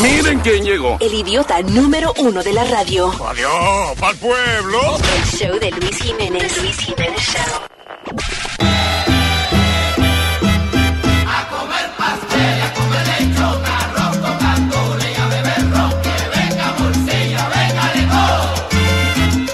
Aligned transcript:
Miren 0.00 0.40
quién 0.40 0.64
llegó. 0.64 0.96
El 1.00 1.14
idiota 1.14 1.60
número 1.62 2.12
uno 2.18 2.42
de 2.42 2.52
la 2.52 2.64
radio. 2.64 3.12
Adiós, 3.26 3.98
pa'l 3.98 4.16
pueblo. 4.16 4.98
El 5.16 5.24
show 5.24 5.58
de 5.58 5.70
Luis 5.72 5.96
Jiménez. 5.98 6.56
Luis 6.62 6.78
Jiménez 6.78 7.20
Show. 7.20 7.60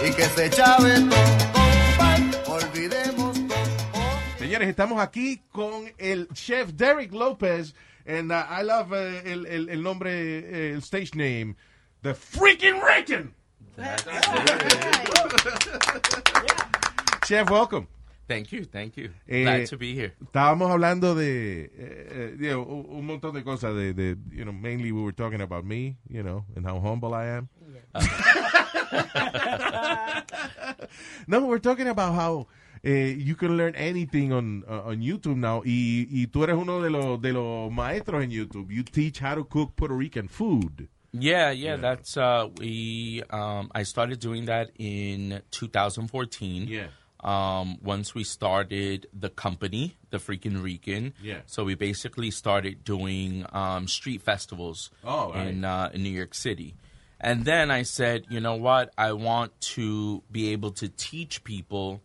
y 0.06 0.10
que 0.12 0.24
se 0.24 0.50
chave 0.50 1.00
todo, 1.00 2.54
olvidemos 2.54 3.34
todo. 3.48 3.56
Señores, 4.38 4.68
estamos 4.68 5.00
aquí 5.00 5.40
con 5.50 5.92
el 5.98 6.28
chef 6.32 6.70
Derek 6.72 7.12
Lopez. 7.12 7.74
And 8.06 8.30
uh, 8.30 8.46
I 8.48 8.62
love 8.62 8.92
uh, 8.92 9.20
el, 9.24 9.46
el, 9.46 9.68
el 9.68 9.82
nombre, 9.82 10.10
eh, 10.10 10.72
el 10.74 10.82
stage 10.82 11.14
name, 11.16 11.56
The 12.02 12.14
Freaking 12.14 12.80
Rican. 12.80 13.34
Chef, 17.26 17.50
welcome. 17.50 17.88
Thank 18.28 18.52
you, 18.52 18.64
thank 18.64 18.96
you. 18.96 19.10
Eh, 19.28 19.42
Glad 19.42 19.66
to 19.66 19.76
be 19.76 19.94
here. 19.94 20.14
Estábamos 20.24 20.70
hablando 20.70 21.14
de 21.14 21.64
eh, 21.64 21.70
eh, 21.76 22.36
you 22.38 22.50
know, 22.50 22.62
un 22.62 22.86
un 22.98 23.06
montón 23.06 23.34
de 23.34 23.42
cosas. 23.42 23.74
De, 23.74 23.92
de, 23.92 24.16
you 24.30 24.44
know, 24.44 24.52
mainly 24.52 24.92
we 24.92 25.02
were 25.02 25.12
talking 25.12 25.40
about 25.40 25.64
me, 25.64 25.96
you 26.08 26.22
know, 26.22 26.44
and 26.56 26.64
how 26.64 26.78
humble 26.80 27.12
I 27.14 27.26
am. 27.26 27.48
no, 31.26 31.44
we're 31.46 31.58
talking 31.58 31.88
about 31.88 32.14
how 32.14 32.46
eh, 32.84 33.14
you 33.18 33.34
can 33.36 33.56
learn 33.56 33.74
anything 33.74 34.32
on 34.32 34.64
uh, 34.68 34.82
on 34.90 35.00
YouTube 35.00 35.36
now. 35.36 35.62
Y, 35.64 36.06
y 36.10 36.26
tú 36.26 36.42
eres 36.44 36.56
uno 36.56 36.80
de 36.82 36.90
los 36.90 37.20
de 37.20 37.32
los 37.32 37.70
maestros 37.72 38.22
en 38.22 38.30
YouTube. 38.30 38.70
You 38.70 38.82
teach 38.82 39.18
how 39.20 39.34
to 39.34 39.44
cook 39.44 39.76
Puerto 39.76 39.94
Rican 39.94 40.28
food. 40.28 40.88
Yeah, 41.12 41.50
yeah, 41.50 41.76
that's 41.76 42.16
uh 42.16 42.48
we 42.58 43.22
um 43.30 43.70
I 43.74 43.84
started 43.84 44.20
doing 44.20 44.46
that 44.46 44.70
in 44.78 45.40
2014. 45.50 46.68
Yeah. 46.68 46.88
Um 47.20 47.78
once 47.82 48.14
we 48.14 48.22
started 48.24 49.06
the 49.18 49.30
company, 49.30 49.96
the 50.10 50.18
freaking 50.18 50.62
Rican. 50.62 51.14
Yeah. 51.22 51.40
So 51.46 51.64
we 51.64 51.74
basically 51.74 52.30
started 52.30 52.84
doing 52.84 53.46
um 53.52 53.88
street 53.88 54.20
festivals 54.22 54.90
Oh, 55.04 55.32
right. 55.32 55.48
in 55.48 55.64
uh 55.64 55.90
in 55.94 56.02
New 56.02 56.10
York 56.10 56.34
City. 56.34 56.74
And 57.18 57.46
then 57.46 57.70
I 57.70 57.82
said, 57.82 58.26
you 58.28 58.40
know 58.40 58.56
what? 58.56 58.92
I 58.98 59.12
want 59.12 59.58
to 59.76 60.22
be 60.30 60.52
able 60.52 60.70
to 60.72 60.88
teach 60.90 61.42
people 61.44 62.02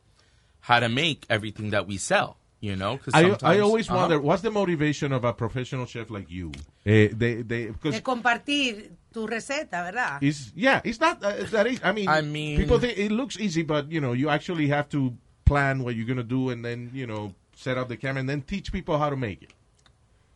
how 0.61 0.79
to 0.79 0.89
make 0.89 1.25
everything 1.29 1.71
that 1.71 1.87
we 1.87 1.97
sell, 1.97 2.37
you 2.59 2.75
know? 2.75 2.97
'Cause 2.97 3.13
I, 3.13 3.35
I 3.43 3.59
always 3.59 3.89
Uh-huh. 3.89 3.97
wonder 3.99 4.19
what's 4.19 4.41
the 4.43 4.51
motivation 4.51 5.11
of 5.11 5.23
a 5.25 5.33
professional 5.33 5.85
chef 5.85 6.09
like 6.09 6.29
you. 6.29 6.51
Eh, 6.85 7.09
they, 7.11 7.41
they, 7.41 7.65
because 7.67 7.95
De 7.95 8.01
compartir 8.01 8.91
tu 9.13 9.27
receta, 9.27 9.83
¿verdad? 9.83 10.19
It's 10.21 10.51
yeah, 10.55 10.81
it's 10.83 10.99
not 10.99 11.23
uh, 11.23 11.43
that 11.51 11.67
easy. 11.67 11.81
I 11.83 11.91
mean, 11.91 12.09
I 12.09 12.21
mean- 12.21 12.57
people 12.57 12.79
think 12.79 12.97
it 12.97 13.11
looks 13.11 13.37
easy, 13.39 13.63
but 13.63 13.91
you 13.91 13.99
know, 14.01 14.13
you 14.13 14.29
actually 14.29 14.67
have 14.69 14.87
to 14.89 15.13
plan 15.45 15.83
what 15.83 15.95
you're 15.95 16.07
gonna 16.07 16.23
do, 16.23 16.49
and 16.49 16.63
then 16.63 16.91
you 16.93 17.05
know, 17.07 17.33
set 17.55 17.77
up 17.77 17.89
the 17.89 17.97
camera, 17.97 18.19
and 18.21 18.29
then 18.29 18.41
teach 18.41 18.71
people 18.71 18.97
how 18.97 19.09
to 19.09 19.15
make 19.17 19.41
it. 19.43 19.51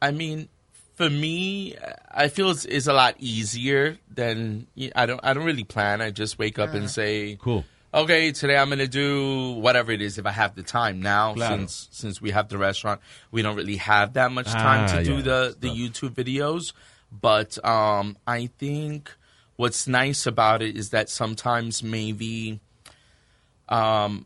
I 0.01 0.11
mean, 0.11 0.49
for 0.95 1.09
me, 1.09 1.75
I 2.11 2.27
feel 2.27 2.49
it's, 2.51 2.65
it's 2.65 2.87
a 2.87 2.93
lot 2.93 3.15
easier 3.19 3.97
than 4.13 4.67
I 4.95 5.05
don't. 5.05 5.19
I 5.23 5.33
don't 5.33 5.45
really 5.45 5.63
plan. 5.63 6.01
I 6.01 6.11
just 6.11 6.37
wake 6.37 6.59
up 6.59 6.73
and 6.73 6.89
say, 6.89 7.37
Cool. 7.39 7.63
Okay, 7.95 8.33
today 8.33 8.57
I'm 8.57 8.67
gonna 8.67 8.87
do 8.87 9.51
whatever 9.53 9.89
it 9.89 10.01
is 10.01 10.17
if 10.17 10.25
I 10.25 10.31
have 10.31 10.53
the 10.53 10.63
time. 10.63 11.01
Now, 11.01 11.33
Claro. 11.33 11.59
since 11.59 11.87
since 11.91 12.21
we 12.21 12.31
have 12.31 12.49
the 12.49 12.57
restaurant, 12.57 12.99
we 13.31 13.41
don't 13.41 13.55
really 13.55 13.77
have 13.77 14.13
that 14.13 14.33
much 14.33 14.51
time 14.51 14.83
Ah, 14.83 14.97
to 14.97 15.03
do 15.05 15.15
yeah, 15.15 15.21
the 15.21 15.55
the 15.57 15.69
YouTube 15.69 16.09
videos. 16.09 16.73
But 17.09 17.57
um, 17.65 18.17
I 18.27 18.47
think 18.57 19.13
what's 19.55 19.87
nice 19.87 20.25
about 20.25 20.61
it 20.61 20.75
is 20.75 20.89
that 20.89 21.09
sometimes 21.09 21.81
maybe 21.81 22.59
um, 23.69 24.25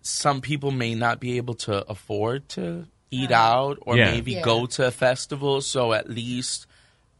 some 0.00 0.40
people 0.40 0.70
may 0.70 0.94
not 0.94 1.20
be 1.20 1.36
able 1.36 1.54
to 1.54 1.86
afford 1.90 2.48
to 2.50 2.86
eat 3.10 3.30
out 3.30 3.76
or 3.82 3.98
Yeah. 3.98 4.12
maybe 4.12 4.32
Yeah. 4.32 4.40
go 4.40 4.64
to 4.64 4.86
a 4.86 4.90
festival. 4.90 5.60
So 5.60 5.92
at 5.92 6.08
least 6.08 6.66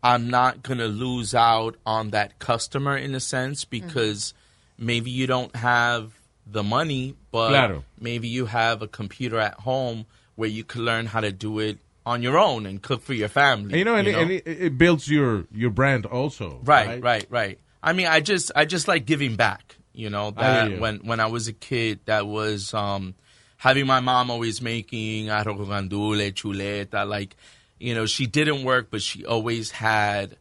I'm 0.03 0.31
not 0.31 0.63
going 0.63 0.79
to 0.79 0.89
lose 0.89 1.35
out 1.35 1.77
on 1.85 2.11
that 2.11 2.39
customer 2.39 2.97
in 2.97 3.15
a 3.15 3.21
sense 3.21 3.67
because 3.67 4.33
maybe 4.83 5.11
you 5.11 5.27
don't 5.27 5.55
have 5.57 6.13
the 6.47 6.63
money, 6.63 7.15
but 7.31 7.49
Claro. 7.51 7.85
maybe 8.01 8.29
you 8.29 8.47
have 8.47 8.83
a 8.83 8.89
computer 8.89 9.39
at 9.39 9.55
home 9.55 10.07
where 10.35 10.49
you 10.49 10.65
can 10.65 10.85
learn 10.85 11.07
how 11.07 11.21
to 11.21 11.33
do 11.33 11.59
it 11.61 11.79
on 12.05 12.23
your 12.23 12.37
own 12.37 12.67
and 12.67 12.83
cook 12.83 13.03
for 13.03 13.15
your 13.15 13.29
family. 13.29 13.71
And, 13.71 13.79
you 13.79 13.85
know, 13.85 13.95
and, 13.95 14.09
It, 14.09 14.15
and 14.15 14.31
it, 14.31 14.43
it 14.47 14.79
builds 14.79 15.09
your 15.09 15.47
your 15.53 15.71
brand 15.71 16.07
also. 16.07 16.61
Right, 16.65 17.01
right, 17.03 17.27
right. 17.31 17.59
I 17.83 17.93
mean, 17.93 18.07
I 18.07 18.21
just 18.21 18.51
I 18.57 18.65
just 18.65 18.89
like 18.89 19.07
giving 19.07 19.37
back. 19.37 19.77
You 19.95 20.09
know 20.09 20.31
that 20.31 20.71
you. 20.71 20.81
when 20.81 21.01
when 21.05 21.21
I 21.21 21.27
was 21.27 21.49
a 21.49 21.53
kid, 21.53 22.01
that 22.07 22.27
was 22.27 22.73
um, 22.73 23.15
having 23.59 23.87
my 23.87 24.01
mom 24.01 24.31
always 24.31 24.63
making 24.63 25.27
arroz 25.27 25.57
con 25.59 25.89
gandules, 25.89 26.33
chuleta. 26.33 27.07
Like, 27.07 27.37
you 27.79 27.95
know, 27.95 28.07
she 28.07 28.27
didn't 28.27 28.65
work, 28.65 28.89
but 28.91 29.03
she 29.03 29.27
always 29.27 29.71
had. 29.71 30.37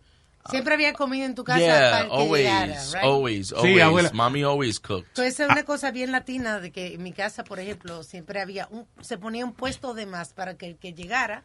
Siempre 0.49 0.73
había 0.73 0.93
comida 0.93 1.25
en 1.25 1.35
tu 1.35 1.43
casa 1.43 1.59
yeah, 1.59 1.91
para 1.91 2.05
que 2.05 2.11
always, 2.15 2.43
llegara, 2.43 2.83
right? 2.93 3.03
always, 3.03 3.47
Sí, 3.49 3.55
always. 3.55 3.81
abuela. 3.83 4.11
Mommy 4.13 4.43
always 4.43 4.79
cooked. 4.79 5.07
Entonces 5.09 5.39
es 5.39 5.49
una 5.49 5.63
cosa 5.63 5.91
bien 5.91 6.11
latina 6.11 6.59
de 6.59 6.71
que 6.71 6.95
en 6.95 7.03
mi 7.03 7.11
casa, 7.13 7.43
por 7.43 7.59
ejemplo, 7.59 8.03
siempre 8.03 8.41
había 8.41 8.67
un, 8.71 8.85
se 9.01 9.17
ponía 9.17 9.45
un 9.45 9.53
puesto 9.53 9.93
de 9.93 10.05
más 10.05 10.33
para 10.33 10.57
que 10.57 10.67
el 10.67 10.77
que 10.77 10.93
llegara, 10.93 11.43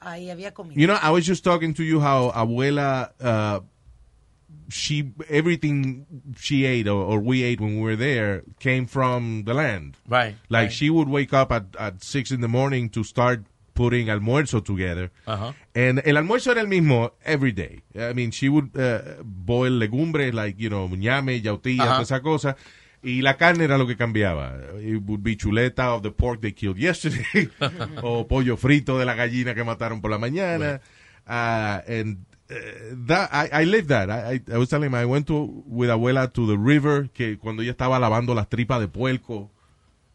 ahí 0.00 0.30
había 0.30 0.54
comida. 0.54 0.80
You 0.80 0.86
know, 0.86 0.98
I 1.02 1.10
was 1.10 1.26
just 1.26 1.42
talking 1.44 1.74
to 1.74 1.82
you 1.82 2.00
how 2.00 2.30
abuela, 2.34 3.12
uh, 3.20 3.60
she 4.68 5.12
everything 5.28 6.06
she 6.38 6.64
ate 6.64 6.88
or, 6.88 7.02
or 7.02 7.20
we 7.20 7.42
ate 7.42 7.60
when 7.60 7.76
we 7.76 7.82
were 7.82 7.96
there 7.96 8.42
came 8.58 8.86
from 8.86 9.44
the 9.44 9.54
land. 9.54 9.96
Right. 10.08 10.36
Like 10.48 10.66
right. 10.66 10.72
she 10.72 10.90
would 10.90 11.08
wake 11.08 11.32
up 11.32 11.52
at, 11.52 11.64
at 11.78 12.02
six 12.02 12.30
in 12.30 12.40
the 12.40 12.48
morning 12.48 12.88
to 12.90 13.04
start 13.04 13.44
putting 13.76 14.08
almuerzo 14.08 14.64
together. 14.64 15.12
Uh-huh. 15.26 15.52
And 15.74 16.02
el 16.04 16.16
almuerzo 16.16 16.50
era 16.50 16.62
el 16.62 16.66
mismo 16.66 17.12
every 17.24 17.52
day. 17.52 17.82
I 17.94 18.12
mean, 18.14 18.32
she 18.32 18.48
would 18.48 18.76
uh, 18.76 19.22
boil 19.22 19.78
legumbres 19.78 20.32
like, 20.34 20.58
you 20.58 20.68
know, 20.68 20.88
ñame, 20.88 21.40
yautía, 21.40 21.84
toda 21.84 22.02
esa 22.02 22.20
cosa. 22.22 22.56
Y 23.02 23.20
la 23.20 23.36
carne 23.36 23.64
era 23.64 23.78
lo 23.78 23.86
que 23.86 23.96
cambiaba. 23.96 24.58
It 24.80 25.02
would 25.06 25.22
be 25.22 25.36
chuleta 25.36 25.94
of 25.94 26.02
the 26.02 26.10
pork 26.10 26.40
they 26.40 26.52
killed 26.52 26.78
yesterday. 26.78 27.48
o 28.02 28.26
pollo 28.26 28.56
frito 28.56 28.98
de 28.98 29.04
la 29.04 29.14
gallina 29.14 29.54
que 29.54 29.62
mataron 29.62 30.00
por 30.00 30.10
la 30.10 30.18
mañana. 30.18 30.80
Uh, 31.28 31.82
and 31.86 32.24
uh, 32.50 32.54
that, 33.06 33.28
I, 33.32 33.62
I 33.62 33.64
lived 33.64 33.90
that. 33.90 34.10
I, 34.10 34.40
I, 34.48 34.54
I 34.54 34.58
was 34.58 34.70
telling 34.70 34.86
him, 34.86 34.94
I 34.94 35.04
went 35.04 35.26
to, 35.28 35.62
with 35.66 35.90
abuela 35.90 36.32
to 36.32 36.46
the 36.46 36.56
river, 36.56 37.08
que 37.12 37.36
cuando 37.36 37.62
ella 37.62 37.72
estaba 37.72 38.00
lavando 38.00 38.34
las 38.34 38.48
tripas 38.48 38.80
de 38.80 38.88
puerco 38.88 39.50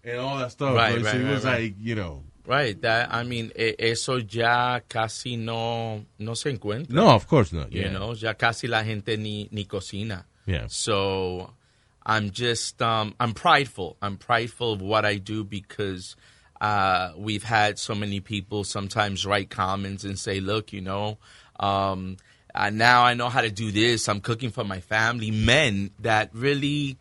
and 0.04 0.20
all 0.20 0.40
that 0.40 0.52
stuff. 0.52 0.76
Right, 0.76 1.00
so 1.00 1.06
right, 1.06 1.16
it 1.16 1.28
was 1.30 1.46
right. 1.46 1.62
like, 1.62 1.76
you 1.80 1.96
know. 1.96 2.24
Right. 2.52 2.82
That 2.82 3.14
I 3.14 3.24
mean, 3.24 3.52
eso 3.56 4.18
ya 4.18 4.80
casi 4.90 5.38
no 5.38 6.04
no 6.20 6.34
se 6.34 6.52
encuentra. 6.52 6.90
No, 6.90 7.08
of 7.12 7.26
course 7.26 7.54
not. 7.54 7.72
You 7.72 7.84
yeah. 7.84 7.92
know, 7.94 8.14
ya 8.14 8.34
casi 8.34 8.68
la 8.68 8.84
gente 8.84 9.16
ni 9.16 9.48
ni 9.52 9.64
cocina. 9.64 10.26
Yeah. 10.46 10.66
So 10.68 11.54
I'm 12.06 12.32
just 12.32 12.82
um, 12.82 13.16
I'm 13.22 13.34
prideful. 13.34 13.96
I'm 14.02 14.18
prideful 14.18 14.74
of 14.74 14.82
what 14.82 15.06
I 15.06 15.16
do 15.16 15.46
because 15.46 16.18
uh, 16.60 17.14
we've 17.18 17.44
had 17.44 17.80
so 17.80 17.96
many 17.96 18.20
people 18.20 18.66
sometimes 18.66 19.26
write 19.26 19.50
comments 19.50 20.04
and 20.04 20.20
say, 20.20 20.42
"Look, 20.42 20.74
you 20.74 20.82
know, 20.82 21.20
um, 21.58 22.18
uh, 22.54 22.70
now 22.70 23.04
I 23.06 23.14
know 23.14 23.30
how 23.30 23.42
to 23.42 23.50
do 23.52 23.72
this. 23.72 24.10
I'm 24.10 24.20
cooking 24.20 24.50
for 24.52 24.66
my 24.66 24.82
family." 24.82 25.32
Men 25.32 25.92
that 26.00 26.32
really, 26.34 26.98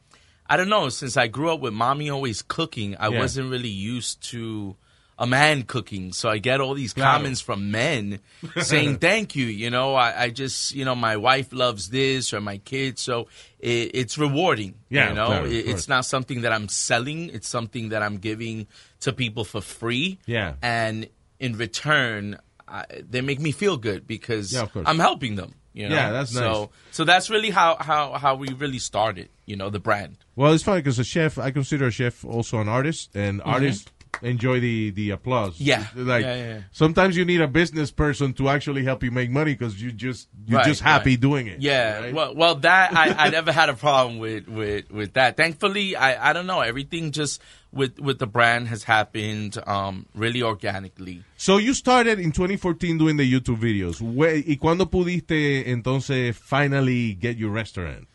I 0.47 0.57
don't 0.57 0.69
know. 0.69 0.91
Since 0.91 1.17
I 1.17 1.27
grew 1.27 1.51
up 1.53 1.59
with 1.61 1.73
mommy 1.75 2.09
always 2.09 2.41
cooking, 2.43 2.95
I 3.01 3.09
Yeah. 3.09 3.19
wasn't 3.19 3.51
really 3.51 3.69
used 3.97 4.23
to. 4.31 4.77
A 5.23 5.27
man 5.27 5.65
cooking, 5.65 6.15
so 6.15 6.31
I 6.31 6.39
get 6.39 6.63
all 6.63 6.73
these 6.73 6.95
comments 6.95 7.43
from 7.43 7.71
men 7.71 8.21
saying 8.63 9.01
thank 9.01 9.37
you. 9.37 9.45
You 9.45 9.69
know, 9.69 9.95
I, 9.95 10.23
I 10.23 10.31
just, 10.31 10.75
you 10.75 10.87
know, 10.87 10.95
my 10.95 11.19
wife 11.19 11.53
loves 11.53 11.91
this 11.91 12.33
or 12.33 12.41
my 12.41 12.57
kids. 12.57 13.03
So 13.03 13.29
it, 13.59 13.91
it's 13.93 14.17
rewarding. 14.17 14.77
Yeah, 14.89 15.11
You 15.11 15.15
know, 15.15 15.45
It- 15.45 15.67
it's 15.69 15.89
not 15.89 16.07
something 16.07 16.41
that 16.41 16.53
I'm 16.53 16.69
selling. 16.69 17.29
It's 17.29 17.49
something 17.51 17.91
that 17.91 18.03
I'm 18.03 18.17
giving 18.17 18.67
to 19.01 19.13
people 19.13 19.45
for 19.45 19.61
free. 19.61 20.19
Yeah. 20.25 20.55
And 20.63 21.07
in 21.39 21.53
return, 21.59 22.39
I, 22.67 22.87
they 23.11 23.21
make 23.21 23.41
me 23.41 23.53
feel 23.53 23.77
good 23.77 24.07
because 24.07 24.53
Yeah. 24.55 24.69
I'm 24.87 24.99
helping 24.99 25.37
them. 25.37 25.53
You 25.75 25.89
know? 25.91 25.95
Yeah, 25.97 26.13
that's 26.13 26.33
so, 26.33 26.41
nice. 26.63 26.69
So 26.93 27.05
that's 27.05 27.29
really 27.31 27.51
how, 27.51 27.77
how, 27.79 28.13
how 28.15 28.35
we 28.37 28.49
really 28.55 28.79
started, 28.81 29.29
you 29.45 29.57
know, 29.57 29.69
the 29.71 29.79
brand. 29.81 30.17
Well, 30.35 30.53
it's 30.55 30.65
funny 30.65 30.81
because 30.81 30.99
a 30.99 31.05
chef, 31.05 31.37
I 31.39 31.51
consider 31.51 31.87
a 31.89 31.91
chef 31.93 32.25
also 32.25 32.59
an 32.59 32.69
artist, 32.69 33.11
and 33.15 33.41
Mm-hmm. 33.41 33.49
artists 33.51 33.91
enjoy 34.23 34.61
the 34.61 34.91
the 34.91 35.11
applause. 35.11 35.59
Yeah. 35.61 35.87
like 35.95 36.23
Yeah, 36.25 36.35
yeah, 36.37 36.49
yeah. 36.55 36.61
sometimes 36.73 37.17
you 37.17 37.25
need 37.25 37.41
a 37.41 37.49
business 37.49 37.91
person 37.91 38.33
to 38.35 38.49
actually 38.49 38.85
help 38.85 39.03
you 39.03 39.11
make 39.11 39.31
money 39.31 39.55
because 39.55 39.81
you 39.81 39.93
just 39.93 40.29
you're 40.47 40.59
Right, 40.59 40.67
just 40.67 40.83
happy 40.83 41.11
right. 41.11 41.21
doing 41.21 41.47
it. 41.47 41.61
Yeah, 41.61 42.01
right? 42.01 42.15
well, 42.15 42.35
well, 42.35 42.55
that 42.57 42.93
I, 42.97 43.27
I 43.27 43.31
never 43.31 43.53
had 43.53 43.69
a 43.69 43.75
problem 43.75 44.19
with 44.19 44.47
with 44.49 44.91
with 44.91 45.15
that. 45.15 45.37
Thankfully, 45.37 45.97
I 45.97 46.31
I 46.31 46.33
don't 46.33 46.47
know 46.47 46.61
everything 46.61 47.13
just 47.13 47.41
with 47.73 47.99
with 48.01 48.19
the 48.19 48.27
brand 48.27 48.69
has 48.69 48.83
happened 48.85 49.57
um 49.67 50.07
really 50.15 50.43
organically. 50.43 51.23
So 51.37 51.57
you 51.57 51.73
started 51.73 52.19
in 52.19 52.33
2014 52.33 52.99
doing 52.99 53.17
the 53.17 53.25
YouTube 53.25 53.59
videos. 53.61 54.01
Where- 54.03 54.43
¿Y 54.47 54.57
cuándo 54.57 54.91
pudiste 54.91 55.71
entonces 55.71 56.37
finally 56.37 57.15
get 57.15 57.37
your 57.39 57.51
restaurant? 57.51 58.07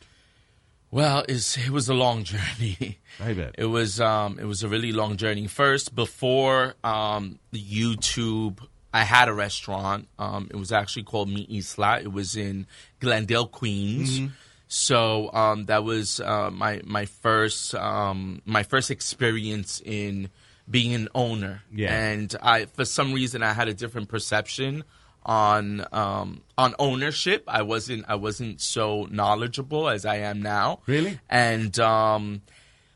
Well, 0.95 1.25
it's, 1.27 1.57
it 1.57 1.71
was 1.71 1.89
a 1.89 1.93
long 1.93 2.23
journey. 2.23 2.99
I 3.19 3.33
bet. 3.33 3.55
It 3.57 3.65
was 3.65 3.99
um 3.99 4.39
it 4.39 4.45
was 4.45 4.63
a 4.63 4.69
really 4.69 4.93
long 4.93 5.17
journey. 5.17 5.45
First, 5.45 5.93
before 5.93 6.75
um 6.85 7.39
YouTube, 7.53 8.59
I 8.93 9.03
had 9.03 9.27
a 9.27 9.33
restaurant. 9.33 10.07
Um, 10.17 10.47
it 10.49 10.55
was 10.55 10.71
actually 10.71 11.03
called 11.03 11.27
Mi 11.27 11.45
Isla. 11.51 11.99
It 11.99 12.13
was 12.13 12.37
in 12.37 12.65
Glendale, 13.01 13.45
Queens. 13.45 14.21
Mm-hmm. 14.21 14.33
So 14.69 15.33
um, 15.33 15.65
that 15.65 15.83
was 15.83 16.21
uh, 16.21 16.49
my 16.49 16.79
my 16.85 17.03
first 17.03 17.75
um, 17.75 18.41
my 18.45 18.63
first 18.63 18.89
experience 18.89 19.81
in 19.83 20.29
being 20.69 20.93
an 20.93 21.09
owner. 21.13 21.63
Yeah. 21.73 21.93
And 21.93 22.33
I 22.41 22.67
for 22.67 22.85
some 22.85 23.11
reason 23.11 23.43
I 23.43 23.51
had 23.51 23.67
a 23.67 23.73
different 23.73 24.07
perception 24.07 24.85
on 25.25 25.85
um, 25.91 26.41
on 26.57 26.73
ownership. 26.79 27.43
I 27.47 27.61
wasn't 27.63 28.05
I 28.07 28.15
wasn't 28.15 28.61
so 28.61 29.07
knowledgeable 29.09 29.89
as 29.89 30.05
I 30.05 30.17
am 30.17 30.41
now. 30.41 30.79
Really? 30.87 31.19
And 31.29 31.77
um, 31.79 32.41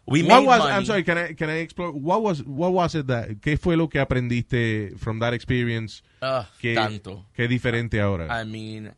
we 0.06 0.24
What 0.24 0.40
made 0.42 0.46
was 0.48 0.60
money. 0.60 0.72
I'm 0.72 0.86
sorry, 0.86 1.04
can 1.04 1.18
I 1.18 1.34
can 1.34 1.50
I 1.50 1.58
explore 1.60 1.92
what 1.92 2.22
was 2.22 2.44
what 2.44 2.72
was 2.72 2.96
it 2.96 3.08
that 3.08 3.42
qué 3.42 3.58
fue 3.60 3.76
lo 3.76 3.88
que 3.90 4.00
aprendiste 4.00 4.98
from 4.98 5.20
that 5.20 5.34
experience 5.34 6.02
Ah, 6.22 6.48
que 6.60 6.76
tanto. 6.76 7.26
es 7.36 7.50
diferente 7.50 8.00
ahora? 8.02 8.28
I 8.42 8.46
mean, 8.46 8.92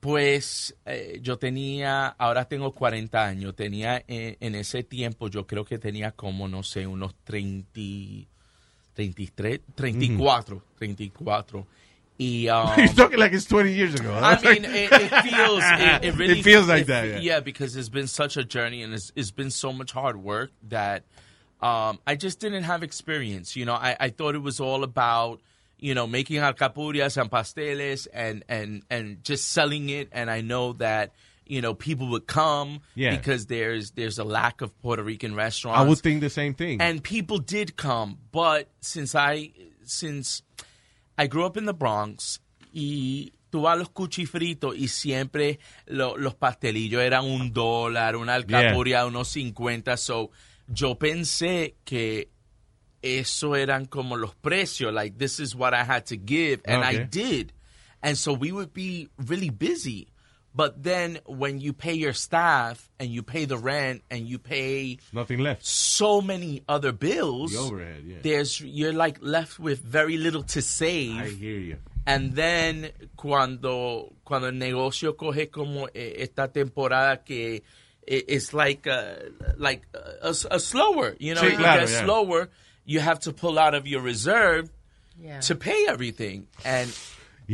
pues 0.00 0.74
eh, 0.84 1.20
yo 1.22 1.38
tenía, 1.38 2.08
ahora 2.18 2.44
tengo 2.46 2.72
40 2.72 3.24
años, 3.24 3.54
tenía 3.54 4.02
eh, 4.08 4.36
en 4.40 4.54
ese 4.56 4.82
tiempo, 4.82 5.28
yo 5.28 5.46
creo 5.46 5.64
que 5.64 5.78
tenía 5.78 6.10
como, 6.12 6.48
no 6.48 6.62
sé, 6.64 6.86
unos 6.88 7.14
30, 7.24 7.70
33, 8.94 9.60
34, 9.74 10.62
34. 10.78 11.66
Y, 12.22 12.48
um, 12.52 12.78
You're 12.78 12.88
talking 12.88 13.18
like 13.18 13.32
it's 13.32 13.44
20 13.46 13.72
years 13.72 13.94
ago. 13.94 14.12
I 14.14 14.40
mean, 14.42 14.64
it, 14.64 14.92
it 14.92 15.22
feels, 15.22 15.62
it, 15.64 16.04
it 16.04 16.14
really 16.18 16.40
It 16.40 16.42
feels 16.42 16.68
like 16.68 16.86
that, 16.86 17.22
yeah. 17.22 17.40
because 17.40 17.74
it's 17.76 17.88
been 17.88 18.06
such 18.06 18.36
a 18.36 18.44
journey 18.44 18.82
and 18.82 18.94
it's, 18.94 19.12
it's 19.16 19.30
been 19.30 19.50
so 19.50 19.72
much 19.72 19.92
hard 19.92 20.16
work 20.22 20.50
that 20.68 21.04
um, 21.60 21.98
I 22.06 22.14
just 22.16 22.40
didn't 22.40 22.64
have 22.64 22.82
experience. 22.82 23.56
You 23.56 23.64
know, 23.64 23.74
I, 23.74 23.96
I 23.98 24.08
thought 24.10 24.34
it 24.34 24.42
was 24.42 24.60
all 24.60 24.82
about, 24.84 25.40
you 25.78 25.94
know, 25.94 26.06
making 26.06 26.36
alcapurrias 26.40 27.20
and 27.20 27.30
pasteles 27.30 28.06
and, 28.12 28.44
and, 28.48 28.82
and 28.90 29.22
just 29.24 29.48
selling 29.50 29.88
it. 29.88 30.08
And 30.12 30.30
I 30.30 30.40
know 30.40 30.72
that, 30.74 31.12
you 31.46 31.60
know, 31.60 31.74
people 31.74 32.08
would 32.10 32.26
come 32.26 32.80
Yeah. 32.94 33.16
because 33.16 33.46
there's, 33.46 33.90
there's 33.92 34.18
a 34.18 34.24
lack 34.24 34.60
of 34.60 34.70
Puerto 34.82 35.02
Rican 35.02 35.34
restaurants 35.34 35.80
I 35.80 35.88
would 35.88 35.98
think 35.98 36.20
the 36.20 36.30
same 36.30 36.54
thing. 36.54 36.80
and 36.80 37.02
people 37.02 37.38
did 37.38 37.76
come 37.76 38.18
but 38.30 38.68
since 38.80 39.14
i 39.14 39.50
since 39.84 40.42
i 41.22 41.26
grew 41.28 41.44
up 41.46 41.56
in 41.56 41.64
the 41.66 41.72
bronx 41.72 42.40
y 42.72 43.32
tú 43.50 43.62
vas 43.62 43.74
a 43.74 43.76
los 43.76 43.90
cuchifritos 43.90 44.74
y 44.76 44.88
siempre 44.88 45.58
lo- 45.86 46.16
los 46.16 46.34
pastelillos 46.34 47.02
eran 47.02 47.24
un 47.24 47.52
dólar 47.52 48.16
una 48.16 48.34
alcapurria 48.34 49.04
unos 49.06 49.28
50 49.28 49.96
so 49.96 50.30
yo 50.68 50.94
pensé 50.98 51.74
que 51.84 52.28
eso 53.02 53.56
eran 53.56 53.86
como 53.86 54.16
los 54.16 54.34
precios 54.34 54.92
like 54.92 55.16
this 55.18 55.38
is 55.40 55.54
what 55.54 55.74
i 55.74 55.82
had 55.84 56.04
to 56.04 56.16
give 56.16 56.60
and 56.66 56.84
i 56.84 56.94
did. 57.10 57.52
And 58.04 58.16
so 58.16 58.32
we 58.32 58.50
would 58.50 58.72
be 58.72 59.08
really 59.16 59.50
busy 59.50 60.08
but 60.54 60.82
then 60.82 61.18
when 61.26 61.60
you 61.60 61.72
pay 61.72 61.94
your 61.94 62.12
staff 62.12 62.90
and 63.00 63.08
you 63.10 63.22
pay 63.22 63.44
the 63.46 63.56
rent 63.56 64.02
and 64.10 64.26
you 64.28 64.38
pay 64.38 64.98
Nothing 65.12 65.38
left. 65.40 65.64
so 65.64 66.20
many 66.20 66.62
other 66.68 66.92
bills. 66.92 67.52
The 67.52 67.58
overhead, 67.58 68.04
yeah. 68.06 68.16
There's 68.22 68.60
you're 68.60 68.92
like 68.92 69.18
left 69.20 69.58
with 69.58 69.80
very 69.80 70.16
little 70.16 70.42
to 70.54 70.60
save. 70.62 71.18
I 71.20 71.28
hear 71.30 71.58
you. 71.58 71.76
And 72.06 72.34
then 72.34 72.90
cuando 73.16 74.12
cuando 74.24 74.48
el 74.48 74.54
negocio 74.54 75.16
coge 75.16 75.50
como 75.50 75.86
eh, 75.94 76.14
esta 76.18 76.48
temporada 76.48 77.18
que 77.24 77.60
it's 78.06 78.52
like 78.52 78.86
uh, 78.88 79.14
like 79.56 79.82
a, 80.22 80.34
a 80.50 80.58
slower, 80.58 81.14
you 81.20 81.34
know, 81.34 81.42
Sí, 81.42 81.52
it 81.52 81.58
claro, 81.58 81.80
gets 81.80 81.92
yeah. 81.92 82.04
slower. 82.04 82.48
You 82.84 82.98
have 83.00 83.20
to 83.20 83.32
pull 83.32 83.58
out 83.58 83.74
of 83.74 83.86
your 83.86 84.02
reserve 84.02 84.68
Yeah. 85.20 85.38
to 85.40 85.54
pay 85.54 85.86
everything, 85.88 86.48
and 86.64 86.90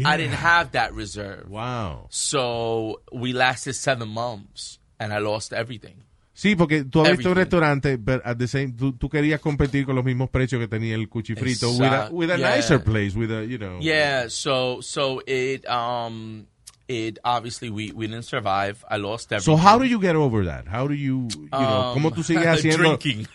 Yeah. 0.00 0.08
I 0.08 0.16
didn't 0.16 0.36
have 0.36 0.72
that 0.72 0.94
reserve. 0.94 1.48
Wow. 1.48 2.06
So 2.10 3.02
we 3.12 3.32
lasted 3.32 3.74
seven 3.74 4.08
months, 4.08 4.78
and 4.98 5.12
I 5.12 5.18
lost 5.18 5.52
everything. 5.52 6.04
Sí, 6.38 6.54
porque 6.54 6.84
tú 6.84 7.00
abriste 7.00 7.28
un 7.28 7.34
restaurante, 7.34 7.96
but 7.96 8.22
at 8.24 8.36
the 8.38 8.46
same, 8.46 8.72
tú, 8.72 8.92
tú 8.92 9.08
querías 9.08 9.40
competir 9.40 9.84
con 9.84 9.96
los 9.96 10.04
mismos 10.04 10.30
precios 10.30 10.60
que 10.60 10.68
tenía 10.68 10.94
el 10.94 11.08
cuchifrito 11.08 11.72
with 11.72 11.92
a, 11.92 12.08
with 12.12 12.30
a 12.30 12.36
yeah. 12.36 12.54
nicer 12.54 12.80
place, 12.80 13.16
with 13.16 13.32
a, 13.32 13.44
you 13.44 13.58
know. 13.58 13.80
Yeah, 13.80 14.28
so 14.28 14.80
so 14.80 15.20
it 15.26 15.68
um 15.68 16.46
it 16.88 17.18
obviously 17.22 17.68
we 17.70 17.92
we 17.92 18.06
didn't 18.06 18.24
survive. 18.24 18.82
I 18.88 18.96
lost 18.96 19.30
everything. 19.30 19.56
So 19.56 19.62
how 19.62 19.78
do 19.78 19.84
you 19.84 20.00
get 20.00 20.16
over 20.16 20.44
that? 20.46 20.66
How 20.66 20.88
do 20.88 20.94
you, 20.94 21.28
you 21.30 21.48
know, 21.50 21.92
Um, 21.92 21.98
cómo 21.98 22.10
tú 22.10 22.22
sigues 22.24 22.46
haciendo? 22.48 22.96
drinking? 22.98 23.26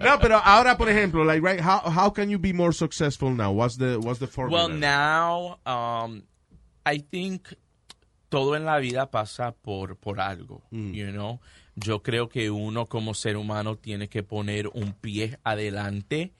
no, 0.00 0.18
pero 0.20 0.38
ahora, 0.44 0.76
por 0.76 0.88
ejemplo, 0.88 1.24
like, 1.24 1.42
right, 1.42 1.60
how, 1.60 1.80
how 1.90 2.10
can 2.10 2.28
you 2.30 2.38
be 2.38 2.52
more 2.52 2.72
successful 2.72 3.30
now? 3.30 3.52
What's 3.52 3.76
the, 3.76 3.98
what's 4.00 4.18
the 4.18 4.26
formula? 4.26 4.66
well, 4.66 4.76
now 4.76 5.58
um 5.66 6.22
I 6.84 6.98
think 6.98 7.54
todo 8.28 8.54
en 8.56 8.64
la 8.64 8.78
vida 8.78 9.10
pasa 9.10 9.52
por 9.62 9.96
por 9.96 10.20
algo, 10.20 10.62
you 10.70 11.10
know. 11.12 11.40
Yo 11.76 12.02
creo 12.02 12.28
que 12.28 12.50
uno 12.50 12.86
como 12.86 13.14
ser 13.14 13.36
humano 13.36 13.76
tiene 13.76 14.08
que 14.08 14.22
poner 14.22 14.66
un 14.68 14.92
pie 14.92 15.38
adelante 15.44 16.34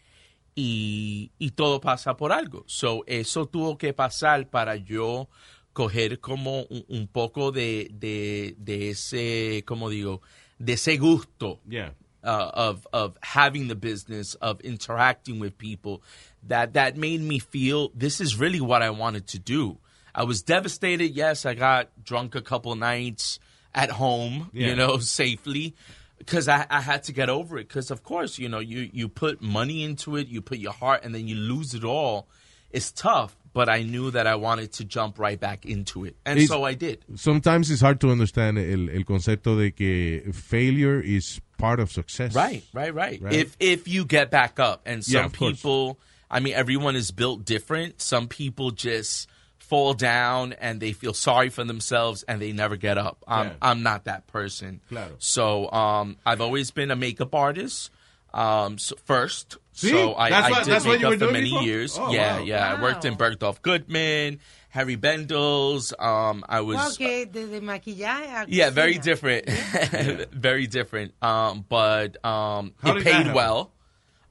y, 0.54 1.30
y 1.38 1.50
todo 1.52 1.80
pasa 1.80 2.16
por 2.16 2.32
algo. 2.32 2.64
So, 2.66 3.04
eso 3.06 3.46
tuvo 3.46 3.78
que 3.78 3.92
pasar 3.94 4.48
para 4.48 4.76
yo 4.76 5.28
coger 5.74 6.20
como 6.20 6.64
un, 6.70 6.84
un 6.88 7.06
poco 7.06 7.50
de, 7.50 7.88
de, 7.98 8.54
de 8.62 8.90
ese, 8.90 9.62
como 9.64 9.88
digo, 9.88 10.20
de 10.58 10.72
ese 10.74 10.96
gusto 10.98 11.58
Yeah. 11.68 11.90
uh, 12.22 12.50
of 12.54 12.86
of 12.92 13.16
having 13.22 13.68
the 13.68 13.74
business 13.76 14.34
of 14.42 14.60
interacting 14.60 15.38
with 15.40 15.56
people 15.56 16.02
that 16.46 16.74
that 16.74 16.96
made 16.96 17.20
me 17.20 17.38
feel 17.38 17.90
this 17.94 18.20
is 18.20 18.36
really 18.36 18.60
what 18.60 18.82
I 18.82 18.90
wanted 18.90 19.26
to 19.28 19.38
do. 19.38 19.78
I 20.14 20.24
was 20.24 20.42
devastated. 20.42 21.14
Yes, 21.14 21.46
I 21.46 21.54
got 21.54 21.88
drunk 22.04 22.34
a 22.34 22.42
couple 22.42 22.74
nights 22.74 23.38
at 23.74 23.90
home, 23.92 24.50
Yeah. 24.52 24.68
you 24.68 24.74
know, 24.76 24.98
safely 25.20 25.74
because 26.18 26.48
I, 26.48 26.66
I 26.68 26.80
had 26.82 27.04
to 27.04 27.12
get 27.12 27.30
over 27.30 27.56
it. 27.58 27.68
Because 27.68 27.90
of 27.90 28.02
course, 28.02 28.36
you 28.38 28.48
know, 28.48 28.58
you 28.58 28.90
you 28.92 29.08
put 29.08 29.40
money 29.40 29.82
into 29.84 30.16
it, 30.16 30.26
you 30.28 30.42
put 30.42 30.58
your 30.58 30.72
heart, 30.74 31.04
and 31.04 31.14
then 31.14 31.28
you 31.28 31.36
lose 31.36 31.72
it 31.74 31.84
all. 31.84 32.26
It's 32.70 32.92
tough, 32.92 33.36
but 33.52 33.68
I 33.68 33.82
knew 33.82 34.10
that 34.12 34.26
I 34.26 34.36
wanted 34.36 34.72
to 34.74 34.84
jump 34.84 35.18
right 35.18 35.38
back 35.38 35.66
into 35.66 36.04
it, 36.04 36.16
and 36.24 36.38
It's- 36.38 36.48
so 36.48 36.64
I 36.64 36.74
did. 36.74 37.04
Sometimes 37.16 37.70
it's 37.70 37.80
hard 37.82 38.00
to 38.00 38.10
understand 38.10 38.58
el, 38.58 38.88
el 38.90 39.04
concepto 39.04 39.56
de 39.58 39.70
que 39.72 40.32
failure 40.32 41.00
is 41.00 41.40
part 41.58 41.80
of 41.80 41.90
success. 41.90 42.34
Right, 42.34 42.62
right, 42.72 42.94
right, 42.94 43.20
Right. 43.20 43.32
If 43.34 43.56
if 43.58 43.86
you 43.88 44.04
get 44.04 44.30
back 44.30 44.58
up, 44.60 44.82
and 44.86 45.06
Yeah, 45.06 45.22
some 45.22 45.30
course. 45.32 45.56
people, 45.56 45.98
I 46.30 46.40
mean, 46.40 46.54
everyone 46.54 46.94
is 46.96 47.10
built 47.10 47.44
different. 47.44 48.00
Some 48.00 48.28
people 48.28 48.70
just 48.70 49.28
fall 49.58 49.94
down 49.94 50.52
and 50.54 50.80
they 50.80 50.92
feel 50.92 51.14
sorry 51.14 51.48
for 51.48 51.62
themselves 51.62 52.24
and 52.24 52.40
they 52.42 52.52
never 52.52 52.76
get 52.76 52.98
up. 52.98 53.22
I'm 53.28 53.46
Yeah. 53.48 53.52
I'm 53.62 53.82
not 53.84 54.04
that 54.04 54.26
person. 54.26 54.80
Claro. 54.88 55.12
So 55.18 55.70
um, 55.70 56.16
I've 56.26 56.40
always 56.40 56.70
been 56.72 56.90
a 56.90 56.96
makeup 56.96 57.34
artist. 57.36 57.90
Um, 58.34 58.78
so 58.78 58.96
first, 59.04 59.58
See? 59.72 59.90
so 59.90 60.14
I, 60.14 60.30
That's 60.30 60.46
I 60.46 60.50
what- 60.50 60.64
did 60.64 60.72
that's 60.72 60.84
what 60.84 61.00
you 61.00 61.10
makeup 61.10 61.28
for 61.28 61.32
many 61.32 61.50
before? 61.50 61.62
years. 61.62 61.96
Oh, 61.98 62.12
yeah, 62.12 62.38
wow. 62.38 62.44
yeah. 62.44 62.74
I 62.76 62.82
worked 62.82 63.04
in 63.04 63.16
Bergdorf 63.16 63.62
Goodman, 63.62 64.40
Harry 64.70 64.96
Bendels. 64.96 65.92
Um, 65.98 66.44
I 66.48 66.60
was 66.60 66.76
Wow, 66.76 66.90
que 66.98 67.26
desde 67.26 67.60
maquillaje 67.62 68.42
a 68.42 68.46
yeah, 68.48 68.70
very 68.70 68.94
cocina. 68.96 69.04
different. 69.04 70.30
very 70.32 70.66
different. 70.66 71.14
Um, 71.22 71.64
but 71.68 72.22
um, 72.24 72.74
How 72.82 72.96
it 72.96 73.04
paid 73.04 73.32
well. 73.32 73.70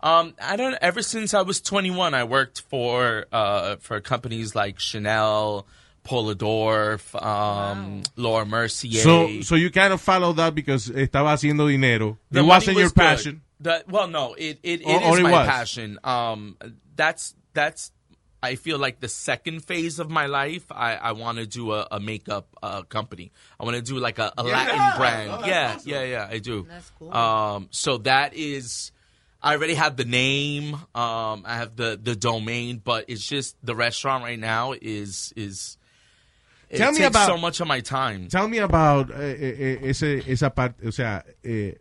Um, 0.01 0.33
I 0.41 0.55
don't. 0.55 0.77
Ever 0.81 1.01
since 1.01 1.33
I 1.33 1.41
was 1.41 1.59
21, 1.61 2.13
I 2.13 2.23
worked 2.23 2.61
for 2.69 3.25
uh 3.33 3.77
for 3.77 3.99
companies 4.01 4.55
like 4.55 4.79
Chanel, 4.79 5.65
Polidorf, 6.05 7.21
um, 7.21 8.03
Laura 8.15 8.45
Mercier. 8.45 9.01
So, 9.01 9.41
so 9.41 9.55
you 9.55 9.69
kind 9.69 9.93
of 9.93 10.01
follow 10.01 10.33
that 10.33 10.55
because 10.55 10.89
estaba 10.89 11.33
haciendo 11.33 11.67
dinero. 11.69 12.17
The 12.31 12.39
it 12.39 12.43
wasn't 12.43 12.75
was 12.75 12.81
your 12.83 12.89
good. 12.91 13.41
Passion. 13.63 13.83
The- 13.87 13.91
well, 13.91 14.07
no, 14.07 14.33
it 14.33 14.59
it, 14.63 14.81
it 14.81 14.85
Or- 14.87 15.17
is 15.17 15.23
my 15.23 15.31
was? 15.31 15.47
passion. 15.47 15.99
Um, 16.03 16.57
that's 16.95 17.35
that's. 17.53 17.91
I 18.41 18.55
feel 18.55 18.77
like 18.79 19.01
the 19.01 19.09
second 19.09 19.65
phase 19.65 19.99
of 19.99 20.09
my 20.09 20.27
life, 20.27 20.71
I, 20.71 20.95
I 20.95 21.11
want 21.11 21.39
to 21.39 21.45
do 21.45 21.73
a, 21.73 21.85
a 21.91 21.99
makeup 21.99 22.47
uh, 22.63 22.83
company. 22.83 23.33
I 23.59 23.65
want 23.65 23.75
to 23.75 23.81
do 23.81 23.99
like 23.99 24.17
a, 24.17 24.31
a 24.37 24.43
Latin 24.43 24.97
brand. 24.97 25.31
Oh, 25.31 25.45
yeah, 25.45 25.73
awesome. 25.75 25.89
yeah, 25.91 26.03
yeah. 26.03 26.27
I 26.31 26.39
do. 26.39 26.65
That's 26.69 26.89
cool. 26.97 27.13
Um, 27.13 27.67
so 27.71 27.97
that 27.97 28.33
is 28.35 28.93
I 29.43 29.55
already 29.55 29.73
have 29.73 29.97
the 29.97 30.05
name. 30.05 30.73
Um, 30.95 31.43
I 31.45 31.57
have 31.57 31.75
the 31.75 31.99
the 32.01 32.15
domain, 32.15 32.79
but 32.81 33.05
it's 33.09 33.27
just 33.27 33.57
the 33.61 33.75
restaurant 33.75 34.23
right 34.23 34.39
now 34.39 34.71
is 34.71 35.33
is. 35.35 35.75
It 36.69 36.77
Tell 36.77 36.93
me 36.93 37.03
about- 37.03 37.27
so 37.27 37.35
much 37.37 37.59
of 37.59 37.67
my 37.67 37.81
time. 37.81 38.29
Tell 38.29 38.47
me 38.47 38.59
about 38.59 39.09
eh, 39.11 39.15
eh, 39.17 39.55
eh, 39.81 39.89
ese, 39.89 40.23
esa 40.25 40.49
parte, 40.51 40.85
o 40.87 40.91
sea, 40.91 41.23
eh, 41.43 41.73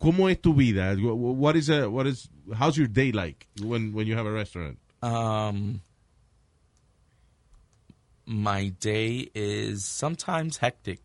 ¿cómo 0.00 0.30
es 0.30 0.38
tu 0.40 0.54
vida? 0.54 0.96
What 0.96 1.56
is 1.56 1.68
a, 1.68 1.88
what 1.88 2.06
is, 2.06 2.28
how's 2.54 2.76
your 2.76 2.86
day 2.86 3.12
like 3.12 3.46
when, 3.60 3.92
when 3.92 4.06
you 4.06 4.16
have 4.16 4.26
a 4.26 4.32
restaurant? 4.32 4.78
Um, 5.02 5.82
my 8.26 8.68
day 8.68 9.30
is 9.34 9.84
sometimes 9.84 10.58
hectic. 10.58 11.00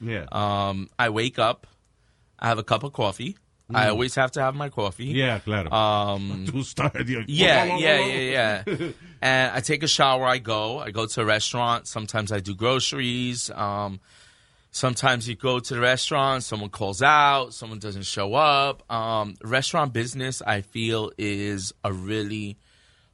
Yeah. 0.00 0.26
Um, 0.32 0.88
I 0.98 1.08
wake 1.08 1.38
up, 1.38 1.66
I 2.38 2.48
have 2.48 2.58
a 2.58 2.64
cup 2.64 2.84
of 2.84 2.92
coffee. 2.92 3.36
I 3.74 3.88
always 3.88 4.14
have 4.14 4.30
to 4.32 4.40
have 4.40 4.54
my 4.54 4.70
coffee. 4.70 5.12
Mm. 5.12 5.16
yeah, 5.16 5.38
claro. 5.40 5.70
Um, 5.70 6.46
to 6.48 6.62
start 6.62 7.06
your, 7.06 7.22
yeah, 7.26 7.76
yeah, 7.76 8.00
yeah, 8.00 8.64
yeah. 8.66 8.88
and 9.22 9.52
I 9.54 9.60
take 9.60 9.82
a 9.82 9.86
shower. 9.86 10.24
I 10.24 10.38
go. 10.38 10.78
I 10.78 10.90
go 10.90 11.04
to 11.04 11.20
a 11.20 11.24
restaurant. 11.24 11.86
Sometimes 11.86 12.32
I 12.32 12.40
do 12.40 12.54
groceries. 12.54 13.50
Um, 13.50 14.00
sometimes 14.70 15.28
you 15.28 15.34
go 15.36 15.58
to 15.58 15.74
the 15.74 15.80
restaurant. 15.80 16.42
Someone 16.44 16.70
calls 16.70 17.02
out. 17.02 17.54
Someone 17.54 17.78
doesn't 17.78 18.04
show 18.06 18.34
up. 18.34 18.90
Um, 18.90 19.34
restaurant 19.42 19.92
business, 19.92 20.42
I 20.42 20.60
feel, 20.60 21.10
is 21.18 21.72
a 21.84 21.92
really 21.92 22.56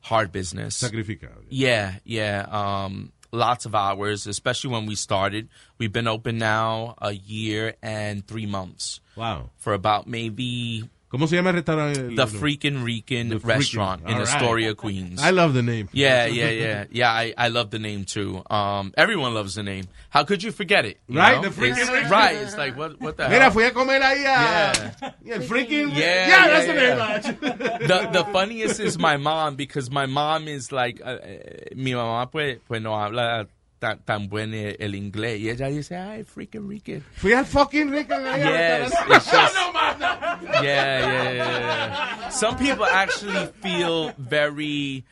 hard 0.00 0.32
business. 0.32 0.76
Sacrificado. 0.82 1.42
Yeah, 1.48 1.94
yeah. 2.04 2.46
Um, 2.50 3.12
lots 3.32 3.66
of 3.66 3.74
hours, 3.74 4.26
especially 4.26 4.70
when 4.70 4.86
we 4.86 4.94
started. 4.94 5.48
We've 5.78 5.92
been 5.92 6.06
open 6.08 6.38
now 6.38 6.94
a 6.98 7.12
year 7.12 7.74
and 7.82 8.26
three 8.26 8.46
months 8.46 9.00
Wow. 9.16 9.50
for 9.56 9.72
about 9.72 10.06
maybe 10.06 10.88
¿Cómo 11.14 11.28
se 11.28 11.36
llama 11.36 11.50
el 11.50 11.54
restaurante? 11.56 12.16
the 12.16 12.26
Freakin' 12.26 12.84
Rican 12.84 13.28
The 13.28 13.38
restaurant 13.38 14.02
in 14.02 14.14
all 14.14 14.24
right. 14.24 14.28
Astoria, 14.28 14.74
Queens. 14.74 15.22
I 15.22 15.30
love 15.30 15.54
the 15.54 15.62
name. 15.62 15.88
yeah, 15.92 16.26
yeah, 16.26 16.50
yeah, 16.50 16.84
yeah. 16.90 17.08
I, 17.08 17.32
I 17.38 17.48
love 17.50 17.70
the 17.70 17.78
name 17.78 18.04
too. 18.04 18.42
Um, 18.50 18.92
everyone 18.96 19.32
loves 19.32 19.54
the 19.54 19.62
name. 19.62 19.84
How 20.10 20.24
could 20.24 20.42
you 20.42 20.50
forget 20.50 20.84
it? 20.84 20.98
you 21.06 21.16
Right, 21.16 21.40
know? 21.40 21.48
the 21.48 21.54
Freakin' 21.54 21.88
Rican. 21.88 22.10
Right. 22.10 22.34
It's 22.38 22.56
like 22.56 22.76
what? 22.76 23.00
What 23.00 23.16
the 23.16 23.28
Mira, 23.28 23.42
hell? 23.42 23.52
fui 23.52 23.62
a 23.64 23.70
comer 23.70 24.00
ahí 24.00 24.22
a... 24.22 24.24
Yeah. 24.24 24.90
Yeah, 25.24 25.34
el 25.36 25.42
freaking... 25.42 25.90
Yeah, 25.94 25.98
yeah, 25.98 26.26
yeah, 26.26 26.48
that's 26.48 26.66
the 26.66 26.74
yeah. 26.74 27.58
name. 27.78 27.78
the 27.86 28.10
the 28.12 28.24
funniest 28.32 28.80
is 28.80 28.98
my 28.98 29.16
mom 29.16 29.54
because 29.54 29.92
my 29.92 30.06
mom 30.06 30.48
is 30.48 30.72
like 30.72 31.00
uh, 31.00 31.18
eh, 31.22 31.68
mi 31.76 31.92
mamá 31.92 32.28
pues 32.28 32.58
pues 32.66 32.82
no 32.82 32.92
habla 32.98 33.46
tan, 33.84 33.98
tan 33.98 34.28
buen 34.28 34.54
el, 34.54 34.76
el 34.80 34.94
inglés. 34.94 35.40
Y 35.40 35.50
ella 35.50 35.66
dice 35.68 35.96
ay 35.96 36.24
freaking 36.24 36.66
Rican 36.68 37.02
Fui 37.16 37.32
al 37.34 37.44
fucking 37.44 37.92
a 37.94 38.38
Yes, 38.38 38.92
it's 39.08 39.30
just- 39.30 39.54
yeah, 40.62 40.62
yeah, 40.62 41.32
yeah, 41.32 41.32
yeah. 41.34 42.28
Some 42.30 42.56
people 42.56 42.86
actually 42.86 43.46
feel 43.62 44.12
very 44.16 45.04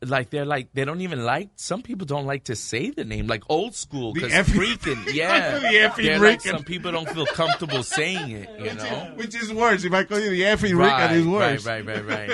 like 0.00 0.30
they're 0.30 0.44
like 0.44 0.68
they 0.74 0.84
don't 0.84 1.00
even 1.00 1.24
like. 1.24 1.48
Some 1.56 1.82
people 1.82 2.06
don't 2.06 2.26
like 2.26 2.44
to 2.44 2.54
say 2.56 2.90
the 2.90 3.04
name, 3.04 3.26
like 3.26 3.42
old 3.48 3.74
school, 3.74 4.12
The 4.14 4.20
because 4.22 4.48
freaking 4.48 5.12
yeah. 5.14 5.58
The 5.58 5.66
effing 5.66 6.20
like, 6.20 6.40
some 6.40 6.62
people 6.62 6.92
don't 6.92 7.08
feel 7.08 7.26
comfortable 7.26 7.82
saying 7.82 8.30
it, 8.30 8.48
you 8.60 8.74
know. 8.74 9.12
Which 9.16 9.34
is 9.34 9.52
worse. 9.52 9.84
If 9.84 9.92
I 9.92 10.04
call 10.04 10.20
you 10.20 10.30
the 10.30 10.42
effing 10.42 10.76
Right, 10.76 11.02
Rican, 11.10 11.18
it's 11.18 11.26
worse. 11.26 11.66
right, 11.66 11.84
right, 11.84 12.06
right, 12.06 12.28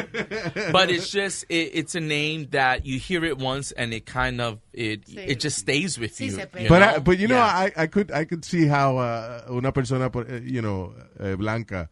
right. 0.54 0.73
but 0.73 0.90
it's 0.90 1.11
just 1.11 1.44
it, 1.49 1.71
it's 1.75 1.94
a 1.94 2.00
name 2.00 2.49
that 2.50 2.85
you 2.85 2.99
hear 2.99 3.25
it 3.25 3.38
once 3.38 3.73
and 3.73 3.94
it 3.94 4.04
kind 4.04 4.40
of 4.40 4.59
it 4.73 5.06
Sí. 5.06 5.16
it 5.28 5.40
just 5.40 5.59
stays 5.59 5.99
with 5.99 6.14
Sí, 6.16 6.26
you. 6.30 6.38
you 6.38 6.47
pega. 6.47 6.68
But? 6.68 6.83
I, 6.83 6.99
but 6.99 7.18
you 7.18 7.28
know, 7.28 7.37
Yeah. 7.37 7.44
I, 7.44 7.73
I 7.76 7.87
could 7.87 8.11
I 8.11 8.25
could 8.25 8.44
see 8.44 8.66
how 8.66 8.99
uh, 8.99 9.47
una 9.50 9.73
persona, 9.73 10.11
eh, 10.28 10.40
you 10.42 10.61
know, 10.61 10.92
uh, 11.18 11.37
blanca, 11.37 11.88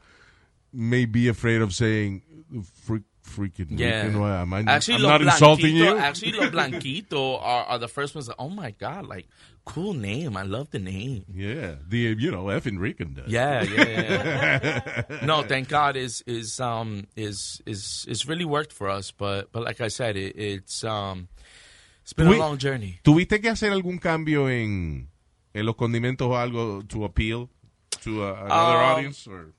may 0.73 1.05
be 1.07 1.29
afraid 1.29 1.61
of 1.63 1.75
saying 1.75 2.23
freak, 2.23 2.32
freaking 3.37 3.79
Yeah. 3.79 4.03
Rican. 4.05 4.21
Well, 4.21 4.33
am 4.43 4.53
I, 4.55 4.61
Actually, 4.67 4.97
I'm 4.97 5.03
not 5.03 5.23
insulting 5.23 5.75
blanquito, 5.75 5.95
you. 5.95 5.99
actually, 6.09 6.33
los 6.33 6.51
blanquito 6.57 7.39
are, 7.43 7.65
are 7.65 7.79
the 7.79 7.89
first 7.89 8.15
ones. 8.15 8.27
That, 8.27 8.37
oh 8.39 8.49
my 8.51 8.71
god, 8.73 9.07
like 9.07 9.27
cool 9.65 9.95
name. 9.95 10.37
I 10.37 10.43
love 10.43 10.71
the 10.71 10.79
name. 10.79 11.25
yeah, 11.33 11.77
the 11.89 11.99
you 12.19 12.31
know 12.31 12.45
effing 12.47 12.79
Rican 12.79 13.15
does. 13.15 13.29
Yeah, 13.29 13.63
yeah, 13.63 14.83
yeah. 15.09 15.19
no, 15.25 15.43
thank 15.43 15.69
God 15.69 15.97
is 15.97 16.23
is 16.27 16.61
um 16.61 17.07
is 17.17 17.61
is 17.67 18.05
is 18.09 18.27
really 18.29 18.45
worked 18.45 18.73
for 18.73 18.89
us. 18.89 19.11
But 19.13 19.51
but 19.53 19.63
like 19.65 19.81
I 19.81 19.89
said, 19.89 20.17
it, 20.17 20.37
it's 20.37 20.85
um 20.85 21.29
it's 22.03 22.13
been 22.13 22.27
a 22.27 22.33
long 22.37 22.59
journey. 22.59 22.99
¿Tuviste 23.05 23.41
que 23.41 23.51
hacer 23.51 23.73
algún 23.73 24.01
cambio 24.01 24.49
en, 24.49 25.09
en 25.55 25.67
los 25.67 25.77
condimentos 25.77 26.27
o 26.29 26.35
algo 26.35 26.83
to 26.89 27.05
appeal 27.05 27.49
to 28.03 28.25
uh, 28.25 28.33
another 28.45 28.79
Um, 28.79 28.91
audience? 28.97 29.27
Or? 29.29 29.53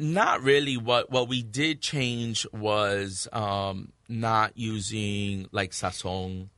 Not 0.00 0.42
really. 0.42 0.76
What 0.78 1.10
what 1.10 1.28
we 1.28 1.42
did 1.42 1.80
change 1.82 2.46
was 2.52 3.28
um 3.32 3.92
not 4.08 4.56
using 4.56 5.46
like 5.52 5.72
sazon. 5.72 6.48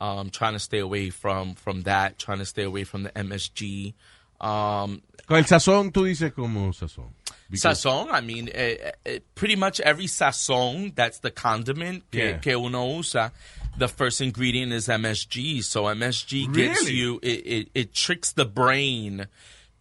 Um, 0.00 0.28
trying 0.30 0.52
to 0.52 0.58
stay 0.58 0.78
away 0.78 1.10
from 1.10 1.54
from 1.54 1.82
that. 1.82 2.18
Trying 2.18 2.38
to 2.38 2.44
stay 2.46 2.62
away 2.62 2.84
from 2.84 3.02
the 3.02 3.10
MSG. 3.10 3.94
Um, 4.40 5.02
Con 5.26 5.38
el 5.38 5.44
sazón, 5.44 5.90
tú 5.90 6.04
dices 6.06 6.32
como 6.34 6.70
sazón. 6.72 7.08
Because- 7.50 7.80
Sazon, 7.82 8.08
I 8.12 8.20
mean, 8.20 8.50
eh, 8.52 8.92
eh, 9.06 9.18
pretty 9.34 9.56
much 9.56 9.80
every 9.80 10.06
sazon, 10.06 10.94
that's 10.94 11.20
the 11.20 11.30
condiment 11.30 12.02
que, 12.10 12.20
Yeah. 12.30 12.38
que 12.38 12.58
uno 12.58 12.98
usa, 12.98 13.32
the 13.78 13.88
first 13.88 14.20
ingredient 14.20 14.72
is 14.72 14.88
MSG. 14.88 15.62
So 15.62 15.84
MSG 15.88 16.46
gets 16.52 16.80
Really? 16.82 16.92
you, 16.92 17.20
it, 17.22 17.46
it, 17.46 17.68
it 17.74 17.94
tricks 17.94 18.32
the 18.32 18.44
brain 18.44 19.26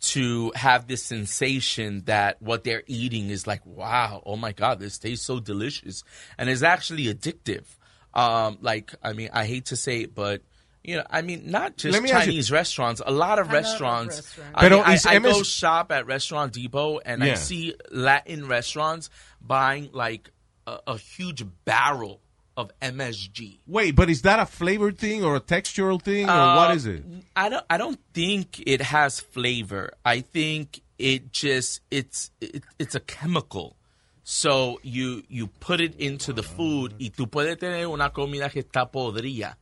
to 0.09 0.51
have 0.55 0.87
this 0.87 1.03
sensation 1.03 2.03
that 2.05 2.41
what 2.41 2.63
they're 2.63 2.83
eating 2.87 3.29
is 3.29 3.47
like, 3.47 3.65
wow, 3.65 4.21
oh 4.25 4.35
my 4.35 4.51
God, 4.51 4.79
this 4.79 4.97
tastes 4.97 5.25
so 5.25 5.39
delicious. 5.39 6.03
And 6.37 6.49
it's 6.49 6.63
actually 6.63 7.05
addictive. 7.05 7.65
Um, 8.13 8.57
like, 8.61 8.93
I 9.03 9.13
mean, 9.13 9.29
I 9.33 9.45
hate 9.45 9.65
to 9.67 9.75
say 9.75 10.01
it, 10.01 10.15
but, 10.15 10.41
you 10.83 10.97
know, 10.97 11.03
I 11.09 11.21
mean, 11.21 11.49
not 11.51 11.77
just 11.77 12.01
me 12.01 12.09
Chinese 12.09 12.51
restaurants, 12.51 13.01
a 13.05 13.11
lot 13.11 13.11
of 13.11 13.15
A 13.15 13.19
lot 13.19 13.39
of 13.39 13.51
restaurants. 13.51 14.15
restaurants. 14.17 14.51
I, 14.55 14.61
Pero 14.61 14.77
mean, 14.77 14.85
I, 14.85 14.93
is 14.93 15.05
I 15.05 15.19
go 15.19 15.43
shop 15.43 15.91
at 15.91 16.05
Restaurant 16.05 16.53
Depot 16.53 16.99
and 16.99 17.23
I 17.23 17.33
see 17.33 17.75
Latin 17.91 18.47
restaurants 18.47 19.09
buying 19.41 19.89
like 19.91 20.31
a, 20.67 20.79
a 20.87 20.97
huge 20.97 21.43
barrel 21.65 22.21
of 22.57 22.71
MSG. 22.81 23.59
Wait, 23.67 23.95
but 23.95 24.09
is 24.09 24.21
that 24.23 24.39
a 24.39 24.45
flavor 24.45 24.91
thing 24.91 25.23
or 25.23 25.35
a 25.35 25.41
textural 25.41 26.01
thing 26.01 26.27
or 26.27 26.31
Uh, 26.31 26.55
what 26.55 26.75
is 26.75 26.85
it? 26.85 27.03
I 27.35 27.49
don't. 27.49 27.65
I 27.69 27.77
don't 27.77 27.99
think 28.13 28.63
it 28.65 28.81
has 28.81 29.19
flavor. 29.19 29.91
I 30.05 30.21
think 30.21 30.81
it 30.97 31.31
just 31.31 31.81
it's 31.91 32.31
it, 32.39 32.63
it's 32.79 32.95
a 32.95 32.99
chemical. 33.01 33.75
So 34.23 34.79
you 34.83 35.23
you 35.29 35.47
put 35.47 35.79
it 35.81 35.95
into 35.99 36.33
the 36.33 36.43
food 36.43 36.95
y 36.99 37.11
tú 37.15 37.29
puedes 37.29 37.57
tener 37.59 37.85
una 37.87 38.09
comida 38.11 38.49
que 38.49 38.61
está 38.63 38.91
podrida. 38.91 39.57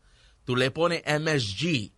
Tú 0.46 0.56
le 0.56 0.70
pones 0.72 1.02
MSG 1.06 1.92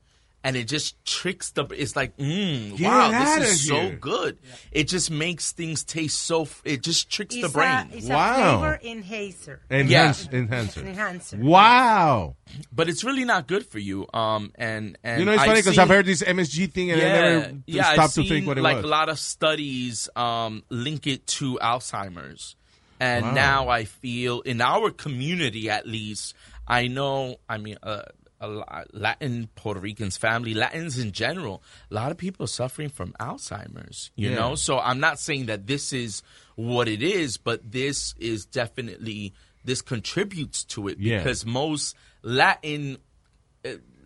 and 0.45 0.55
it 0.55 0.65
just 0.65 1.03
tricks 1.05 1.49
the. 1.51 1.65
It's 1.71 1.95
like, 1.95 2.15
mm, 2.17 2.79
wow, 2.79 3.09
this 3.37 3.51
is 3.53 3.67
so 3.67 3.79
here. 3.81 3.95
good. 3.95 4.37
It 4.71 4.87
just 4.87 5.09
makes 5.09 5.51
things 5.53 5.83
taste 5.83 6.21
so. 6.21 6.47
It 6.63 6.83
just 6.83 7.09
tricks 7.09 7.33
the 7.33 7.45
It's 7.45 7.53
brain. 7.53 7.89
A, 7.91 7.95
it's 7.97 8.07
Wow. 8.07 8.31
a 8.31 8.59
flavor 8.59 8.79
enhancer. 8.83 9.61
Enhance, 9.71 10.29
enhancer. 10.31 10.81
Enhancer. 10.85 11.37
Wow. 11.37 12.35
but 12.71 12.87
it's 12.89 13.03
really 13.03 13.25
not 13.25 13.47
good 13.47 13.65
for 13.65 13.79
you. 13.79 14.05
Um, 14.13 14.51
and 14.55 14.97
and 15.03 15.19
You 15.19 15.25
know, 15.25 15.31
it's 15.33 15.41
I've 15.41 15.47
funny 15.47 15.59
because 15.61 15.79
I've 15.79 15.89
heard 15.89 16.05
this 16.05 16.21
MSG 16.21 16.71
thing 16.71 16.91
and 16.91 17.01
I 17.01 17.03
never 17.05 17.53
yeah, 17.65 17.83
stopped 17.93 17.99
I've 17.99 18.09
to 18.13 18.15
think 18.21 18.27
seen, 18.29 18.45
what 18.45 18.57
it 18.59 18.61
like 18.61 18.75
was. 18.77 18.85
a 18.85 18.87
lot 18.87 19.09
of 19.09 19.17
studies 19.19 20.09
um, 20.15 20.63
link 20.69 21.07
it 21.07 21.25
to 21.39 21.57
Alzheimer's, 21.61 22.55
and 22.99 23.25
Wow. 23.25 23.31
now 23.33 23.69
I 23.69 23.85
feel 23.85 24.41
in 24.41 24.61
our 24.61 24.91
community 24.91 25.71
at 25.71 25.87
least, 25.87 26.35
I 26.67 26.85
know. 26.87 27.37
I 27.49 27.57
mean, 27.57 27.77
uh, 27.81 27.89
a 27.93 28.03
lot, 28.03 28.13
Latin 28.41 29.49
Puerto 29.55 29.79
Ricans, 29.79 30.17
family 30.17 30.53
Latins 30.53 30.97
in 30.97 31.11
general, 31.11 31.63
a 31.89 31.93
lot 31.93 32.11
of 32.11 32.17
people 32.17 32.43
are 32.43 32.47
suffering 32.47 32.89
from 32.89 33.13
Alzheimer's. 33.19 34.11
You 34.15 34.29
Yeah. 34.29 34.35
know, 34.35 34.55
so 34.55 34.79
I'm 34.79 34.99
not 34.99 35.19
saying 35.19 35.45
that 35.47 35.67
this 35.67 35.93
is 35.93 36.21
what 36.55 36.87
it 36.87 37.01
is, 37.01 37.37
but 37.37 37.71
this 37.71 38.13
is 38.19 38.45
definitely 38.45 39.33
this 39.63 39.81
contributes 39.81 40.63
to 40.65 40.87
it 40.89 40.97
Yeah. 40.99 41.17
because 41.17 41.45
most 41.45 41.95
Latin 42.21 42.97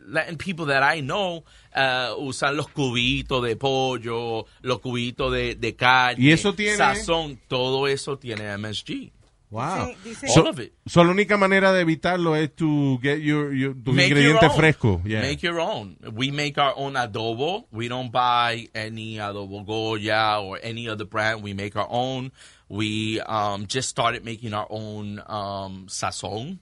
Latin 0.07 0.37
people 0.37 0.65
that 0.67 0.81
I 0.81 1.01
know 1.01 1.43
uh, 1.75 2.15
usan 2.17 2.55
los 2.57 2.67
cubitos 2.67 3.43
de 3.47 3.55
pollo, 3.55 4.45
los 4.63 4.79
cubitos 4.79 5.31
de, 5.31 5.53
de 5.55 5.73
carne, 5.73 6.17
¿Y 6.23 6.31
eso 6.31 6.53
tiene? 6.53 6.77
sazón, 6.77 7.37
todo 7.47 7.85
eso 7.85 8.17
tiene 8.17 8.45
MSG. 8.57 9.11
Wow. 9.51 9.87
Dice- 10.03 10.21
dice- 10.21 10.37
All 10.37 10.47
of 10.47 10.59
it. 10.59 10.73
So, 10.85 11.03
la 11.03 11.11
única 11.11 11.35
manera 11.37 11.73
de 11.73 11.81
evitarlo 11.81 12.35
es 12.35 12.53
to 12.55 12.99
get 13.01 13.19
your, 13.21 13.51
your 13.53 13.73
tu 13.73 13.91
Make 13.93 14.09
ingrediente 14.09 14.41
your 14.43 14.51
own. 14.51 14.57
fresco. 14.57 15.01
Yeah. 15.03 15.21
Make 15.21 15.41
your 15.41 15.59
own. 15.59 15.97
We 16.13 16.29
make 16.31 16.57
our 16.59 16.73
own 16.75 16.93
adobo. 16.93 17.65
We 17.71 17.87
don't 17.87 18.11
buy 18.11 18.67
any 18.75 19.15
adobo 19.17 19.65
Goya 19.65 20.39
or 20.41 20.59
any 20.61 20.87
other 20.87 21.05
brand. 21.05 21.41
We 21.41 21.53
make 21.53 21.75
our 21.75 21.87
own. 21.89 22.31
We 22.69 23.19
um, 23.21 23.65
just 23.65 23.89
started 23.89 24.23
making 24.23 24.53
our 24.53 24.67
own 24.69 25.19
um, 25.25 25.87
sazon. 25.89 26.59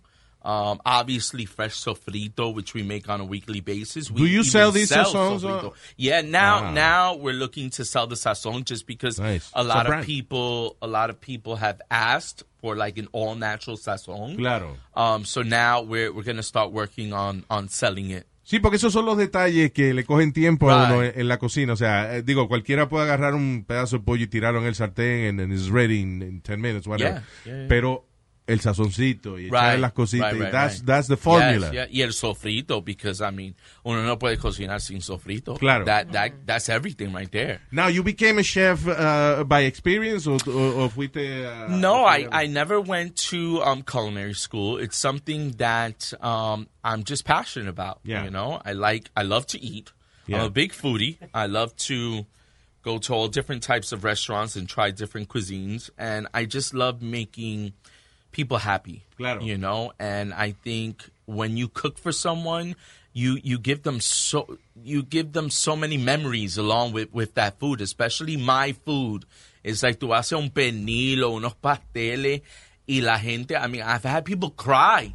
Um, 0.47 0.79
obviously, 0.85 1.43
fresh 1.45 1.73
sofrito, 1.75 2.53
which 2.53 2.73
we 2.73 2.81
make 2.81 3.09
on 3.09 3.19
a 3.19 3.25
weekly 3.25 3.59
basis. 3.59 4.09
We 4.09 4.21
Do 4.21 4.27
you 4.27 4.43
sell 4.45 4.71
these 4.71 4.89
sazons, 4.89 5.41
sofrito. 5.41 5.63
or- 5.65 5.73
Yeah, 5.97 6.21
now 6.21 6.61
Wow. 6.61 6.71
now 6.71 7.15
we're 7.17 7.33
looking 7.33 7.69
to 7.71 7.83
sell 7.83 8.07
the 8.07 8.15
sazon 8.15 8.63
just 8.63 8.87
because 8.87 9.19
Nice. 9.19 9.51
a 9.53 9.63
lot 9.63 9.87
of 9.91 10.05
people 10.05 10.77
a 10.81 10.87
lot 10.87 11.09
of 11.09 11.19
people 11.19 11.57
have 11.57 11.81
asked 11.91 12.43
for 12.61 12.77
like 12.77 12.97
an 12.97 13.09
all 13.11 13.35
natural 13.35 13.75
sazon. 13.75 14.37
Claro. 14.37 14.77
Um, 14.95 15.25
so 15.25 15.41
now 15.43 15.81
we're 15.81 16.13
we're 16.13 16.23
gonna 16.23 16.43
start 16.43 16.71
working 16.71 17.11
on 17.11 17.43
on 17.49 17.67
selling 17.67 18.11
it. 18.11 18.25
Sí, 18.49 18.59
porque 18.61 18.77
esos 18.77 18.93
son 18.93 19.03
los 19.05 19.17
detalles 19.17 19.73
que 19.73 19.93
le 19.93 20.05
cogen 20.05 20.31
tiempo 20.31 20.69
a 20.71 20.85
uno 20.85 21.03
en, 21.03 21.19
en 21.19 21.27
la 21.27 21.37
cocina. 21.37 21.73
O 21.73 21.75
sea, 21.75 22.15
eh, 22.15 22.21
digo, 22.23 22.47
cualquiera 22.47 22.87
puede 22.87 23.03
agarrar 23.03 23.35
un 23.35 23.65
pedazo 23.67 23.97
de 23.97 24.03
pollo 24.05 24.23
y 24.23 24.27
tirarlo 24.27 24.61
en 24.61 24.67
el 24.67 24.75
sartén 24.75 25.27
and, 25.27 25.41
and 25.41 25.51
it's 25.51 25.67
ready 25.67 25.99
in, 25.99 26.21
in 26.21 26.39
10 26.39 26.61
minutes, 26.61 26.87
whatever. 26.87 27.15
Yeah, 27.15 27.23
yeah, 27.45 27.59
yeah. 27.63 27.67
Pero 27.67 28.06
el 28.47 28.59
sazoncito 28.59 29.37
y 29.37 29.49
Right, 29.49 29.77
las 29.77 29.91
cositas, 29.91 30.31
right, 30.31 30.41
right, 30.43 30.51
that's, 30.51 30.81
that's 30.81 31.07
the 31.07 31.17
formula. 31.17 31.69
Yes, 31.71 31.73
yeah, 31.73 31.87
y 31.91 32.01
el 32.01 32.13
sofrito, 32.13 32.83
because 32.83 33.21
I 33.21 33.31
mean, 33.31 33.55
uno 33.83 34.03
no 34.03 34.17
puede 34.17 34.37
cocinar 34.37 34.79
sin 34.81 35.01
sofrito. 35.01 35.59
Claro. 35.59 35.85
That 35.85 36.13
that 36.13 36.45
that's 36.45 36.69
everything 36.69 37.11
right 37.13 37.29
there. 37.31 37.59
Now, 37.71 37.87
you 37.87 38.03
became 38.03 38.39
a 38.39 38.43
chef 38.43 38.87
uh, 38.87 39.43
by 39.43 39.61
experience 39.61 40.25
o, 40.27 40.37
o, 40.47 40.83
o 40.83 40.89
fuiste... 40.89 41.45
uh, 41.45 41.67
No, 41.75 42.05
I, 42.05 42.27
I 42.31 42.47
never 42.47 42.79
went 42.79 43.17
to 43.29 43.61
um, 43.63 43.83
culinary 43.83 44.33
school. 44.33 44.77
It's 44.77 44.97
something 44.97 45.51
that 45.57 46.13
um, 46.21 46.67
I'm 46.83 47.03
just 47.03 47.25
passionate 47.25 47.67
about. 47.67 47.99
Yeah. 48.03 48.23
You 48.23 48.31
know, 48.31 48.61
I 48.63 48.71
like, 48.71 49.09
I 49.15 49.23
love 49.23 49.45
to 49.47 49.61
eat. 49.61 49.91
Yeah. 50.25 50.37
I'm 50.37 50.45
a 50.45 50.49
big 50.49 50.71
foodie. 50.71 51.17
I 51.33 51.47
love 51.47 51.75
to 51.87 52.25
go 52.83 52.97
to 52.97 53.13
all 53.13 53.27
different 53.27 53.63
types 53.63 53.91
of 53.91 54.05
restaurants 54.05 54.55
and 54.55 54.69
try 54.69 54.91
different 54.91 55.27
cuisines. 55.27 55.89
And 55.97 56.27
I 56.33 56.45
just 56.45 56.73
love 56.73 57.01
making 57.01 57.73
people 58.37 58.57
happy. 58.57 59.03
Claro. 59.17 59.41
You 59.41 59.57
know, 59.57 59.91
and 59.99 60.33
I 60.33 60.51
think 60.63 61.03
when 61.25 61.57
you 61.57 61.67
cook 61.67 61.97
for 61.97 62.11
someone, 62.13 62.75
you 63.13 63.39
you 63.43 63.57
give 63.57 63.81
them 63.83 63.99
so 63.99 64.57
you 64.83 65.01
give 65.03 65.33
them 65.33 65.49
so 65.49 65.75
many 65.75 65.97
memories 65.97 66.57
along 66.57 66.93
with 66.93 67.09
with 67.11 67.33
that 67.33 67.59
food, 67.59 67.81
especially 67.81 68.37
my 68.37 68.73
food. 68.85 69.25
It's 69.63 69.81
like 69.83 69.99
tú 69.99 70.09
haces 70.15 70.37
un 70.37 70.49
pernil 70.49 71.23
o 71.23 71.31
unos 71.39 71.55
pasteles 71.61 72.41
y 72.87 73.01
la 73.01 73.17
gente, 73.17 73.55
I 73.57 73.67
mean, 73.67 73.81
I've 73.81 74.03
had 74.05 74.23
people 74.23 74.51
cry. 74.51 75.13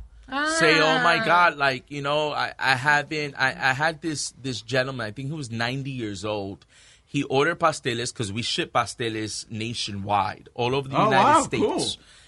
Say, 0.59 0.81
oh 0.81 0.99
my 1.05 1.19
ah. 1.21 1.25
God, 1.25 1.57
like, 1.59 1.91
you 1.91 2.01
know, 2.01 2.33
I, 2.33 2.53
I 2.59 2.75
haven't, 2.75 3.35
I, 3.39 3.49
I 3.49 3.73
had 3.75 4.01
this, 4.01 4.33
this 4.41 4.63
gentleman, 4.63 5.07
I 5.07 5.11
think 5.11 5.29
he 5.29 5.35
was 5.35 5.51
90 5.51 5.91
years 5.91 6.25
old. 6.25 6.65
He 7.05 7.23
ordered 7.25 7.59
pasteles 7.61 8.13
because 8.15 8.33
we 8.33 8.41
ship 8.41 8.73
pasteles 8.73 9.45
nationwide, 9.51 10.49
all 10.55 10.75
over 10.75 10.89
the 10.89 10.97
Oh, 10.97 11.05
United 11.11 11.23
wow, 11.23 11.43
States. 11.43 11.63
cool. 11.65 11.87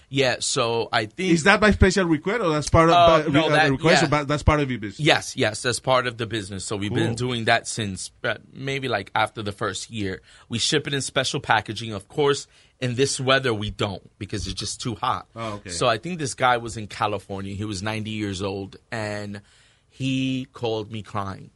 Yeah, 0.09 0.37
so 0.39 0.87
I 0.91 1.05
think. 1.07 1.31
Is 1.33 1.43
that 1.43 1.59
by 1.59 1.71
special 1.71 2.05
request 2.05 2.41
or 2.41 2.49
that's 2.49 2.69
part 2.69 2.89
of 2.89 2.95
Uh, 2.95 3.23
by- 3.23 3.31
no, 3.31 3.45
uh, 3.47 3.49
that- 3.49 3.71
request 3.71 4.05
yeah. 4.11 4.23
that's 4.23 4.43
part 4.43 4.59
of 4.59 4.69
your 4.69 4.79
business? 4.79 4.99
Yes, 4.99 5.35
yes, 5.35 5.61
that's 5.63 5.79
part 5.79 6.05
of 6.07 6.17
the 6.17 6.25
business. 6.27 6.63
So 6.65 6.75
we've 6.77 6.89
Cool. 6.91 6.97
been 6.99 7.15
doing 7.15 7.45
that 7.45 7.67
since 7.67 8.11
uh, 8.23 8.35
maybe 8.53 8.87
like 8.87 9.11
after 9.15 9.41
the 9.41 9.51
first 9.51 9.89
year. 9.89 10.21
We 10.49 10.59
ship 10.59 10.87
it 10.87 10.93
in 10.93 11.01
special 11.01 11.39
packaging. 11.39 11.91
Of 11.93 12.07
course, 12.07 12.47
in 12.79 12.95
this 12.95 13.19
weather, 13.19 13.53
we 13.53 13.71
don't 13.71 14.09
because 14.19 14.45
it's 14.47 14.59
just 14.59 14.79
too 14.81 14.95
hot. 14.95 15.27
Oh, 15.35 15.53
okay. 15.53 15.69
So 15.71 15.87
I 15.87 15.97
think 15.97 16.19
this 16.19 16.33
guy 16.35 16.57
was 16.57 16.77
in 16.77 16.87
California. 16.87 17.55
He 17.55 17.65
was 17.65 17.81
90 17.81 18.11
years 18.11 18.41
old 18.41 18.77
and 18.91 19.41
he 19.89 20.47
called 20.53 20.91
me 20.91 21.01
crying. 21.01 21.49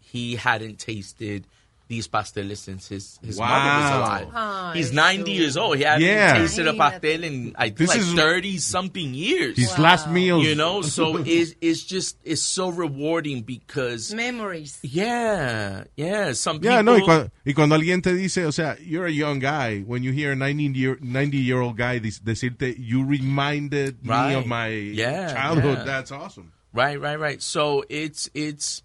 He 0.00 0.36
hadn't 0.36 0.78
tasted 0.78 1.46
these 1.88 2.08
pasteles 2.08 2.56
since 2.58 2.88
his, 2.88 3.18
his 3.24 3.38
mother 3.38 3.52
was 3.54 3.90
alive. 3.94 4.28
Ay, 4.34 4.72
He's 4.74 4.92
90 4.92 5.30
Jesús. 5.32 5.38
years 5.38 5.56
old. 5.56 5.76
He 5.78 5.84
hadn't 5.84 6.02
Yeah. 6.02 6.38
tasted 6.38 6.66
a 6.66 6.74
pastel 6.74 7.22
in 7.22 7.54
I 7.56 7.66
think 7.66 7.78
This 7.78 7.88
like 7.90 7.98
is- 8.00 8.12
30 8.14 8.58
something 8.58 9.14
years. 9.14 9.56
His 9.56 9.78
last 9.78 10.10
meal. 10.10 10.42
You 10.42 10.56
know, 10.56 10.82
so 10.82 11.16
it's 11.24 11.54
it's 11.60 11.84
just 11.84 12.16
it's 12.24 12.42
so 12.42 12.70
rewarding 12.70 13.42
because 13.42 14.12
Memories. 14.12 14.78
yeah, 14.82 15.84
yeah. 15.96 16.32
Some 16.32 16.58
people 16.58 16.74
Yeah, 16.74 16.82
no, 16.82 16.94
y 16.94 17.02
cuando, 17.02 17.30
y 17.44 17.52
cuando 17.52 17.76
alguien 17.76 18.02
te 18.02 18.12
dice, 18.14 18.44
o 18.46 18.50
sea, 18.50 18.76
you're 18.80 19.06
a 19.06 19.12
young 19.12 19.38
guy, 19.38 19.80
when 19.82 20.02
you 20.02 20.10
hear 20.12 20.32
a 20.32 20.36
90 20.36 20.72
year, 20.76 20.98
90 21.00 21.36
year 21.38 21.60
old 21.60 21.76
guy 21.76 21.98
dis- 22.00 22.18
decirte, 22.20 22.74
you 22.78 23.04
reminded 23.04 24.04
me 24.04 24.34
of 24.34 24.46
my 24.46 24.68
Yeah, 24.68 25.28
yeah. 25.28 25.32
childhood, 25.34 25.86
that's 25.86 26.10
awesome. 26.10 26.52
right, 26.72 27.00
right, 27.00 27.18
right. 27.18 27.40
So 27.42 27.84
it's 27.88 28.28
it's. 28.34 28.82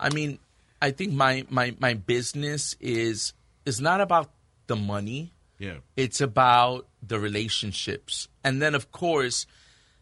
I 0.00 0.10
mean, 0.10 0.38
I 0.80 0.90
think 0.92 1.12
my 1.12 1.44
my 1.50 1.74
my 1.78 1.94
business 1.94 2.76
is 2.80 3.32
is 3.66 3.80
not 3.80 4.00
about 4.00 4.30
the 4.66 4.76
money. 4.76 5.32
Yeah. 5.58 5.78
It's 5.96 6.20
about 6.20 6.86
the 7.02 7.18
relationships, 7.18 8.28
and 8.44 8.62
then 8.62 8.74
of 8.74 8.92
course, 8.92 9.46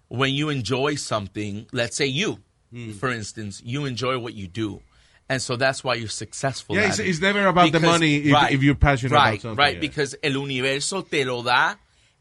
when 0.08 0.32
you 0.34 0.50
enjoy 0.50 0.96
something, 0.96 1.66
let's 1.72 1.96
say 1.96 2.06
you, 2.06 2.38
Mm. 2.74 2.94
for 2.96 3.10
instance, 3.10 3.62
you 3.64 3.84
enjoy 3.86 4.18
what 4.18 4.34
you 4.34 4.48
do. 4.48 4.82
And 5.28 5.40
so 5.40 5.56
that's 5.56 5.82
why 5.84 5.94
you're 5.94 6.08
successful. 6.08 6.74
Yeah, 6.76 6.82
it's- 6.82 6.98
it. 6.98 7.06
it's 7.08 7.20
never 7.20 7.46
about 7.46 7.72
the 7.72 7.80
money 7.80 8.16
if- 8.16 8.50
if 8.50 8.62
you're 8.62 8.74
passionate 8.74 9.12
about 9.12 9.24
right, 9.24 9.40
something, 9.40 9.56
Right, 9.56 9.74
yeah. 9.74 9.80
because 9.80 10.14
el 10.22 10.32
universo 10.32 11.02
te 11.08 11.24
lo 11.24 11.42
da 11.42 11.76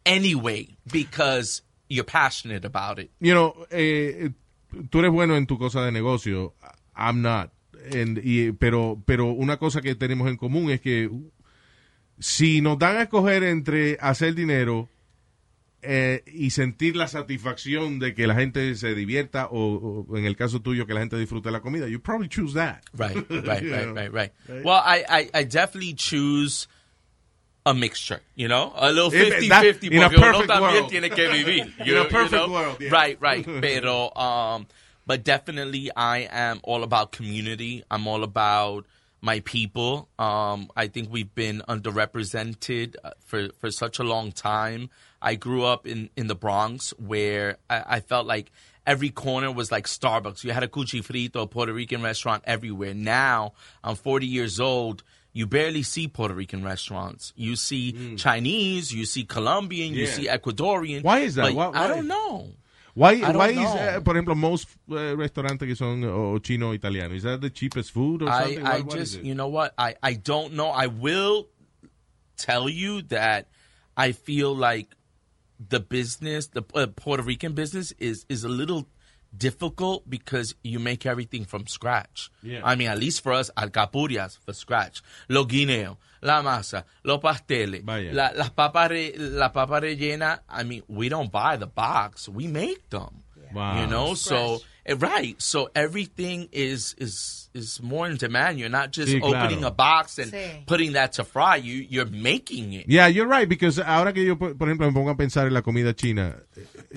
anyway 0.06 0.68
because 0.92 1.62
you're 1.90 2.04
passionate 2.06 2.64
about 2.66 3.00
it. 3.00 3.12
you 3.20 3.34
know, 3.34 3.66
eh, 3.72 4.30
tú 4.90 5.00
eres 5.00 5.12
bueno 5.12 5.36
en 5.36 5.46
tu 5.46 5.58
cosa 5.58 5.80
de 5.82 5.92
negocio. 5.92 6.54
I'm 6.96 7.22
not. 7.22 7.52
Y- 8.24 8.52
pero, 8.54 9.02
pero 9.06 9.28
una 9.28 9.58
cosa 9.58 9.82
que 9.82 9.96
tenemos 9.96 10.28
en 10.30 10.38
común 10.38 10.70
es 10.72 10.82
que 10.82 11.10
si 12.20 12.62
nos 12.62 12.80
dan 12.80 12.98
a 12.98 13.02
escoger 13.04 13.44
entre 13.44 13.98
hacer 14.00 14.34
dinero 14.36 14.90
eh, 15.82 16.24
y 16.26 16.50
sentir 16.50 16.96
la 16.96 17.08
satisfacción 17.08 18.00
de 18.00 18.16
que 18.16 18.26
la 18.26 18.34
gente 18.36 18.74
se 18.76 18.96
divierta 18.96 19.48
o, 19.52 20.06
o 20.10 20.18
en 20.18 20.26
el 20.26 20.36
caso 20.36 20.60
tuyo 20.62 20.88
que 20.88 20.94
la 20.96 21.02
gente 21.02 21.18
disfrute 21.18 21.52
la 21.52 21.62
comida, 21.62 21.88
you 21.88 22.00
probably 22.02 22.28
choose 22.28 22.54
that. 22.56 22.82
Right, 22.94 23.16
right, 23.30 23.62
You 23.64 23.72
right, 23.72 23.94
right, 23.94 24.12
right. 24.14 24.32
Well, 24.64 24.82
I, 24.84 25.04
I, 25.08 25.30
I 25.42 25.44
definitely 25.44 25.94
choose 25.94 26.68
a 27.68 27.74
mixture, 27.74 28.22
you 28.36 28.48
know, 28.48 28.72
a 28.76 28.92
little 28.92 29.12
If 29.14 29.34
50-50 29.44 29.50
that- 29.50 29.84
in 29.92 30.02
a 30.04 30.10
porque 30.10 30.18
uno 30.18 30.32
perfect 30.32 30.50
también 30.50 30.74
world. 30.74 30.90
tiene 30.90 31.10
que 31.12 31.28
vivir. 31.28 31.74
In 31.80 31.86
you- 31.86 31.98
a 31.98 32.04
you 32.04 32.10
perfect 32.10 32.32
know? 32.32 32.50
world, 32.52 32.78
yeah. 32.80 32.90
Right, 32.92 33.18
right. 33.22 33.46
Pero, 33.62 34.12
um, 34.16 34.66
but 35.06 35.24
definitely 35.24 35.90
I 35.96 36.28
am 36.32 36.60
all 36.64 36.84
about 36.84 37.12
community. 37.12 37.84
I'm 37.92 38.08
all 38.08 38.24
about 38.24 38.86
my 39.22 39.40
people. 39.42 40.08
Um, 40.20 40.70
I 40.76 40.88
think 40.88 41.12
we've 41.12 41.34
been 41.34 41.62
underrepresented 41.68 42.96
uh, 43.04 43.12
for, 43.26 43.50
for 43.60 43.72
such 43.72 44.00
a 44.00 44.04
long 44.04 44.32
time. 44.32 44.90
I 45.22 45.36
grew 45.36 45.64
up 45.64 45.88
in, 45.88 46.10
in 46.16 46.28
the 46.28 46.36
Bronx 46.36 46.94
where 47.00 47.58
I, 47.70 47.84
I 47.88 48.00
felt 48.00 48.28
like 48.28 48.52
every 48.86 49.10
corner 49.10 49.52
was 49.52 49.72
like 49.72 49.86
Starbucks. 49.88 50.44
You 50.44 50.52
had 50.52 50.64
a 50.64 50.68
cuchi 50.68 51.02
frito, 51.04 51.42
a 51.44 51.48
Puerto 51.48 51.74
Rican 51.74 52.02
restaurant 52.04 52.44
everywhere. 52.46 52.94
Now 52.94 53.54
I'm 53.84 53.96
40 53.96 54.28
years 54.28 54.60
old. 54.60 55.04
You 55.34 55.48
barely 55.48 55.84
see 55.84 56.08
Puerto 56.08 56.34
Rican 56.34 56.64
restaurants. 56.64 57.34
You 57.36 57.56
see 57.58 58.16
Chinese, 58.16 58.94
you 58.94 59.06
see 59.06 59.24
Colombian, 59.26 59.94
you 59.94 60.06
Mm. 60.06 60.08
See 60.08 60.28
Ecuadorian. 60.28 61.04
Why 61.04 61.20
is 61.20 61.36
that? 61.36 61.44
but 61.44 61.56
Why- 61.56 61.72
I 61.74 61.88
don't 61.88 62.08
know. 62.08 62.52
Why, 62.96 63.22
I 63.22 63.32
why 63.36 63.50
is, 63.50 63.76
eh, 63.76 64.00
por 64.00 64.16
ejemplo, 64.16 64.36
most 64.36 64.70
eh, 64.90 65.14
restaurantes 65.18 65.68
que 65.68 65.76
son 65.76 66.04
o 66.06 66.40
chino 66.40 66.72
italiano, 66.74 67.14
is 67.14 67.24
that 67.24 67.42
the 67.42 67.50
cheapest 67.50 67.92
food 67.92 68.22
or 68.24 68.30
I, 68.30 68.42
something? 68.44 68.66
I 68.66 68.70
What- 68.78 68.86
what 68.88 68.98
just, 68.98 69.22
you 69.22 69.36
know 69.36 69.50
what? 69.50 69.74
I, 69.78 69.96
I 70.02 70.14
don't 70.14 70.54
know. 70.54 70.70
I 70.70 70.88
will 70.88 71.50
tell 72.38 72.70
you 72.70 73.02
that 73.04 73.50
I 73.98 74.14
feel 74.14 74.56
like 74.56 74.96
the 75.60 75.80
business, 75.82 76.48
the 76.48 76.64
uh, 76.74 76.88
Puerto 76.88 77.22
Rican 77.24 77.54
business, 77.54 77.92
is 78.00 78.26
is 78.30 78.44
a 78.46 78.50
little 78.50 78.88
difficult 79.38 80.10
because 80.10 80.56
you 80.64 80.80
make 80.80 81.06
everything 81.06 81.44
from 81.44 81.68
scratch. 81.68 82.32
Yeah. 82.42 82.62
I 82.64 82.76
mean, 82.76 82.88
at 82.88 82.98
least 82.98 83.22
for 83.22 83.34
us, 83.34 83.52
alcapurrias 83.58 84.38
for 84.46 84.54
scratch, 84.54 85.02
los 85.28 85.46
guineos, 85.48 85.98
la 86.22 86.42
masa, 86.42 86.86
los 87.04 87.20
pasteles, 87.20 87.84
Vaya. 87.84 88.12
la, 88.14 88.32
las 88.36 88.50
papas, 88.52 88.90
re, 88.90 89.14
la 89.18 89.52
papa 89.52 89.80
rellena. 89.80 90.42
I 90.50 90.64
mean, 90.64 90.84
we 90.88 91.10
don't 91.10 91.32
buy 91.32 91.58
the 91.58 91.68
box; 91.68 92.28
we 92.30 92.48
make 92.48 92.90
them. 92.90 93.24
Wow. 93.54 93.80
You 93.82 93.88
know, 93.88 94.16
so 94.16 94.58
Fresh. 94.58 94.62
eh, 94.86 94.96
right. 95.00 95.42
So 95.42 95.70
everything 95.76 96.50
is 96.52 96.94
is 96.98 97.50
is 97.54 97.80
more 97.82 98.10
in 98.10 98.18
demand. 98.18 98.60
You're 98.60 98.70
not 98.70 98.92
just 98.92 99.14
Sí, 99.14 99.22
claro. 99.22 99.46
opening 99.46 99.64
a 99.64 99.72
box 99.72 100.20
and 100.20 100.34
Sí. 100.34 100.66
putting 100.66 100.94
that 100.94 101.14
to 101.14 101.24
fry. 101.24 101.56
You 101.58 101.86
you're 101.90 102.10
making 102.10 102.74
it. 102.74 102.86
Yeah, 102.90 103.08
you're 103.08 103.28
right, 103.28 103.48
because 103.48 103.80
ahora 103.80 104.12
que 104.14 104.26
yo, 104.26 104.36
por 104.36 104.56
por 104.58 104.68
ejemplo, 104.68 104.88
me 104.88 104.94
pongo 104.94 105.12
a 105.12 105.16
pensar 105.16 105.48
en 105.48 105.54
la 105.54 105.62
comida 105.62 105.94
china, 105.96 106.36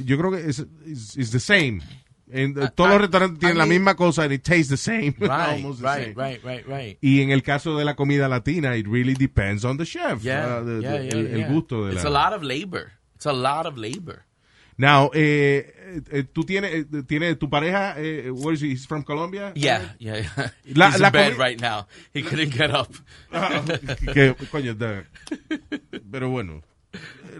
yo 0.02 0.16
creo 0.16 0.32
que 0.32 0.48
es 0.48 0.58
is, 0.84 1.16
is 1.16 1.30
the 1.30 1.38
same. 1.40 1.80
En, 2.30 2.50
eh, 2.60 2.68
todos 2.74 2.90
I- 2.90 2.92
los 2.92 3.00
restaurantes 3.02 3.38
tienen 3.38 3.56
I 3.56 3.58
la 3.58 3.64
mean- 3.66 3.80
misma 3.82 3.94
cosa 3.96 4.22
and 4.24 4.32
it 4.32 4.42
tastes 4.42 4.68
the 4.68 4.76
same. 4.76 5.14
Right, 5.18 5.62
the 5.62 5.68
right, 5.82 6.04
same. 6.04 6.14
right, 6.14 6.44
right, 6.44 6.66
right. 6.66 6.98
Y 7.00 7.20
en 7.22 7.30
el 7.30 7.42
caso 7.42 7.76
de 7.78 7.84
la 7.84 7.94
comida 7.96 8.28
latina, 8.28 8.76
it 8.76 8.86
really 8.86 9.14
depends 9.14 9.64
on 9.64 9.76
the 9.78 9.84
chef. 9.86 10.22
Yeah, 10.22 10.58
uh, 10.60 10.64
the- 10.64 10.80
yeah, 10.82 11.00
yeah, 11.02 11.10
el, 11.12 11.26
el 11.42 11.52
gusto 11.52 11.86
de 11.86 11.94
It's 11.94 12.04
la... 12.04 12.10
a 12.10 12.12
lot 12.30 12.32
of 12.36 12.42
labor. 12.42 12.92
It's 13.16 13.26
a 13.26 13.32
lot 13.32 13.66
of 13.66 13.76
labor. 13.78 14.24
Now, 14.80 15.10
eh, 15.12 16.04
eh, 16.12 16.22
tú 16.32 16.44
tienes, 16.44 16.72
eh, 16.72 16.84
tienes 17.04 17.36
tu 17.36 17.50
pareja, 17.50 17.94
eh, 17.98 18.30
where 18.30 18.54
is 18.54 18.60
he? 18.60 18.68
He's 18.68 18.86
from 18.86 19.02
Colombia? 19.02 19.50
Yeah, 19.56 19.96
yeah. 19.98 20.18
yeah. 20.18 20.50
La- 20.76 20.90
He's 20.92 21.00
la 21.00 21.08
in 21.08 21.12
bed 21.12 21.36
right 21.36 21.60
now. 21.60 21.88
He 22.14 22.22
couldn't 22.22 22.52
get 22.56 22.70
up. 22.70 22.94
Ah, 23.32 23.60
que, 24.14 24.36
coño, 24.52 24.74
da- 24.74 25.02
pero 26.12 26.30
bueno, 26.30 26.62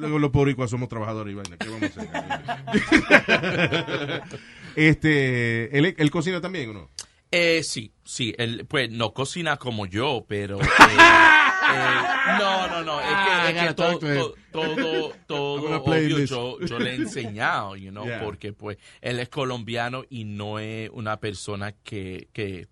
luego 0.01 0.19
los 0.19 0.31
poricuas 0.33 0.69
somos 0.69 0.89
trabajadores 0.89 1.33
y 1.33 1.37
vaina, 1.37 1.57
¿qué 1.59 1.69
vamos 1.69 1.97
a 1.97 2.01
hacer? 3.21 4.23
Este, 4.77 5.77
¿él, 5.77 5.95
él 5.97 6.11
cocina 6.11 6.41
también 6.41 6.71
o 6.71 6.73
no? 6.73 6.91
Eh, 7.31 7.63
sí, 7.63 7.93
sí, 8.05 8.35
él 8.39 8.65
pues 8.67 8.91
no 8.91 9.13
cocina 9.13 9.59
como 9.59 9.87
yo, 9.87 10.25
pero... 10.27 10.59
eh, 10.63 10.65
eh, 10.65 12.37
no, 12.39 12.69
no, 12.69 12.85
no, 12.85 13.01
es 13.01 13.07
que, 13.07 13.59
es 13.59 13.69
que 13.69 13.75
todo, 13.75 13.99
to 13.99 14.07
him. 14.07 14.33
todo, 14.51 15.13
todo, 15.27 15.83
obvio 15.83 16.25
yo, 16.25 16.59
yo 16.61 16.79
le 16.79 16.93
he 16.93 16.95
enseñado, 16.95 17.77
you 17.77 17.91
know, 17.91 18.05
Yeah. 18.09 18.23
porque 18.25 18.55
pues 18.55 18.79
él 19.03 19.21
es 19.21 19.29
colombiano 19.29 20.05
y 20.09 20.25
no 20.25 20.59
es 20.59 20.89
una 20.91 21.21
persona 21.21 21.73
que, 21.73 22.29
que 22.33 22.69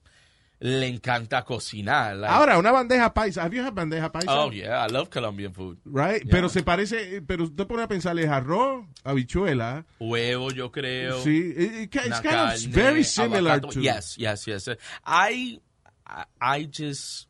le 0.59 0.87
encanta 0.89 1.45
cocinar. 1.45 2.17
like- 2.17 2.31
Ahora, 2.33 2.59
una 2.59 2.73
bandeja 2.73 3.13
paisa. 3.13 3.43
¿Have 3.43 3.55
you 3.55 3.63
had 3.63 3.75
bandeja 3.75 4.11
paisa? 4.11 4.27
oh 4.31 4.51
yeah, 4.51 4.83
I 4.85 4.89
love 4.91 5.11
Colombian 5.11 5.53
food. 5.53 5.79
Right? 5.85 6.23
Yeah. 6.25 6.31
Pero 6.31 6.49
se 6.49 6.63
parece, 6.63 7.21
pero 7.27 7.45
usted 7.45 7.67
pone 7.67 7.83
a 7.83 7.89
pensar, 7.89 8.19
es 8.19 8.29
arroz, 8.29 8.85
habichuela. 9.05 9.85
Huevo, 10.01 10.51
yo 10.53 10.71
creo. 10.71 11.21
Sí, 11.23 11.53
it- 11.57 11.75
it- 11.75 11.95
it's 11.97 12.21
kind 12.21 12.53
of 12.53 12.59
very 12.73 13.05
similar 13.05 13.61
to. 13.61 13.81
Yes, 13.81 14.17
yes, 14.19 14.47
yes. 14.47 14.69
I, 15.05 15.61
I, 16.07 16.25
I 16.41 16.65
just, 16.65 17.29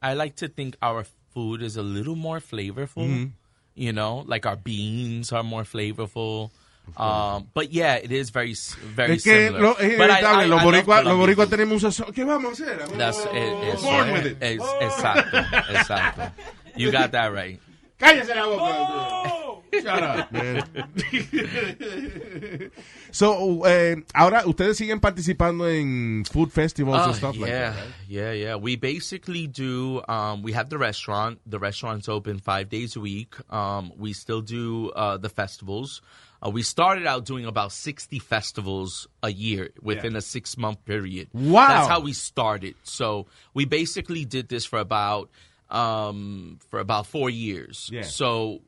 I 0.00 0.14
like 0.14 0.36
to 0.36 0.48
think 0.48 0.76
our 0.80 1.04
food 1.34 1.62
is 1.62 1.76
a 1.76 1.82
little 1.82 2.16
more 2.16 2.40
flavorful. 2.40 3.06
Mm-hmm. 3.08 3.26
You 3.74 3.92
know, 3.92 4.24
like 4.26 4.44
our 4.46 4.56
beans 4.56 5.32
are 5.32 5.42
more 5.42 5.64
flavorful. 5.64 6.50
Um, 6.96 7.48
but 7.54 7.72
yeah, 7.72 7.94
it 7.96 8.12
is 8.12 8.30
very, 8.30 8.54
very 8.94 9.14
Es 9.14 9.24
que 9.24 9.46
similar. 9.46 9.60
lo, 9.62 9.70
es 9.78 9.96
But 9.96 10.10
I- 10.10 10.18
inevitable, 10.18 10.44
I- 10.44 10.46
los 10.46 10.46
I 10.46 10.48
love 10.48 10.62
boricuas 10.62 10.86
los 10.86 11.12
Colombian 11.14 11.18
boricuas 11.18 11.48
food. 11.48 11.56
tenemos 11.56 11.82
un 11.84 11.92
sazón. 11.92 12.12
¿Qué 12.14 12.24
vamos 12.24 12.60
a 12.60 12.64
hacer? 12.64 12.78
That's 12.98 13.18
it, 13.18 13.74
eso 13.74 13.82
Born 13.86 14.08
es, 14.10 14.12
with 14.24 14.32
it. 14.32 14.36
es- 14.42 14.62
exacto, 14.80 15.38
exacto. 15.70 16.32
You 16.76 16.90
got 16.92 17.12
that 17.12 17.32
right. 17.32 17.58
Cállese 17.98 18.34
la 18.34 18.46
boca. 18.46 19.62
Shut 19.72 20.02
up, 20.02 20.32
man. 20.32 20.62
so, 23.10 23.64
eh, 23.66 23.96
ahora 24.14 24.42
ustedes 24.46 24.76
siguen 24.76 25.00
participando 25.00 25.68
en 25.68 26.24
food 26.24 26.50
festivals 26.50 27.00
Oh, 27.00 27.04
and 27.06 27.14
stuff 27.16 27.36
yeah, 27.36 27.40
like 27.40 27.52
that. 27.52 27.74
right? 27.76 27.94
yeah, 28.08 28.32
yeah. 28.32 28.56
We 28.56 28.76
basically 28.76 29.46
do. 29.46 30.02
Um, 30.08 30.42
we 30.42 30.52
have 30.52 30.68
the 30.68 30.78
restaurant. 30.78 31.40
The 31.46 31.58
restaurant's 31.58 32.08
open 32.08 32.38
five 32.38 32.68
days 32.68 32.96
a 32.96 33.00
week. 33.00 33.34
Um, 33.50 33.92
we 33.96 34.12
still 34.12 34.42
do 34.42 34.90
uh, 34.90 35.16
the 35.16 35.28
festivals. 35.30 36.02
Uh, 36.44 36.50
we 36.50 36.62
started 36.62 37.06
out 37.06 37.24
doing 37.24 37.44
about 37.46 37.70
sixty 37.72 38.18
festivals 38.18 39.06
a 39.22 39.30
year 39.30 39.70
within 39.80 40.12
Yeah. 40.12 40.18
a 40.18 40.22
six 40.22 40.56
month 40.58 40.84
period. 40.84 41.28
Wow. 41.32 41.68
that's 41.68 41.88
how 41.88 42.00
we 42.00 42.12
started. 42.12 42.74
So 42.82 43.26
we 43.54 43.64
basically 43.64 44.24
did 44.24 44.48
this 44.48 44.64
for 44.64 44.78
about 44.78 45.30
um, 45.70 46.58
for 46.68 46.80
about 46.80 47.06
four 47.06 47.30
years. 47.30 47.88
Yeah. 47.92 48.02
So 48.02 48.62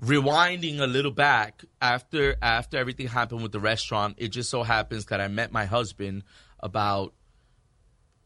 rewinding 0.00 0.78
a 0.80 0.86
little 0.86 1.10
back 1.10 1.64
after 1.80 2.36
after 2.40 2.78
everything 2.78 3.08
happened 3.08 3.42
with 3.42 3.52
the 3.52 3.60
restaurant, 3.60 4.16
it 4.18 4.28
just 4.28 4.48
so 4.50 4.62
happens 4.62 5.06
that 5.06 5.20
I 5.20 5.28
met 5.28 5.52
my 5.52 5.64
husband 5.64 6.22
about 6.60 7.12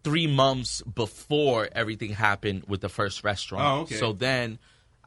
three 0.03 0.27
months 0.27 0.83
before 0.83 1.69
everything 1.73 2.11
happened 2.11 2.65
with 2.67 2.81
the 2.81 2.89
first 2.89 3.23
restaurant. 3.25 3.65
Oh, 3.65 3.81
okay. 3.83 3.97
So 3.97 4.13
then 4.13 4.59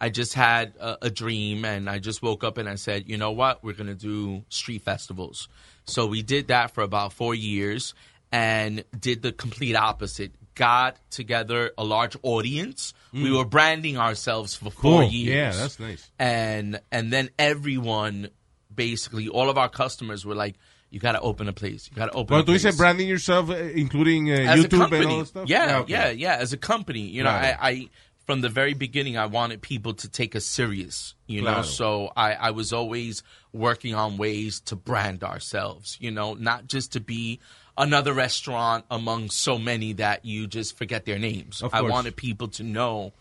I 0.05 0.09
just 0.09 0.33
had 0.33 0.65
a, 0.79 0.91
a 1.07 1.09
dream 1.21 1.63
and 1.65 1.89
I 1.89 1.97
just 1.99 2.21
woke 2.21 2.43
up 2.47 2.57
and 2.57 2.67
I 2.67 2.75
said, 2.75 2.99
you 3.11 3.17
know 3.17 3.31
what? 3.41 3.63
We're 3.63 3.77
going 3.81 3.93
to 3.97 4.01
do 4.13 4.43
street 4.49 4.81
festivals. 4.83 5.47
So 5.85 5.99
we 6.15 6.21
did 6.35 6.47
that 6.53 6.71
for 6.75 6.81
about 6.83 7.13
four 7.13 7.33
years 7.35 7.93
and 8.31 8.83
did 9.07 9.21
the 9.21 9.31
complete 9.31 9.75
opposite. 9.75 10.31
Got 10.55 10.97
together 11.09 11.71
a 11.77 11.83
large 11.95 12.15
audience. 12.21 12.93
We 13.13 13.31
were 13.31 13.45
branding 13.45 13.97
ourselves 13.97 14.55
for 14.55 14.69
four 14.71 15.01
Mm. 15.01 15.03
Cool. 15.05 15.11
years 15.19 15.55
Yeah, 15.55 15.61
that's 15.61 15.79
nice. 15.79 16.03
and 16.19 16.79
and 16.91 17.05
then 17.13 17.29
everyone 17.39 18.29
basically 18.73 19.27
all 19.29 19.49
of 19.49 19.57
our 19.57 19.69
customers 19.69 20.25
were 20.25 20.35
like 20.35 20.55
you 20.89 20.99
got 20.99 21.13
to 21.13 21.21
open 21.21 21.47
a 21.47 21.53
place 21.53 21.89
you 21.89 21.95
got 21.95 22.07
to 22.11 22.17
open 22.21 22.37
a 22.37 22.41
tú 22.43 22.45
place. 22.45 22.63
dices 22.65 22.77
branding 22.77 23.07
yourself, 23.07 23.49
eh, 23.49 23.71
including 23.83 24.29
as 24.31 24.59
YouTube 24.65 24.91
and 24.97 25.05
all 25.11 25.19
that 25.19 25.25
stuff? 25.27 25.49
yeah 25.49 25.67
Ah, 25.69 25.79
okay. 25.81 25.91
yeah 25.93 26.09
yeah 26.25 26.35
as 26.45 26.53
a 26.53 26.57
company 26.57 27.01
you 27.01 27.23
know 27.23 27.29
Claro. 27.29 27.57
I, 27.61 27.69
I 27.71 27.89
from 28.25 28.41
the 28.41 28.49
very 28.49 28.73
beginning 28.73 29.17
i 29.17 29.25
wanted 29.25 29.61
people 29.61 29.93
to 29.93 30.09
take 30.09 30.35
us 30.35 30.45
serious 30.45 31.15
you 31.27 31.41
know 31.41 31.51
Claro. 31.51 31.63
so 31.63 32.11
I, 32.15 32.33
I 32.33 32.51
was 32.51 32.73
always 32.73 33.23
working 33.51 33.95
on 33.95 34.17
ways 34.17 34.59
to 34.61 34.75
brand 34.75 35.23
ourselves 35.23 35.97
you 35.99 36.11
know 36.11 36.33
not 36.33 36.67
just 36.67 36.93
to 36.93 36.99
be 36.99 37.39
another 37.77 38.13
restaurant 38.13 38.85
among 38.91 39.29
so 39.29 39.57
many 39.57 39.93
that 39.93 40.25
you 40.25 40.47
just 40.47 40.77
forget 40.77 41.05
their 41.05 41.19
names 41.19 41.61
Of 41.61 41.73
i 41.73 41.81
wanted 41.81 42.15
people 42.15 42.47
to 42.49 42.63
know 42.63 43.13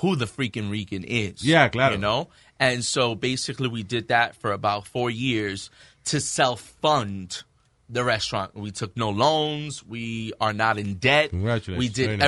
who 0.00 0.16
the 0.16 0.24
freaking 0.24 0.70
Rican 0.70 1.04
is. 1.04 1.44
Yeah, 1.44 1.68
claro. 1.68 1.92
You 1.94 1.98
know? 2.00 2.28
And 2.58 2.84
so 2.84 3.14
basically 3.14 3.68
we 3.68 3.82
did 3.82 4.08
that 4.08 4.34
for 4.34 4.52
about 4.52 4.86
four 4.86 5.10
years 5.10 5.70
to 6.06 6.20
self 6.20 6.60
fund 6.80 7.42
the 7.88 8.04
restaurant. 8.04 8.54
We 8.54 8.70
took 8.70 8.96
no 8.96 9.10
loans. 9.10 9.84
We 9.84 10.32
are 10.40 10.52
not 10.52 10.78
in 10.78 10.94
debt. 10.94 11.30
Congratulations. 11.30 11.78
We 11.78 11.88
Very 11.88 12.08
did 12.08 12.18
nice. 12.20 12.26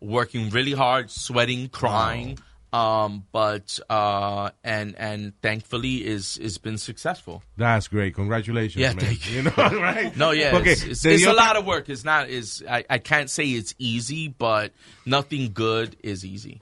Working 0.00 0.50
really 0.50 0.72
hard, 0.72 1.10
sweating, 1.10 1.68
crying. 1.68 2.38
Um, 2.70 3.24
but 3.32 3.80
uh, 3.88 4.50
and 4.62 4.94
and 4.98 5.32
thankfully 5.40 6.06
is 6.06 6.36
is 6.36 6.58
been 6.58 6.76
successful. 6.76 7.42
That's 7.56 7.88
great. 7.88 8.14
Congratulations, 8.14 8.76
Yeah, 8.76 8.92
man. 8.92 8.98
thank 9.06 9.32
you. 9.32 9.42
know, 9.44 9.52
right? 9.56 10.14
No, 10.18 10.32
yeah, 10.32 10.50
Porque 10.50 10.66
it's, 10.66 10.82
it's, 10.84 11.04
it's 11.06 11.24
a 11.26 11.32
lot 11.32 11.56
of 11.56 11.64
work. 11.64 11.88
It's 11.88 12.04
not 12.04 12.28
is 12.28 12.62
I, 12.68 12.84
I 12.90 12.98
can't 12.98 13.30
say 13.30 13.46
it's 13.46 13.74
easy, 13.78 14.28
but 14.28 14.72
nothing 15.06 15.52
good 15.54 15.96
is 16.02 16.26
easy. 16.26 16.60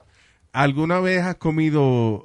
¿Alguna 0.55 1.01
vez 1.03 1.21
has 1.21 1.35
comido 1.35 2.23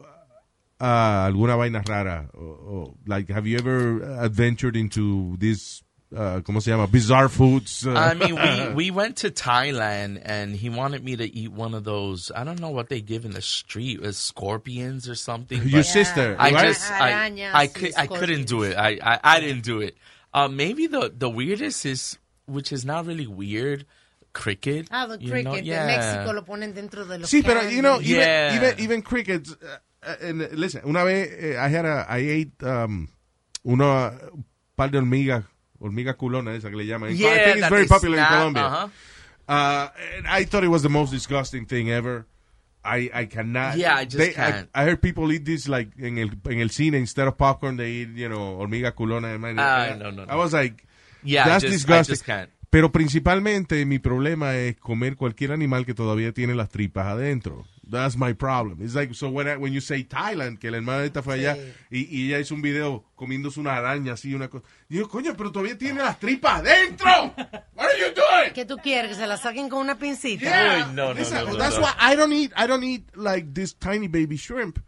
ah, 0.81 1.25
alguna 1.27 1.57
vaina 1.57 1.83
rara? 1.85 2.29
O, 2.39 2.41
o, 2.41 2.95
like, 3.07 3.29
have 3.31 3.49
you 3.49 3.59
ever 3.59 4.01
adventured 4.23 4.77
into 4.77 5.37
this, 5.39 5.83
uh, 6.15 6.41
¿cómo 6.43 6.61
se 6.63 6.71
llama? 6.71 6.87
Bizarre 6.87 7.29
foods. 7.29 7.87
uh, 7.87 7.93
I 7.93 8.15
mean, 8.15 8.35
we, 8.35 8.75
we 8.75 8.91
went 8.91 9.17
to 9.19 9.31
Thailand 9.31 10.21
and 10.25 10.55
he 10.55 10.69
wanted 10.71 11.03
me 11.05 11.17
to 11.17 11.25
eat 11.25 11.53
one 11.53 11.75
of 11.75 11.85
those. 11.85 12.31
I 12.35 12.45
don't 12.45 12.61
know 12.61 12.71
what 12.71 12.89
they 12.89 13.01
give 13.01 13.25
in 13.25 13.33
the 13.33 13.43
street, 13.43 14.03
uh, 14.03 14.13
scorpions 14.13 15.09
or 15.09 15.15
something. 15.15 15.63
Your 15.63 15.81
but 15.81 15.87
sister, 15.87 16.37
I 16.39 16.51
right? 16.53 16.65
just 16.67 16.91
I, 16.91 17.13
Arañas 17.13 17.51
I, 17.55 17.63
y 17.65 17.67
could, 17.69 17.93
I 17.97 18.07
couldn't 18.07 18.47
do 18.47 18.63
it. 18.63 18.77
I, 18.77 18.99
I, 19.03 19.21
I 19.23 19.41
didn't 19.41 19.65
do 19.65 19.81
it. 19.81 19.97
Uh, 20.35 20.49
maybe 20.49 20.87
the, 20.87 21.13
the 21.17 21.29
weirdest 21.29 21.85
is, 21.87 22.19
which 22.47 22.73
is 22.73 22.85
not 22.85 23.07
really 23.07 23.27
weird, 23.27 23.85
cricket. 24.33 24.89
Ah, 24.91 25.07
the 25.07 25.19
you 25.21 25.31
cricket 25.31 25.45
know? 25.45 25.55
Yeah. 25.57 25.87
México 25.89 26.35
lo 26.35 26.43
ponen 26.43 26.73
dentro 26.75 27.05
de 27.07 27.19
los 27.19 27.31
Sí, 27.31 27.43
pero, 27.43 27.69
you 27.69 27.83
know, 27.83 28.01
even, 28.01 28.17
Yeah. 28.17 28.57
even, 28.57 28.81
even 28.81 29.03
crickets, 29.03 29.53
uh, 29.53 29.77
uh, 30.07 30.15
and, 30.23 30.49
listen, 30.53 30.83
una 30.87 31.05
vez 31.05 31.29
eh, 31.39 31.57
I 31.59 31.69
had 31.69 31.85
a, 31.85 32.07
I 32.09 32.19
ate 32.19 32.63
um, 32.63 33.09
una 33.65 34.13
un 34.33 34.45
par 34.75 34.89
de 34.89 34.99
hormigas, 34.99 35.45
hormiga 35.83 36.15
culona 36.15 36.55
esa 36.55 36.71
que 36.71 36.77
le 36.77 36.87
llaman. 36.87 37.11
I 37.11 37.15
Yeah, 37.17 37.45
think 37.45 37.57
it's 37.59 37.69
very 37.69 37.87
popular 37.87 38.17
snap, 38.19 38.31
in 38.31 38.37
Colombia. 38.39 38.67
uh-huh. 38.67 38.89
Uh, 39.49 39.89
I 40.29 40.45
thought 40.45 40.65
it 40.65 40.69
was 40.71 40.83
the 40.83 40.89
most 40.89 41.11
disgusting 41.13 41.67
thing 41.67 41.91
ever. 41.91 42.25
I, 42.85 43.11
I 43.13 43.27
cannot. 43.27 43.77
Yeah, 43.77 43.97
I 43.97 44.05
just 44.05 44.17
they- 44.19 44.33
can't. 44.33 44.69
I, 44.75 44.85
heard 44.85 45.01
people 45.03 45.31
eat 45.33 45.45
this 45.45 45.69
like 45.69 45.91
en 46.01 46.19
el, 46.19 46.31
en 46.49 46.61
el 46.61 46.71
cine 46.71 46.95
instead 46.99 47.27
of 47.29 47.37
popcorn. 47.37 47.77
They 47.77 47.91
eat, 48.03 48.09
you 48.17 48.29
know, 48.29 48.57
hormiga 48.59 48.93
culona. 48.95 49.37
Ah, 49.59 49.93
I- 49.93 49.99
no, 49.99 50.11
no, 50.11 50.25
I 50.29 50.37
was 50.37 50.53
like, 50.53 50.85
Yeah, 51.23 51.45
I 51.45 51.49
that's 51.51 51.63
just- 51.65 51.73
I 51.73 51.77
disgusting. 51.77 52.13
just 52.15 52.25
can't. 52.27 52.51
Pero 52.71 52.91
principalmente 52.91 53.85
mi 53.85 53.99
problema 53.99 54.57
es 54.57 54.77
comer 54.79 55.17
cualquier 55.17 55.53
animal 55.53 55.85
que 55.85 55.93
todavía 55.95 56.33
tiene 56.33 56.55
las 56.55 56.71
tripas 56.71 57.07
adentro. 57.07 57.67
That's 57.93 58.17
my 58.17 58.33
problem. 58.33 58.79
It's 58.81 58.95
like, 58.95 59.15
so 59.15 59.29
when, 59.29 59.47
I- 59.47 59.57
when 59.57 59.73
you 59.73 59.81
say 59.81 60.03
Thailand, 60.03 60.59
que 60.59 60.71
la 60.71 60.79
hermana 60.79 61.05
esta 61.05 61.23
fue 61.23 61.35
allá 61.35 61.57
y, 61.91 62.09
y 62.11 62.27
ella 62.29 62.39
hizo 62.41 62.55
un 62.55 62.63
video 62.63 63.05
comiéndose 63.15 63.61
una 63.61 63.77
araña 63.77 64.15
así, 64.15 64.35
una 64.35 64.49
cosa. 64.49 64.65
Y 64.89 64.97
yo, 64.97 65.09
coño, 65.09 65.35
pero 65.37 65.53
todavía 65.53 65.77
tiene 65.79 66.01
las 66.01 66.19
tripas 66.19 66.61
adentro. 66.61 67.07
What 67.75 67.87
are 67.87 67.99
you 68.01 68.15
doing? 68.15 68.53
¿Qué 68.55 68.65
tú 68.65 68.79
quieres? 68.79 69.11
¿Que 69.11 69.15
se 69.17 69.27
la 69.27 69.37
saquen 69.37 69.69
con 69.69 69.81
una 69.81 69.99
pincita? 69.99 70.41
Yeah. 70.45 70.87
Uy, 70.89 70.95
no, 70.95 71.13
no, 71.15 71.21
Esa- 71.21 71.45
no, 71.45 71.53
no, 71.53 71.57
That's 71.59 71.77
no. 71.77 71.83
why 71.83 71.93
I 72.01 72.17
don't 72.17 72.33
eat, 72.33 72.51
I 72.57 72.67
don't 72.67 72.83
eat 72.83 73.05
like 73.17 73.53
this 73.55 73.75
tiny 73.75 74.09
baby 74.09 74.37
shrimp 74.37 74.79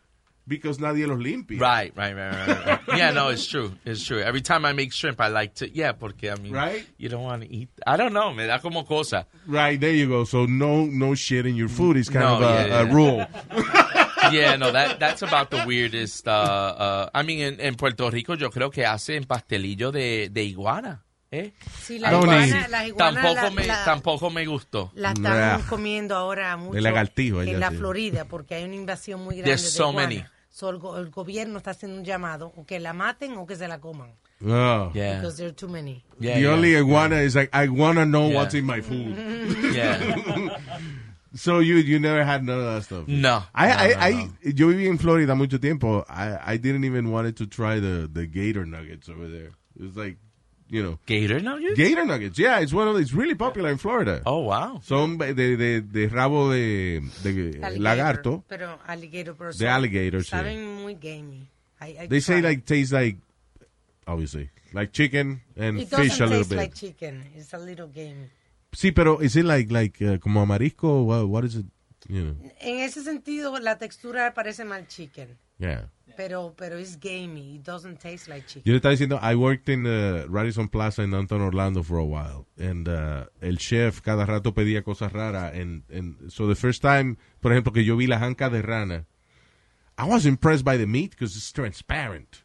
because 0.47 0.79
nadie 0.81 1.07
los 1.07 1.19
limpia. 1.19 1.59
Right, 1.61 1.93
right, 1.97 2.15
right, 2.15 2.33
right, 2.49 2.67
right. 2.67 2.99
yeah, 2.99 3.11
no, 3.13 3.29
it's 3.31 3.47
true. 3.47 3.73
It's 3.85 4.05
true. 4.05 4.21
Every 4.21 4.43
time 4.43 4.65
I 4.65 4.73
make 4.73 4.93
shrimp, 4.93 5.21
I 5.21 5.29
like 5.29 5.55
to, 5.57 5.69
yeah, 5.69 5.93
porque, 5.93 6.31
I 6.31 6.37
mean, 6.41 6.53
Right? 6.53 6.87
you 6.99 7.09
don't 7.09 7.23
want 7.25 7.43
to 7.43 7.49
eat. 7.53 7.69
I 7.87 7.97
don't 7.97 8.13
know, 8.13 8.33
me 8.35 8.47
da 8.47 8.59
como 8.59 8.85
cosa. 8.85 9.27
Right, 9.47 9.81
there 9.81 9.93
you 9.95 10.09
go. 10.09 10.25
So 10.25 10.47
no, 10.47 10.85
no 10.87 11.15
shit 11.15 11.47
in 11.47 11.57
your 11.57 11.69
food 11.69 11.97
is 11.97 12.09
kind 12.09 12.25
No, 12.27 12.35
of 12.37 12.43
a, 12.43 12.45
yeah, 12.69 12.81
a 12.81 12.85
yeah. 12.87 12.93
rule. 12.95 13.27
Yeah, 14.33 14.57
no, 14.57 14.73
that 14.73 14.99
that's 14.99 15.21
about 15.23 15.51
the 15.51 15.65
weirdest. 15.67 16.27
Uh, 16.27 16.31
uh, 16.31 17.11
I 17.15 17.23
mean, 17.25 17.41
en, 17.41 17.61
en 17.61 17.75
Puerto 17.75 18.09
Rico 18.11 18.35
yo 18.37 18.49
creo 18.51 18.71
que 18.71 18.87
hacen 18.87 19.25
pastelillo 19.25 19.93
de, 19.93 20.31
de 20.33 20.45
iguana. 20.45 21.05
¿eh? 21.31 21.53
Sí, 21.83 21.99
la 21.99 22.11
iguana, 22.15 22.69
las 22.69 22.87
iguanas 22.87 23.15
Tampoco 23.23 23.35
la, 23.35 23.51
me, 23.51 23.67
la- 23.67 23.85
tampoco 23.85 24.31
me 24.31 24.47
gustó. 24.47 24.91
la 24.95 25.11
están 25.13 25.59
Nah. 25.59 25.69
comiendo 25.69 26.17
ahora 26.17 26.57
mucho 26.57 26.79
en 26.79 27.61
la 27.61 27.71
sí. 27.71 27.77
Florida 27.77 28.25
porque 28.25 28.55
hay 28.55 28.65
una 28.65 28.77
invasión 28.77 29.23
muy 29.23 29.35
grande 29.37 29.51
There's 29.51 29.65
de 29.65 29.69
so 29.71 29.91
iguanas. 29.91 30.09
many. 30.09 30.25
So, 30.57 30.71
el, 30.71 30.79
go- 30.79 30.97
el 30.97 31.11
gobierno 31.11 31.59
está 31.59 31.73
haciendo 31.73 31.99
un 31.99 32.05
llamado 32.05 32.53
o 32.57 32.65
que 32.65 32.79
la 32.79 32.93
maten 32.93 33.37
o 33.37 33.45
que 33.45 33.57
se 33.57 33.67
la 33.67 33.81
coman 33.81 34.11
Oh. 34.47 34.93
Yeah, 34.95 35.17
because 35.17 35.37
there 35.37 35.49
are 35.49 35.53
too 35.55 35.67
many. 35.69 36.05
yeah, 36.21 36.35
the 36.35 36.43
yeah. 36.43 36.51
only 36.53 36.77
iguana 36.77 37.17
is 37.23 37.35
like 37.35 37.51
I 37.53 37.67
wanna 37.69 38.05
know 38.05 38.29
Yeah. 38.29 38.37
what's 38.37 38.55
in 38.55 38.65
my 38.65 38.81
food. 38.81 39.17
Yeah. 39.75 39.99
so 41.35 41.59
you 41.59 41.77
you 41.79 41.99
never 41.99 42.23
had 42.25 42.45
none 42.45 42.59
of 42.61 42.65
that 42.75 42.85
stuff. 42.85 43.09
No. 43.09 43.43
I, 43.55 43.67
No, 43.69 43.75
I, 43.75 43.89
no, 43.89 43.99
I, 43.99 44.11
no. 44.13 44.31
yo 44.55 44.67
viví 44.69 44.87
en 44.87 44.99
Florida 44.99 45.35
mucho 45.35 45.59
tiempo. 45.59 46.05
I, 46.09 46.55
I 46.55 46.57
didn't 46.57 46.85
even 46.85 47.11
wanted 47.11 47.37
to 47.39 47.47
try 47.47 47.81
the, 47.81 48.09
the 48.13 48.27
gator 48.27 48.65
nuggets 48.65 49.09
over 49.09 49.27
there. 49.29 49.51
It 49.77 49.83
was 49.83 49.97
like 49.97 50.19
you 50.75 50.83
know, 50.83 50.99
Gator 51.07 51.41
nuggets. 51.41 51.77
gator 51.77 52.05
nuggets. 52.05 52.37
Yeah, 52.39 52.59
it's 52.61 52.73
one 52.73 52.89
of 52.89 52.97
it's 52.99 53.13
really 53.13 53.37
popular 53.37 53.71
in 53.71 53.79
Florida. 53.79 54.23
Oh 54.27 54.41
wow. 54.41 54.81
Son 54.83 55.17
de, 55.19 55.33
de, 55.35 55.81
de 55.83 56.09
rabo 56.09 56.51
de, 56.51 57.01
de 57.23 57.31
Alligator, 57.63 57.79
lagarto. 57.81 58.45
Pero 58.49 58.79
alligator, 58.87 59.35
pero 59.37 59.53
De 59.53 59.69
alligator, 59.69 60.23
sí. 60.25 60.31
Saben 60.31 60.83
muy 60.83 60.95
gamey. 60.97 61.49
I, 61.81 62.05
I 62.05 62.09
They 62.09 62.21
say 62.21 62.41
like 62.43 62.65
tastes 62.65 62.93
like, 62.93 63.19
obviously, 64.07 64.51
like 64.73 64.93
chicken 64.93 65.43
and 65.57 65.79
It 65.81 65.89
fish 65.89 66.21
a 66.21 66.27
little 66.27 66.39
taste 66.41 66.51
bit. 66.51 66.57
like 66.59 66.75
chicken. 66.75 67.23
It's 67.37 67.53
a 67.55 67.59
little 67.59 67.87
gamey. 67.89 68.31
Sí, 68.73 68.91
pero 68.93 69.21
is 69.21 69.37
it 69.37 69.45
like 69.45 69.71
like 69.71 70.03
uh, 70.03 70.19
como 70.19 70.45
marisco? 70.47 71.05
What, 71.05 71.29
what 71.29 71.45
is 71.45 71.55
it? 71.57 71.67
You 72.09 72.23
know, 72.23 72.37
En 72.61 72.81
ese 72.81 73.03
sentido, 73.05 73.59
la 73.61 73.79
textura 73.79 74.35
parece 74.35 74.65
mal 74.65 74.87
chicken. 74.89 75.39
yeah. 75.59 75.87
Pero, 76.17 76.55
pero 76.57 76.79
it's 76.79 76.97
gamey. 76.97 77.57
It 77.57 77.65
doesn't 77.65 77.99
taste 77.99 78.29
like 78.29 78.47
chicken. 78.47 78.63
Yo 78.65 78.73
le 78.73 78.79
estaba 78.81 78.93
diciendo, 78.93 79.19
I 79.23 79.35
worked 79.35 79.69
in 79.69 79.87
uh, 79.87 80.27
Radisson 80.29 80.69
Plaza 80.69 81.03
in 81.03 81.11
downtown 81.11 81.41
Orlando 81.41 81.83
for 81.83 81.99
a 81.99 82.05
while. 82.05 82.47
And 82.59 82.89
uh, 82.89 83.25
el 83.43 83.57
chef 83.59 84.01
cada 84.03 84.25
rato 84.27 84.53
pedía 84.53 84.83
cosas 84.85 85.13
raras. 85.13 85.53
And, 85.55 85.83
and 85.91 86.31
so 86.33 86.47
the 86.47 86.55
first 86.55 86.83
time, 86.83 87.17
por 87.41 87.53
ejemplo, 87.53 87.73
que 87.73 87.85
yo 87.85 87.97
vi 87.97 88.07
las 88.07 88.23
ancas 88.23 88.53
de 88.53 88.63
rana, 88.63 89.07
I 89.99 90.05
was 90.09 90.27
impressed 90.27 90.65
by 90.65 90.77
the 90.77 90.87
meat 90.87 91.11
because 91.11 91.37
it's 91.37 91.53
transparent. 91.53 92.43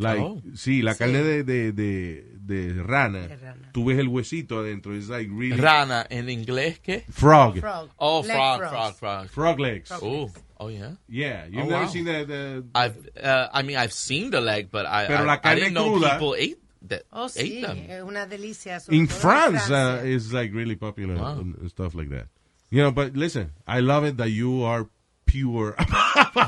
Like, 0.00 0.20
Oh. 0.20 0.40
sí, 0.54 0.80
la 0.82 0.92
Sí. 0.94 0.98
carne 0.98 1.24
de, 1.24 1.42
de, 1.42 1.72
de, 1.72 2.22
de 2.38 2.82
rana, 2.84 3.26
De 3.26 3.36
rana. 3.36 3.70
tú 3.72 3.84
ves 3.86 3.98
el 3.98 4.06
huesito 4.06 4.60
adentro. 4.60 4.94
It's 4.94 5.08
like 5.08 5.28
really... 5.28 5.60
Rana 5.60 6.06
en 6.08 6.28
inglés 6.28 6.78
qué? 6.78 7.04
Frog. 7.10 7.58
Frog. 7.58 7.90
Oh, 7.96 8.22
frog, 8.22 8.60
frog, 8.68 8.94
frog. 8.94 9.28
Frog 9.28 9.58
legs. 9.58 9.90
Oh, 10.00 10.30
oh 10.60 10.68
yeah. 10.68 10.92
Yeah, 11.08 11.46
you've 11.46 11.64
Oh, 11.66 11.68
never 11.68 11.84
wow. 11.84 11.88
seen 11.88 12.04
the... 12.04 12.24
the 12.24 12.64
I've, 12.74 12.96
uh, 13.22 13.48
I 13.52 13.62
mean, 13.62 13.76
I've 13.76 13.92
seen 13.92 14.30
the 14.30 14.40
leg, 14.40 14.70
but 14.70 14.86
I, 14.86 15.06
Pero 15.06 15.20
I, 15.20 15.24
la 15.24 15.38
I 15.44 15.54
didn't 15.54 15.74
know 15.74 15.92
cruda- 15.98 16.12
people 16.12 16.34
ate 16.36 16.58
that. 16.88 17.02
Oh, 17.12 17.26
ate 17.26 17.62
sí. 17.62 17.62
them. 17.62 18.06
Una 18.08 18.26
delicia. 18.26 18.80
in 18.90 19.06
France 19.06 19.70
uh, 19.70 20.02
is 20.04 20.32
like 20.32 20.52
really 20.52 20.76
popular 20.76 21.16
Wow. 21.16 21.38
and, 21.40 21.54
and 21.56 21.70
stuff 21.70 21.94
like 21.94 22.10
that. 22.10 22.26
You 22.70 22.82
know, 22.82 22.90
but 22.92 23.16
listen, 23.16 23.52
I 23.66 23.80
love 23.80 24.04
it 24.04 24.16
that 24.18 24.30
you 24.30 24.64
are 24.64 24.88
pure. 25.26 25.74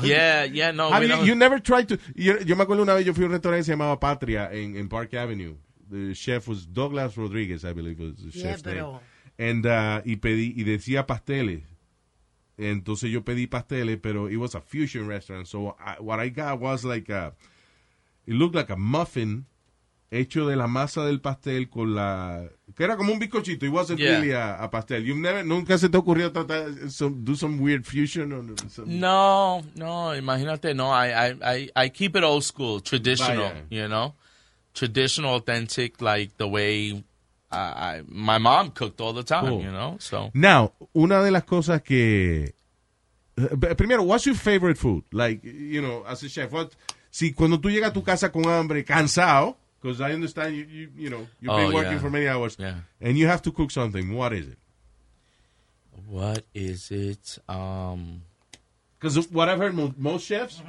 Yeah, 0.03 0.43
yeah, 0.45 0.71
no. 0.71 0.89
Have 0.89 1.01
we 1.01 1.07
you, 1.07 1.15
don't- 1.15 1.25
you 1.25 1.35
never 1.35 1.59
tried 1.59 1.89
to? 1.89 1.97
Yo, 2.15 2.37
yo 2.39 2.55
me 2.55 2.63
acuerdo 2.63 2.81
una 2.83 2.93
vez 2.95 3.05
yo 3.05 3.13
fui 3.13 3.23
a 3.23 3.27
un 3.27 3.31
restaurante 3.33 3.59
que 3.59 3.63
se 3.65 3.71
llamaba 3.73 3.99
Patria 3.99 4.49
en, 4.51 4.75
en 4.77 4.87
Park 4.87 5.13
Avenue. 5.15 5.55
The 5.89 6.13
chef 6.13 6.47
was 6.47 6.65
Douglas 6.65 7.17
Rodriguez, 7.17 7.65
I 7.65 7.73
believe 7.73 7.99
was 7.99 8.15
the 8.15 8.29
Yeah, 8.37 8.51
chef's 8.51 8.65
name. 8.65 8.75
pero- 8.75 9.01
And 9.37 9.65
uh, 9.65 10.01
y 10.05 10.15
pedí 10.17 10.53
y 10.55 10.63
decía 10.63 11.05
pasteles. 11.05 11.63
Entonces 12.61 13.09
yo 13.09 13.23
pedí 13.23 13.47
pasteles, 13.47 13.97
pero 14.01 14.29
it 14.29 14.37
was 14.37 14.53
a 14.55 14.61
fusion 14.61 15.07
restaurant. 15.07 15.47
So 15.47 15.75
I, 15.79 15.99
what 15.99 16.19
I 16.19 16.29
got 16.29 16.59
was 16.59 16.83
like 16.85 17.09
a, 17.09 17.33
it 18.27 18.33
looked 18.35 18.55
like 18.55 18.69
a 18.71 18.75
muffin 18.77 19.45
hecho 20.13 20.45
de 20.49 20.57
la 20.57 20.67
masa 20.67 21.05
del 21.05 21.21
pastel 21.21 21.69
con 21.69 21.95
la 21.95 22.43
que 22.75 22.83
era 22.85 22.97
como 22.97 23.13
un 23.13 23.19
bizcochito. 23.19 23.65
It 23.65 23.71
wasn't 23.71 23.99
Yeah. 23.99 24.11
really 24.19 24.31
a, 24.31 24.61
a 24.61 24.69
pastel. 24.69 25.01
You've 25.03 25.19
never 25.21 25.43
nunca 25.43 25.77
se 25.77 25.87
te 25.89 25.97
ocurrió 25.97 26.31
tratar 26.31 26.89
some, 26.91 27.23
do 27.23 27.33
some 27.35 27.59
weird 27.59 27.85
fusion 27.85 28.33
or 28.33 28.43
No, 28.85 29.61
no, 29.75 30.13
imagínate, 30.15 30.75
no. 30.75 30.91
I, 30.91 31.29
I, 31.29 31.35
I, 31.41 31.69
I 31.85 31.89
keep 31.89 32.15
it 32.17 32.23
old 32.23 32.43
school, 32.43 32.81
traditional, 32.81 33.49
Vaya. 33.49 33.63
you 33.69 33.87
know? 33.87 34.13
Traditional, 34.73 35.35
authentic, 35.35 36.01
like 36.01 36.35
the 36.37 36.47
way 36.47 37.03
I, 37.51 37.57
I, 37.97 38.01
my 38.07 38.37
mom 38.37 38.71
cooked 38.71 39.01
all 39.01 39.13
the 39.13 39.23
time, 39.23 39.45
Cool. 39.47 39.61
you 39.61 39.71
know? 39.71 39.97
So, 39.99 40.31
Now, 40.33 40.73
una 40.95 41.21
de 41.23 41.31
las 41.31 41.43
cosas 41.43 41.81
que 41.83 42.53
eh, 43.37 43.75
primero, 43.75 44.03
what's 44.03 44.25
your 44.25 44.35
favorite 44.35 44.77
food? 44.77 45.03
Like, 45.11 45.43
you 45.43 45.81
know, 45.81 46.03
as 46.07 46.23
a 46.23 46.29
chef, 46.29 46.51
what 46.51 46.71
si 47.09 47.33
cuando 47.33 47.57
tú 47.57 47.69
llegas 47.69 47.89
a 47.89 47.93
tu 47.93 48.01
casa 48.03 48.29
con 48.31 48.45
hambre, 48.45 48.83
cansado, 48.85 49.55
because 49.81 49.99
I 50.01 50.13
understand 50.13 50.55
you, 50.55 50.63
you, 50.65 50.89
you 50.95 51.09
know, 51.09 51.27
you've 51.39 51.55
been 51.55 51.71
Oh, 51.71 51.73
working 51.73 51.93
yeah. 51.93 51.99
for 51.99 52.09
many 52.09 52.27
hours, 52.27 52.55
Yeah. 52.59 52.75
and 53.01 53.17
you 53.17 53.27
have 53.27 53.41
to 53.43 53.51
cook 53.51 53.71
something. 53.71 54.13
What 54.15 54.31
is 54.33 54.47
it? 54.47 54.57
what 56.07 56.43
is 56.53 56.91
it? 56.91 57.37
Um, 57.47 58.23
Because 58.99 59.27
what 59.31 59.49
I've 59.49 59.57
heard 59.59 59.73
mo- 59.73 59.93
most 59.97 60.25
chefs, 60.27 60.61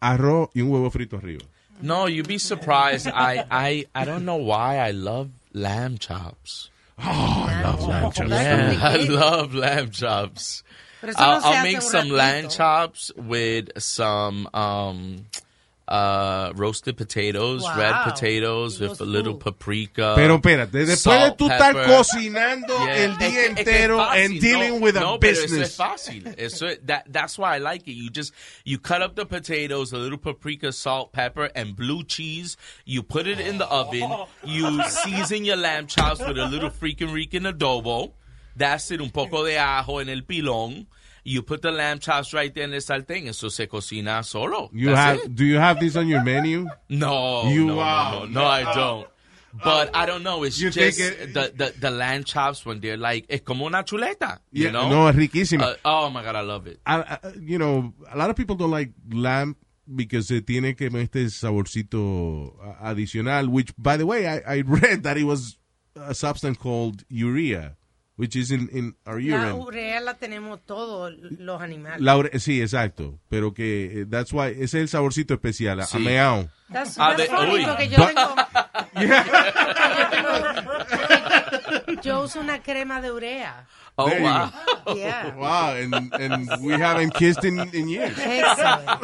arroz 0.00 0.48
y 0.54 0.60
un 0.62 0.68
huevo 0.70 0.90
frito 0.90 1.18
arriba. 1.22 1.44
no, 1.82 2.06
you'd 2.06 2.26
be 2.28 2.38
surprised. 2.38 3.06
I, 3.06 3.44
I, 3.50 3.86
I 3.94 4.04
don't 4.04 4.24
know 4.24 4.36
why 4.36 4.78
I 4.78 4.92
love 4.92 5.28
lamb 5.56 5.98
chops. 5.98 6.70
Oh, 6.98 7.02
I 7.48 7.62
love 7.62 7.82
oh, 7.82 7.86
lamb 7.86 8.12
chops. 8.12 8.30
Yeah, 8.30 8.78
I 8.80 8.96
love 8.96 9.54
lamb 9.54 9.90
chops. 9.90 10.62
Pero 11.00 11.10
eso 11.10 11.20
no 11.20 11.26
I'll, 11.26 11.44
I'll 11.44 11.62
make 11.62 11.82
some 11.82 12.08
lamb 12.10 12.48
chops 12.48 13.12
with 13.16 13.70
some 13.78 14.48
um, 14.54 15.26
uh, 15.88 16.52
roasted 16.56 16.96
potatoes, 16.96 17.62
red 17.76 17.90
Wow. 17.92 18.04
potatoes 18.04 18.80
with 18.80 19.00
a 19.00 19.04
little 19.04 19.34
food. 19.34 19.40
paprika. 19.58 20.14
Pero 20.16 20.36
espérate, 20.36 20.84
después 20.84 21.22
de 21.22 21.30
tú 21.36 21.48
estar 21.48 21.74
cocinando 21.86 22.76
Yeah. 22.84 22.96
el 23.04 23.10
Es 23.12 23.18
día 23.18 23.18
que- 23.18 23.26
es 23.26 23.54
que 23.54 23.60
es 23.62 23.68
entero 23.68 24.00
and 24.00 24.40
dealing 24.40 24.80
no, 24.80 24.84
with 24.84 24.96
a 24.96 25.00
no, 25.00 25.18
pero 25.20 25.32
eso 25.34 25.42
business. 25.42 25.68
es 25.70 25.76
fácil. 25.76 26.34
Eso 26.36 26.66
es- 26.66 26.80
that, 26.86 27.04
that's 27.12 27.38
why 27.38 27.54
I 27.56 27.58
like 27.60 27.86
it. 27.88 27.94
You 27.94 28.10
just 28.10 28.32
you 28.64 28.78
cut 28.78 29.00
up 29.02 29.14
the 29.14 29.26
potatoes, 29.26 29.92
a 29.92 29.96
little 29.98 30.18
paprika, 30.18 30.72
salt, 30.72 31.12
pepper, 31.12 31.50
and 31.54 31.76
blue 31.76 32.02
cheese. 32.02 32.56
You 32.84 33.02
put 33.04 33.26
it 33.28 33.38
in 33.38 33.58
the 33.58 33.66
oven. 33.66 34.10
You 34.44 34.82
season 34.88 35.44
your 35.44 35.56
lamb 35.56 35.86
chops 35.86 36.18
with 36.18 36.36
a 36.38 36.46
little 36.46 36.70
freaking 36.70 37.12
rican 37.12 37.44
adobo. 37.44 38.12
That's 38.56 38.90
it. 38.90 39.00
Un 39.00 39.10
poco 39.10 39.44
de 39.44 39.58
ajo 39.58 40.00
en 40.00 40.08
el 40.08 40.22
pilón. 40.22 40.86
You 41.24 41.42
put 41.42 41.60
the 41.60 41.72
lamb 41.72 41.98
chops 41.98 42.32
right 42.32 42.54
there 42.54 42.64
in 42.64 42.70
the 42.70 42.76
sartén. 42.80 43.26
Eso 43.28 43.48
se 43.48 43.66
cocina 43.66 44.22
solo. 44.24 44.70
You 44.72 44.90
That's 44.90 44.98
have, 45.20 45.24
it. 45.26 45.34
do 45.34 45.44
you 45.44 45.58
have 45.58 45.80
this 45.80 45.96
on 45.96 46.06
your 46.08 46.22
menu? 46.22 46.68
No, 46.88 47.48
You 47.50 47.66
no, 47.66 47.74
no, 47.74 47.80
are- 47.80 48.26
no, 48.26 48.40
no, 48.40 48.44
I 48.44 48.62
don't. 48.74 49.08
But 49.64 49.96
I 49.96 50.04
don't 50.06 50.22
know. 50.22 50.44
It's 50.44 50.56
just 50.58 50.76
it- 50.76 51.32
the, 51.34 51.50
the 51.56 51.72
the 51.80 51.90
lamb 51.90 52.24
chops 52.24 52.64
when 52.66 52.78
they're 52.80 52.96
like 52.98 53.24
es 53.28 53.40
como 53.40 53.66
una 53.66 53.82
chuleta. 53.82 54.38
You 54.52 54.64
Yeah, 54.66 54.70
know? 54.70 54.88
no, 54.88 55.08
es 55.08 55.16
riquísima. 55.16 55.62
Uh, 55.62 55.74
oh 55.84 56.10
my 56.10 56.22
god, 56.22 56.36
I 56.36 56.42
love 56.42 56.66
it. 56.68 56.78
I, 56.86 57.00
I- 57.00 57.18
you 57.40 57.58
know, 57.58 57.92
a 58.12 58.16
lot 58.16 58.30
of 58.30 58.36
people 58.36 58.54
don't 58.54 58.70
like 58.70 58.92
lamb 59.10 59.56
because 59.92 60.28
se 60.28 60.42
tiene 60.42 60.76
que 60.76 60.86
este 61.00 61.28
saborcito 61.30 62.54
adicional, 62.80 63.48
which, 63.48 63.72
by 63.78 63.96
the 63.96 64.06
way, 64.06 64.26
I, 64.28 64.42
I 64.46 64.60
read 64.66 65.02
that 65.04 65.16
it 65.16 65.24
was 65.24 65.58
a 65.96 66.14
substance 66.14 66.58
called 66.58 67.04
urea, 67.08 67.76
which 68.16 68.34
is 68.36 68.50
in, 68.50 68.68
in 68.72 68.94
our 69.06 69.20
La 69.20 69.54
urea 69.54 70.00
la 70.00 70.14
tenemos 70.14 70.60
todos 70.66 71.12
los 71.38 71.60
animales. 71.60 72.00
La 72.00 72.16
sí, 72.38 72.60
exacto, 72.62 73.18
pero 73.28 73.52
que 73.52 74.02
eh, 74.02 74.06
that's 74.08 74.32
why 74.32 74.48
ese 74.50 74.62
es 74.64 74.74
el 74.74 74.88
saborcito 74.88 75.34
especial, 75.34 75.80
a- 75.80 75.84
a 75.84 75.86
Sí. 75.86 75.98
meao. 75.98 76.48
That's, 76.72 76.96
Ah, 76.98 77.14
that's 77.16 77.30
de- 77.30 77.36
funny, 77.36 77.54
uy. 77.58 77.64
porque 77.66 77.88
yo 77.88 78.06
tengo... 78.06 78.34
yo 82.02 82.22
uso 82.22 82.40
una 82.40 82.62
crema 82.62 83.00
de 83.00 83.12
urea. 83.12 83.66
Oh 83.96 84.08
There 84.08 84.22
wow. 84.22 84.50
Yeah. 84.94 85.34
Wow, 85.36 85.74
and, 85.76 85.94
and 86.14 86.50
we 86.62 86.74
haven't 86.74 87.14
kissed 87.14 87.44
in, 87.44 87.58
in 87.74 87.88
years. 87.88 88.16
Excellent. 88.18 89.00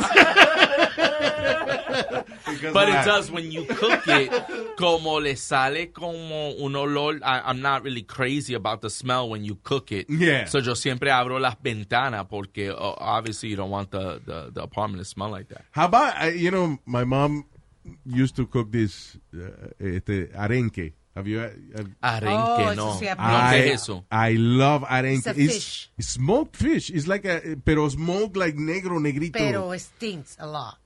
Because 1.23 2.73
But 2.73 2.89
it 2.89 3.05
does 3.05 3.31
when 3.31 3.51
you 3.51 3.65
cook 3.65 4.03
it, 4.07 4.77
como 4.77 5.21
le 5.21 5.37
sale 5.37 5.87
como 5.93 6.53
un 6.59 6.75
olor. 6.75 7.21
I, 7.23 7.41
I'm 7.45 7.61
not 7.61 7.83
really 7.83 8.03
crazy 8.03 8.55
about 8.55 8.81
the 8.81 8.91
smell 8.91 9.29
when 9.29 9.45
you 9.45 9.57
cook 9.63 9.93
it. 9.93 10.09
Yeah. 10.09 10.45
So 10.47 10.59
yo 10.61 10.75
siempre 10.75 11.11
abro 11.11 11.39
las 11.39 11.57
ventanas 11.63 12.29
porque 12.29 12.71
uh, 12.71 12.95
obviously 12.99 13.49
you 13.51 13.57
don't 13.57 13.71
want 13.71 13.91
the, 13.91 14.21
the, 14.25 14.51
the 14.53 14.63
apartment 14.63 15.01
to 15.03 15.05
smell 15.05 15.31
like 15.31 15.49
that. 15.49 15.65
How 15.73 15.87
about, 15.87 16.23
uh, 16.23 16.27
you 16.27 16.51
know, 16.51 16.79
my 16.87 17.05
mom 17.05 17.45
used 18.07 18.37
to 18.37 18.47
cook 18.47 18.71
this 18.71 19.17
uh, 19.35 19.69
este, 19.81 20.31
arenque. 20.35 20.93
Have 21.15 21.29
you, 21.29 21.41
uh, 21.41 21.51
have, 21.77 22.23
Arenque, 22.23 22.67
Oh, 22.67 22.71
eso 22.71 22.75
no. 22.75 22.93
sí 22.95 23.05
no, 23.05 23.13
aprecio. 23.13 23.51
¿qué 23.51 23.53
I, 23.53 23.69
es 23.69 23.83
eso? 23.83 24.05
I 24.11 24.37
love 24.39 24.83
arenque. 24.89 25.19
It's 25.19 25.27
a 25.27 25.35
fish. 25.35 25.91
it's 25.99 26.09
smoked 26.09 26.57
fish. 26.57 26.89
It's 26.89 27.07
like 27.07 27.27
a, 27.27 27.57
pero 27.63 27.87
smoked 27.91 28.35
like 28.37 28.57
negro, 28.57 28.99
negrito. 28.99 29.39
Pero 29.39 29.73
it 29.73 29.81
stinks 29.81 30.37
a 30.39 30.47
lot. 30.47 30.79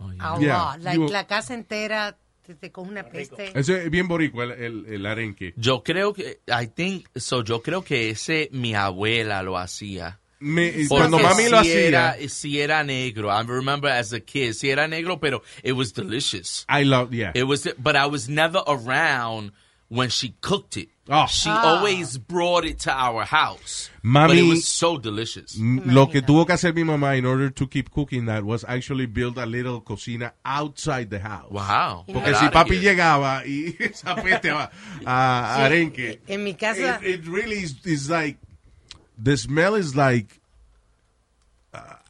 Oh, 0.00 0.10
yeah. 0.12 0.34
A 0.34 0.40
Yeah, 0.40 0.58
lot. 0.58 0.80
Like, 0.82 0.96
you- 0.96 1.08
la 1.10 1.26
casa 1.26 1.54
entera 1.54 2.16
te, 2.46 2.54
te 2.54 2.70
coge 2.70 2.88
una 2.90 3.02
peste. 3.04 3.52
Eso 3.58 3.74
es 3.74 3.90
bien 3.90 4.08
boricua, 4.08 4.44
el, 4.44 4.52
el, 4.52 4.86
el 4.86 5.06
arenque. 5.06 5.52
Yo 5.56 5.82
creo 5.82 6.12
que, 6.14 6.40
I 6.48 6.66
think, 6.68 7.06
so 7.16 7.42
yo 7.42 7.62
creo 7.62 7.82
que 7.82 8.10
ese 8.10 8.48
mi 8.52 8.74
abuela 8.74 9.42
lo 9.42 9.58
hacía. 9.58 10.18
Me, 10.40 10.86
cuando 10.88 11.18
mami 11.18 11.48
lo 11.48 11.62
si 11.64 11.70
hacía, 11.72 11.86
Era, 11.88 12.16
si 12.28 12.60
era 12.60 12.84
negro. 12.84 13.28
I 13.28 13.42
remember 13.44 13.90
as 13.90 14.12
a 14.12 14.20
kid, 14.20 14.52
si 14.52 14.70
era 14.70 14.86
negro, 14.86 15.18
pero 15.18 15.42
it 15.64 15.72
was 15.72 15.92
delicious. 15.92 16.64
I 16.68 16.84
love, 16.84 17.12
yeah. 17.12 17.32
It 17.34 17.42
was, 17.42 17.68
but 17.76 17.96
I 17.96 18.06
was 18.06 18.28
never 18.28 18.62
around 18.68 19.50
when 19.88 20.10
she 20.10 20.34
cooked 20.40 20.76
it. 20.76 20.88
Oh. 21.10 21.24
She 21.26 21.48
Ah. 21.48 21.76
always 21.78 22.18
brought 22.18 22.66
it 22.66 22.80
to 22.80 22.92
our 22.92 23.24
house. 23.24 23.88
Mami- 24.04 24.28
but 24.28 24.36
it 24.36 24.42
was 24.42 24.66
so 24.66 24.98
delicious. 24.98 25.56
Lo 25.58 26.06
que 26.08 26.20
tuvo 26.20 26.44
que 26.46 26.52
hacer 26.54 26.74
mi 26.74 26.82
mamá 26.84 27.16
in 27.16 27.24
order 27.24 27.48
to 27.48 27.66
keep 27.66 27.90
cooking 27.90 28.26
that 28.26 28.44
was 28.44 28.62
actually 28.68 29.06
build 29.06 29.38
a 29.38 29.46
little 29.46 29.80
cocina 29.80 30.34
outside 30.44 31.08
the 31.08 31.18
house. 31.20 31.50
Wow. 31.50 32.04
Porque 32.06 32.26
Get 32.26 32.36
si 32.36 32.44
outta 32.44 32.52
papi 32.64 32.74
here. 32.78 32.94
llegaba 32.94 33.42
y 33.46 33.74
esa 33.80 34.14
peste 34.22 34.50
a, 34.50 34.70
a 35.06 35.64
arenque, 35.64 36.20
En 36.28 36.44
mi 36.44 36.52
casa, 36.52 37.00
it, 37.02 37.20
it 37.20 37.26
really 37.26 37.56
is, 37.62 37.76
is 37.86 38.10
like, 38.10 38.36
the 39.16 39.38
smell 39.38 39.74
is 39.74 39.96
like, 39.96 40.38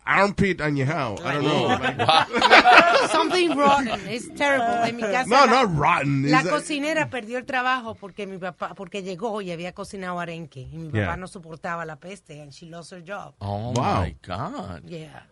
armpit 0.09 0.61
añejado. 0.61 1.17
I 1.25 1.35
don't 1.35 1.43
know. 1.45 1.69
like- 1.79 3.09
Something 3.13 3.57
rotten. 3.57 4.01
It's 4.09 4.29
terrible. 4.35 4.85
En 4.89 4.97
mi 4.97 5.03
casa 5.03 5.29
no, 5.29 5.47
la, 5.47 5.63
not 5.63 5.77
rotten. 5.77 6.31
la 6.31 6.41
It's 6.41 6.49
a- 6.49 6.51
cocinera 6.51 7.11
perdió 7.11 7.39
el 7.39 7.45
trabajo 7.45 7.95
porque 7.95 8.27
mi 8.27 8.39
papá 8.39 8.75
porque 8.75 9.03
llegó 9.03 9.41
y 9.43 9.51
había 9.51 9.73
cocinado 9.73 10.19
arenque 10.21 10.61
y 10.61 10.77
mi 10.79 10.89
papá 10.89 10.99
Yeah. 10.99 11.17
no 11.17 11.27
soportaba 11.29 11.85
la 11.85 11.97
peste 11.97 12.41
and 12.41 12.53
she 12.53 12.67
lost 12.67 12.93
her 12.93 13.03
job. 13.07 13.35
Oh 13.41 13.73
Wow. 13.77 14.03
my 14.03 14.17
God. 14.27 14.83
Yeah. 14.87 15.25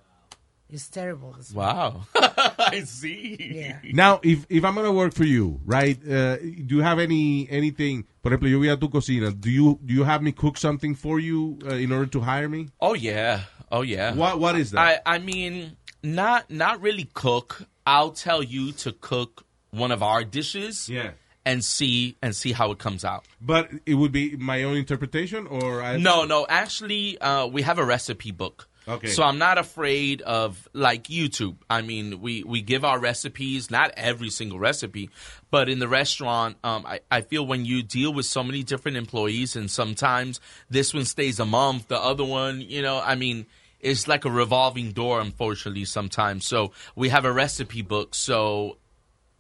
It's 0.69 0.91
terrible. 0.91 1.33
Wow. 1.55 2.07
I 2.59 2.83
see. 2.85 3.37
Yeah. 3.39 3.79
Now, 3.93 4.19
if 4.25 4.47
if 4.49 4.65
I'm 4.65 4.75
gonna 4.75 4.91
work 4.93 5.15
for 5.15 5.25
you, 5.25 5.61
right? 5.65 5.97
Uh, 6.05 6.39
do 6.39 6.75
you 6.77 6.83
have 6.83 6.99
any 6.99 7.47
anything? 7.51 8.05
Por 8.21 8.33
ejemplo, 8.33 8.49
yo 8.51 8.59
voy 8.59 8.69
a 8.73 8.77
tu 8.77 8.89
cocina. 8.91 9.31
Do 9.31 9.49
you 9.49 9.79
do 9.85 9.95
you 9.95 10.03
have 10.03 10.23
me 10.23 10.33
cook 10.33 10.57
something 10.59 10.97
for 10.97 11.21
you 11.21 11.57
uh, 11.65 11.75
in 11.77 11.93
order 11.93 12.07
to 12.11 12.21
hire 12.21 12.49
me? 12.49 12.67
Oh 12.81 12.95
yeah. 12.95 13.43
Oh 13.71 13.83
yeah. 13.83 14.15
What 14.15 14.39
what 14.39 14.57
is 14.57 14.71
that? 14.73 15.03
I 15.07 15.17
I 15.17 15.19
mean, 15.19 15.77
not 16.03 16.51
not 16.51 16.81
really 16.81 17.09
cook. 17.15 17.63
I'll 17.87 18.11
tell 18.13 18.43
you 18.43 18.73
to 18.73 18.93
cook 18.93 19.45
one 19.71 19.93
of 19.93 20.03
our 20.03 20.25
dishes. 20.25 20.89
Yeah. 20.89 21.11
And 21.45 21.65
see 21.65 22.17
and 22.23 22.35
see 22.35 22.51
how 22.51 22.73
it 22.73 22.79
comes 22.79 23.05
out. 23.05 23.25
but 23.41 23.71
it 23.87 23.95
would 23.95 24.11
be 24.11 24.35
my 24.37 24.65
own 24.65 24.77
interpretation, 24.77 25.47
or 25.47 25.81
I, 25.81 25.97
No, 25.97 26.25
no. 26.25 26.45
Actually, 26.49 27.19
uh, 27.21 27.47
we 27.47 27.63
have 27.63 27.79
a 27.79 27.85
recipe 27.85 28.33
book. 28.33 28.69
Okay. 28.89 29.09
So 29.09 29.23
I'm 29.25 29.39
not 29.39 29.59
afraid 29.59 30.23
of 30.23 30.69
like 30.73 31.05
YouTube. 31.05 31.57
I 31.69 31.83
mean, 31.83 32.21
we 32.21 32.45
we 32.45 32.63
give 32.63 32.85
our 32.85 32.99
recipes, 32.99 33.71
not 33.71 33.91
every 33.97 34.31
single 34.31 34.59
recipe, 34.59 35.11
but 35.51 35.69
in 35.69 35.79
the 35.81 35.89
restaurant, 35.89 36.57
um, 36.63 36.87
I 36.87 37.01
I 37.11 37.21
feel 37.23 37.45
when 37.47 37.65
you 37.65 37.83
deal 37.83 38.13
with 38.13 38.27
so 38.27 38.45
many 38.45 38.63
different 38.63 38.97
employees, 38.97 39.57
and 39.57 39.71
sometimes 39.71 40.41
this 40.71 40.95
one 40.95 41.05
stays 41.05 41.41
a 41.41 41.47
month, 41.47 41.89
the 41.89 41.99
other 41.99 42.25
one, 42.25 42.61
you 42.61 42.83
know, 42.83 43.01
I 43.05 43.15
mean. 43.15 43.47
It's 43.79 44.09
like 44.09 44.25
a 44.25 44.31
revolving 44.31 44.93
door, 44.93 45.21
unfortunately, 45.21 45.85
sometimes. 45.85 46.45
So 46.47 46.73
we 46.97 47.11
have 47.11 47.25
a 47.27 47.31
recipe 47.33 47.83
book. 47.83 48.15
So 48.15 48.79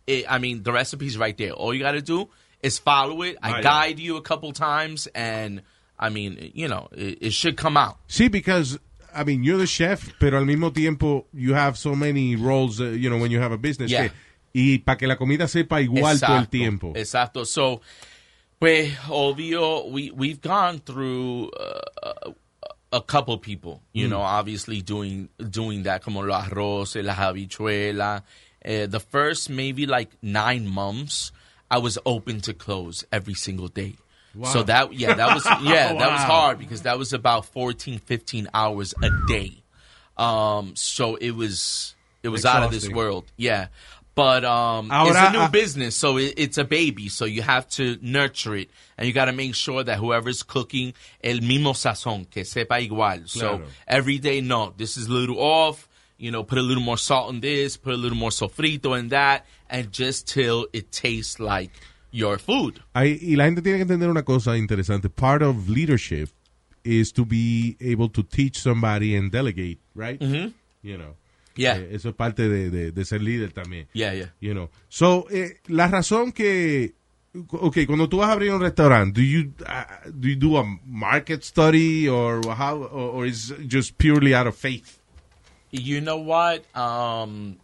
it, 0.07 0.27
I 0.31 0.39
mean, 0.39 0.63
the 0.63 0.73
recipe's 0.73 1.17
right 1.17 1.37
there. 1.37 1.53
All 1.53 1.73
you 1.75 1.81
got 1.81 1.93
to 1.93 2.03
do 2.03 2.29
is 2.63 2.79
follow 2.79 3.23
it. 3.23 3.39
I 3.43 3.53
Right. 3.53 3.63
guide 3.65 3.99
you 3.99 4.19
a 4.19 4.23
couple 4.23 4.53
times, 4.53 5.09
and 5.15 5.63
I 5.99 6.11
mean, 6.11 6.53
you 6.55 6.69
know, 6.69 6.89
it, 6.93 7.19
it 7.23 7.33
should 7.33 7.57
come 7.57 7.77
out. 7.79 7.99
See, 8.09 8.29
because 8.29 8.79
I 9.17 9.25
mean, 9.25 9.43
you're 9.45 9.59
the 9.59 9.67
chef, 9.67 10.13
pero 10.19 10.39
al 10.39 10.45
mismo 10.45 10.73
tiempo 10.73 11.27
you 11.33 11.55
have 11.55 11.77
so 11.79 11.95
many 11.95 12.37
roles. 12.37 12.81
Uh, 12.81 12.91
you 12.91 13.09
know, 13.11 13.19
when 13.19 13.31
you 13.31 13.41
have 13.41 13.53
a 13.53 13.59
business, 13.59 13.91
Yeah. 13.91 14.09
que- 14.09 14.13
y 14.55 14.79
para 14.79 14.97
que 14.99 15.07
la 15.07 15.17
comida 15.17 15.47
sepa 15.49 15.81
igual 15.83 16.19
todo 16.21 16.37
el 16.39 16.49
tiempo. 16.49 16.93
Exacto. 16.97 17.45
So, 17.47 17.81
pues, 18.59 18.95
obvio, 19.09 19.87
we 19.91 20.11
we've 20.11 20.41
gone 20.41 20.79
through 20.81 21.51
uh, 21.59 22.33
a, 22.93 23.01
couple 23.03 23.37
people, 23.39 23.83
you 23.93 24.09
know, 24.09 24.21
obviously 24.23 24.81
doing 24.81 25.29
doing 25.39 25.83
that, 25.85 26.03
como 26.03 26.23
los 26.23 26.43
arroz, 26.49 26.97
las 27.03 27.19
habichuelas. 27.19 28.23
Uh, 28.65 28.87
the 28.87 28.99
first 29.01 29.49
maybe 29.51 29.87
like 29.87 30.11
nine 30.23 30.67
months, 30.67 31.33
I 31.71 31.79
was 31.79 31.99
open 32.07 32.41
to 32.43 32.55
close 32.55 33.05
every 33.13 33.35
single 33.35 33.69
day. 33.69 33.97
So 34.45 34.63
that 34.65 34.93
yeah, 34.93 35.15
that 35.15 35.35
was 35.35 35.45
yeah, 35.63 35.93
that 35.93 36.11
was 36.11 36.23
hard 36.23 36.59
because 36.59 36.83
that 36.83 36.99
was 36.99 37.13
about 37.13 37.47
14, 37.47 37.99
15 37.99 38.49
hours 38.53 38.95
a 39.03 39.11
day. 39.29 39.63
Um, 40.17 40.77
so 40.77 41.17
it 41.17 41.33
was 41.33 41.95
it 42.23 42.29
was 42.29 42.45
out 42.45 42.63
of 42.63 42.71
this 42.71 42.89
world. 42.89 43.25
Yeah. 43.37 43.69
But 44.17 44.47
um, 44.47 44.89
it's 44.91 45.19
a 45.19 45.31
new 45.31 45.49
business, 45.51 45.95
so 45.95 46.17
it, 46.17 46.35
it's 46.39 46.57
a 46.57 46.65
baby. 46.65 47.11
So 47.11 47.27
you 47.27 47.43
have 47.43 47.69
to 47.71 47.99
nurture 48.01 48.57
it, 48.57 48.71
and 48.97 49.07
you 49.07 49.13
got 49.13 49.27
to 49.27 49.33
make 49.33 49.55
sure 49.55 49.85
that 49.85 49.99
whoever's 49.99 50.43
cooking 50.43 50.95
el 51.23 51.41
mismo 51.41 51.75
sazón, 51.75 52.29
que 52.31 52.45
sepa 52.45 52.81
igual. 52.81 53.29
So 53.29 53.61
every 53.87 54.17
day, 54.17 54.41
no, 54.41 54.73
this 54.75 54.97
is 54.97 55.09
a 55.09 55.13
little 55.13 55.39
off. 55.39 55.87
You 56.17 56.31
know, 56.31 56.43
put 56.45 56.57
a 56.57 56.63
little 56.63 56.83
more 56.83 56.97
salt 56.97 57.29
in 57.35 57.41
this, 57.41 57.77
put 57.77 57.93
a 57.93 57.99
little 57.99 58.17
more 58.17 58.31
sofrito 58.31 58.99
in 58.99 59.09
that, 59.09 59.45
and 59.69 59.93
just 59.93 60.27
till 60.27 60.67
it 60.73 60.91
tastes 60.91 61.39
like 61.39 61.71
your 62.13 62.39
food. 62.39 62.81
Hay- 62.95 63.19
y 63.21 63.37
la 63.37 63.45
gente 63.45 63.63
tiene 63.63 63.79
que 63.79 63.83
entender 63.83 64.09
una 64.09 64.23
cosa 64.25 64.57
interesante. 64.57 65.09
Part 65.09 65.43
of 65.43 65.69
leadership 65.69 66.31
is 66.85 67.13
to 67.13 67.25
be 67.25 67.77
able 67.81 68.09
to 68.11 68.23
teach 68.23 68.59
somebody 68.59 69.17
and 69.17 69.31
delegate, 69.33 69.79
right? 69.95 70.21
You 70.21 70.97
know. 70.99 71.17
Yeah, 71.59 71.79
Eh, 71.79 71.89
eso 71.95 72.11
es 72.11 72.15
parte 72.15 72.49
de, 72.51 72.71
de- 72.71 72.93
de 72.93 73.05
ser 73.07 73.23
líder 73.23 73.51
también. 73.53 73.87
yeah, 73.95 74.13
yeah. 74.13 74.31
You 74.41 74.53
know. 74.53 74.69
So, 74.91 75.27
eh, 75.31 75.59
la 75.69 75.89
razón 75.89 76.33
que 76.33 76.93
okay, 77.51 77.87
cuando 77.87 78.09
tú 78.09 78.19
vas 78.19 78.29
a 78.29 78.33
abrir 78.33 78.51
un 78.53 78.61
restaurante, 78.61 79.19
do 79.21 79.27
you 79.27 79.53
uh, 79.67 80.11
do 80.11 80.29
you 80.29 80.37
do 80.37 80.59
a 80.59 80.65
market 80.87 81.43
study 81.45 82.09
or 82.09 82.41
how 82.55 82.77
or, 82.83 83.15
or 83.23 83.27
is 83.27 83.51
it 83.51 83.69
just 83.69 83.97
purely 83.97 84.35
out 84.35 84.47
of 84.47 84.55
faith? 84.55 84.99
You 85.73 86.01
know 86.03 86.19
what? 86.19 86.63
Um, 86.77 87.57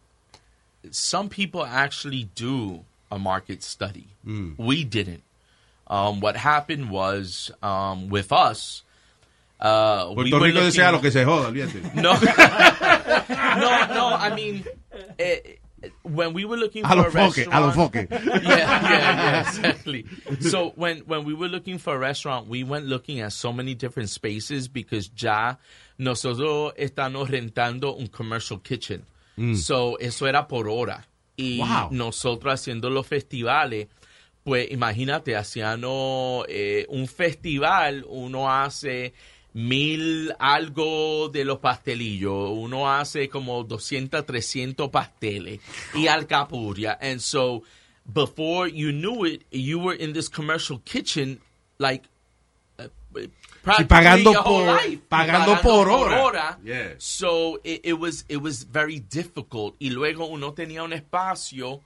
some 0.90 1.28
people 1.28 1.62
actually 1.64 2.28
do 2.34 2.84
a 3.12 3.18
market 3.18 3.62
study. 3.62 4.06
We 4.56 4.82
didn't. 4.84 5.22
Um, 5.86 6.20
what 6.20 6.36
happened 6.36 6.90
was 6.90 7.50
um, 7.62 8.08
with 8.08 8.32
us. 8.32 8.82
Uh, 9.60 10.06
Puerto 10.06 10.16
were 10.16 10.24
Rico 10.24 10.38
looking- 10.64 10.92
lo 10.92 10.98
que 11.00 11.10
se 11.12 11.24
joda, 11.24 11.46
olvídate. 11.48 11.94
No, 11.94 12.14
no, 13.60 13.94
no. 13.94 14.06
I 14.16 14.34
mean, 14.34 14.64
eh, 15.18 15.38
when 16.02 16.32
we 16.32 16.44
were 16.44 16.56
looking 16.56 16.84
for 16.84 16.92
a 16.92 17.10
foque, 17.10 17.46
a 17.46 17.60
restaurant, 17.60 17.74
foque. 17.74 18.10
yeah, 18.10 18.40
yeah, 18.42 18.82
yeah, 18.82 19.40
exactly. 19.42 20.04
So 20.40 20.70
when 20.76 21.00
when 21.00 21.24
we 21.24 21.34
were 21.34 21.48
looking 21.48 21.78
for 21.78 21.94
a 21.94 21.98
restaurant, 21.98 22.48
we 22.48 22.64
went 22.64 22.86
looking 22.86 23.20
at 23.20 23.32
so 23.32 23.52
many 23.52 23.74
different 23.74 24.08
spaces 24.10 24.68
because 24.68 25.10
ya 25.16 25.56
nosotros 25.98 26.72
estamos 26.78 27.28
rentando 27.28 27.98
un 27.98 28.08
commercial 28.08 28.58
kitchen. 28.58 29.04
So 29.54 29.96
eso 29.96 30.26
era 30.26 30.44
por 30.48 30.68
hora. 30.68 31.04
Y 31.36 31.58
Wow. 31.58 31.88
nosotros 31.90 32.54
haciendo 32.54 32.90
los 32.90 33.06
festivales, 33.06 33.88
pues 34.44 34.70
imagínate, 34.70 35.36
haciendo 35.36 36.44
eh, 36.48 36.86
un 36.88 37.06
festival, 37.06 38.04
uno 38.08 38.50
hace 38.52 39.12
mil 39.54 40.32
algo 40.38 41.28
de 41.28 41.44
los 41.44 41.58
pastelillos, 41.58 42.50
uno 42.52 42.90
hace 42.90 43.28
como 43.28 43.62
200, 43.64 44.24
300 44.24 44.90
pasteles 44.90 45.60
y 45.94 46.06
alcapurria. 46.06 46.98
And 47.00 47.20
so 47.20 47.62
before 48.12 48.68
you 48.68 48.92
knew 48.92 49.24
it, 49.26 49.44
you 49.50 49.78
were 49.78 49.94
in 49.94 50.12
this 50.12 50.28
commercial 50.28 50.80
kitchen 50.84 51.40
like 51.78 52.04
uh, 52.78 52.88
practically 53.62 53.86
pagando 53.86 54.32
your 54.32 54.42
whole 54.42 54.64
por- 54.66 54.76
life. 54.76 54.98
pagando 55.10 55.62
por 55.62 55.88
hora. 55.90 56.58
Yeah. 56.64 56.94
So 56.98 57.60
it, 57.64 57.80
it 57.84 57.92
was 57.98 58.24
it 58.28 58.38
was 58.42 58.64
very 58.64 58.98
difficult. 59.00 59.76
Y 59.80 59.90
luego 59.90 60.26
uno 60.26 60.52
tenía 60.52 60.82
un 60.82 60.92
espacio 60.92 61.80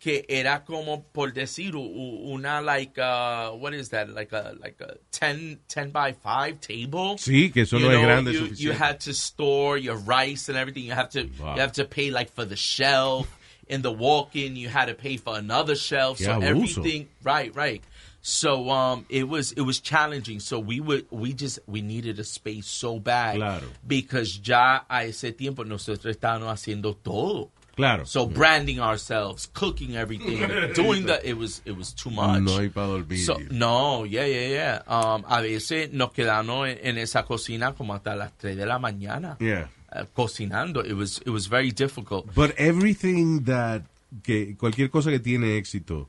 que 0.00 0.26
era 0.28 0.64
como 0.66 1.02
por 1.14 1.32
decir 1.32 1.74
una 1.76 2.60
like 2.60 2.98
uh, 2.98 3.52
what 3.52 3.72
is 3.72 3.88
that 3.88 4.10
like 4.10 4.32
a 4.34 4.54
like 4.60 4.78
a 4.82 4.96
10, 5.12 5.60
10 5.66 5.90
by 5.92 6.12
5 6.12 6.60
table 6.60 7.16
Sí, 7.16 7.50
que 7.50 7.62
eso 7.62 7.78
You 7.78 7.88
no 7.88 7.92
es 7.92 8.02
grande 8.02 8.32
you, 8.32 8.38
suficiente. 8.40 8.60
you 8.60 8.72
had 8.72 9.00
to 9.00 9.14
store 9.14 9.78
your 9.78 9.96
rice 9.96 10.50
and 10.50 10.58
everything 10.58 10.84
you 10.84 10.92
have 10.92 11.08
to 11.10 11.24
Wow. 11.40 11.54
you 11.54 11.60
have 11.62 11.72
to 11.72 11.84
pay 11.86 12.10
like 12.10 12.30
for 12.34 12.44
the 12.44 12.56
shelf 12.56 13.26
in 13.66 13.80
the 13.80 13.90
walk-in 13.92 14.56
you 14.56 14.68
had 14.68 14.88
to 14.88 14.94
pay 14.94 15.16
for 15.16 15.38
another 15.38 15.74
shelf 15.74 16.18
so 16.18 16.24
Qué 16.26 16.34
abuso. 16.36 16.78
everything 16.80 17.08
right 17.22 17.54
right 17.56 17.82
so 18.26 18.70
um 18.70 19.04
it 19.10 19.28
was 19.28 19.52
it 19.52 19.60
was 19.60 19.80
challenging 19.80 20.40
so 20.40 20.58
we 20.58 20.80
would 20.80 21.04
we 21.10 21.34
just 21.34 21.58
we 21.66 21.82
needed 21.82 22.18
a 22.18 22.24
space 22.24 22.66
so 22.66 22.98
bad 22.98 23.36
Claro. 23.36 23.66
because 23.86 24.40
ya 24.42 24.80
a 24.88 25.04
ese 25.04 25.30
tiempo 25.36 25.62
nosotros 25.62 26.16
estábamos 26.16 26.48
haciendo 26.48 26.96
todo 26.96 27.50
Claro. 27.76 28.06
so 28.06 28.24
branding 28.24 28.80
ourselves 28.80 29.46
cooking 29.52 29.94
everything 29.96 30.38
doing 30.74 31.04
that 31.04 31.22
it 31.22 31.36
was 31.36 31.60
it 31.66 31.76
was 31.76 31.92
too 31.92 32.08
much 32.10 32.40
no 32.40 32.56
hay 32.60 32.68
para 32.70 32.86
dormir. 32.86 33.18
So, 33.18 33.36
no, 33.50 34.04
yeah, 34.04 34.24
yeah, 34.24 34.48
yeah. 34.48 34.82
Um, 34.86 35.24
a 35.28 35.42
veces 35.42 35.92
nos 35.92 36.12
quedamos 36.12 36.68
en, 36.68 36.78
en 36.82 36.96
esa 36.98 37.24
cocina 37.24 37.74
como 37.74 37.92
hasta 37.92 38.14
las 38.16 38.32
3 38.38 38.56
de 38.56 38.64
la 38.64 38.78
mañana. 38.78 39.36
Yeah. 39.38 39.68
uh, 39.92 40.04
cocinando. 40.14 40.82
It 40.82 40.94
was, 40.94 41.18
it 41.26 41.30
was 41.30 41.46
very 41.46 41.72
difficult. 41.72 42.32
But 42.34 42.54
everything 42.56 43.44
that 43.44 43.82
que 44.22 44.54
cualquier 44.56 44.88
cosa 44.88 45.10
que 45.10 45.18
tiene 45.18 45.56
éxito, 45.58 46.08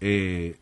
eh, 0.00 0.56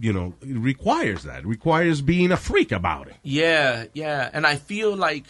you 0.00 0.12
know, 0.12 0.34
it 0.42 0.56
requires 0.56 1.22
that. 1.24 1.40
It 1.40 1.46
requires 1.46 2.00
being 2.02 2.32
a 2.32 2.36
freak 2.36 2.72
about 2.72 3.08
it. 3.08 3.16
Yeah, 3.22 3.84
yeah. 3.92 4.30
And 4.32 4.46
I 4.46 4.56
feel 4.56 4.94
like, 4.96 5.24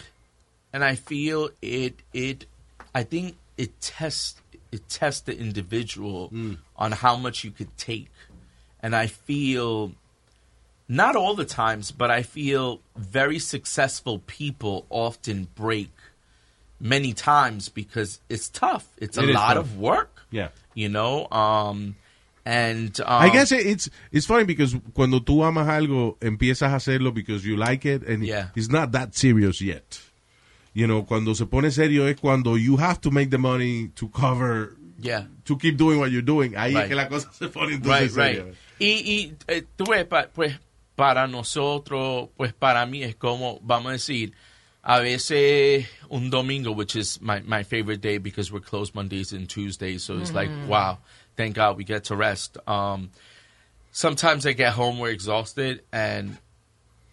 and 0.72 0.84
I 0.84 0.94
feel 0.94 1.50
it, 1.62 1.94
it, 2.12 2.46
I 2.94 3.02
think 3.02 3.36
it 3.56 3.80
tests, 3.80 4.40
it 4.70 4.88
tests 4.88 5.22
the 5.22 5.36
individual 5.38 6.32
on 6.76 6.92
how 6.92 7.16
much 7.16 7.44
you 7.44 7.50
could 7.50 7.76
take. 7.76 8.10
And 8.80 8.94
I 8.94 9.06
feel, 9.08 9.92
not 10.88 11.16
all 11.16 11.34
the 11.34 11.44
times, 11.44 11.90
but 11.90 12.10
I 12.10 12.22
feel 12.22 12.80
very 12.96 13.38
successful 13.38 14.20
people 14.26 14.86
often 14.90 15.48
break 15.54 15.90
many 16.78 17.12
times 17.14 17.68
because 17.68 18.20
it's 18.28 18.48
tough. 18.48 18.86
It's 18.98 19.16
a 19.18 19.22
It 19.28 19.34
lot 19.34 19.54
tough. 19.54 19.64
of 19.64 19.78
work. 19.78 20.22
Yeah. 20.30 20.48
You 20.74 20.88
know, 20.90 21.26
um, 21.30 21.96
and 22.46 23.00
um, 23.00 23.22
I 23.22 23.28
guess 23.30 23.50
it- 23.50 23.66
it's 23.66 23.90
it's 24.12 24.24
funny 24.26 24.44
because 24.44 24.76
cuando 24.94 25.18
tú 25.20 25.42
amas 25.44 25.66
algo 25.68 26.16
empiezas 26.20 26.70
a 26.72 26.76
hacerlo 26.76 27.12
because 27.12 27.44
you 27.44 27.56
like 27.56 27.84
it 27.84 28.06
and 28.08 28.22
Yeah. 28.24 28.50
it's 28.54 28.68
not 28.70 28.92
that 28.92 29.14
serious 29.16 29.60
yet. 29.60 30.00
you 30.74 30.86
know, 30.86 31.02
cuando 31.04 31.32
se 31.34 31.46
pone 31.46 31.70
serio 31.70 32.06
es 32.06 32.16
cuando 32.20 32.54
you 32.56 32.76
have 32.76 33.00
to 33.00 33.10
make 33.10 33.30
the 33.30 33.38
money 33.38 33.88
to 33.96 34.08
cover, 34.10 34.76
Yeah. 35.00 35.24
to 35.46 35.56
keep 35.56 35.78
doing 35.78 35.98
what 35.98 36.10
you're 36.10 36.20
doing. 36.20 36.52
Ahí 36.54 36.68
es 36.68 36.74
Right. 36.74 36.88
que 36.88 36.94
la 36.94 37.08
cosa 37.08 37.32
se 37.32 37.48
pone 37.48 37.68
Right, 37.72 37.82
entonces 37.82 38.14
right. 38.16 38.36
seria. 38.36 38.54
Y, 38.78 38.86
y 38.86 39.32
eh, 39.48 39.62
tú 39.76 39.86
ves, 39.86 40.04
pa- 40.04 40.28
pues 40.34 40.54
para 40.94 41.26
nosotros, 41.26 42.28
pues 42.36 42.52
para 42.52 42.84
mí 42.84 43.02
es 43.02 43.14
como, 43.16 43.58
vamos 43.62 43.88
a 43.88 43.92
decir, 43.92 44.32
a 44.82 44.98
veces 45.00 45.86
un 46.10 46.28
domingo, 46.28 46.72
which 46.72 46.94
is 46.94 47.20
my, 47.22 47.40
my 47.46 47.64
favorite 47.64 48.02
day 48.02 48.18
because 48.18 48.52
we're 48.52 48.60
closed 48.62 48.94
Mondays 48.94 49.32
and 49.32 49.48
Tuesdays, 49.48 50.02
so 50.04 50.18
it's 50.18 50.32
like, 50.34 50.50
wow, 50.68 50.98
thank 51.36 51.54
God 51.54 51.76
we 51.76 51.84
get 51.84 52.04
to 52.04 52.16
rest. 52.16 52.56
Um, 52.68 53.10
sometimes 53.92 54.46
I 54.46 54.52
get 54.52 54.72
home, 54.72 54.98
we're 54.98 55.10
exhausted, 55.10 55.82
and 55.92 56.38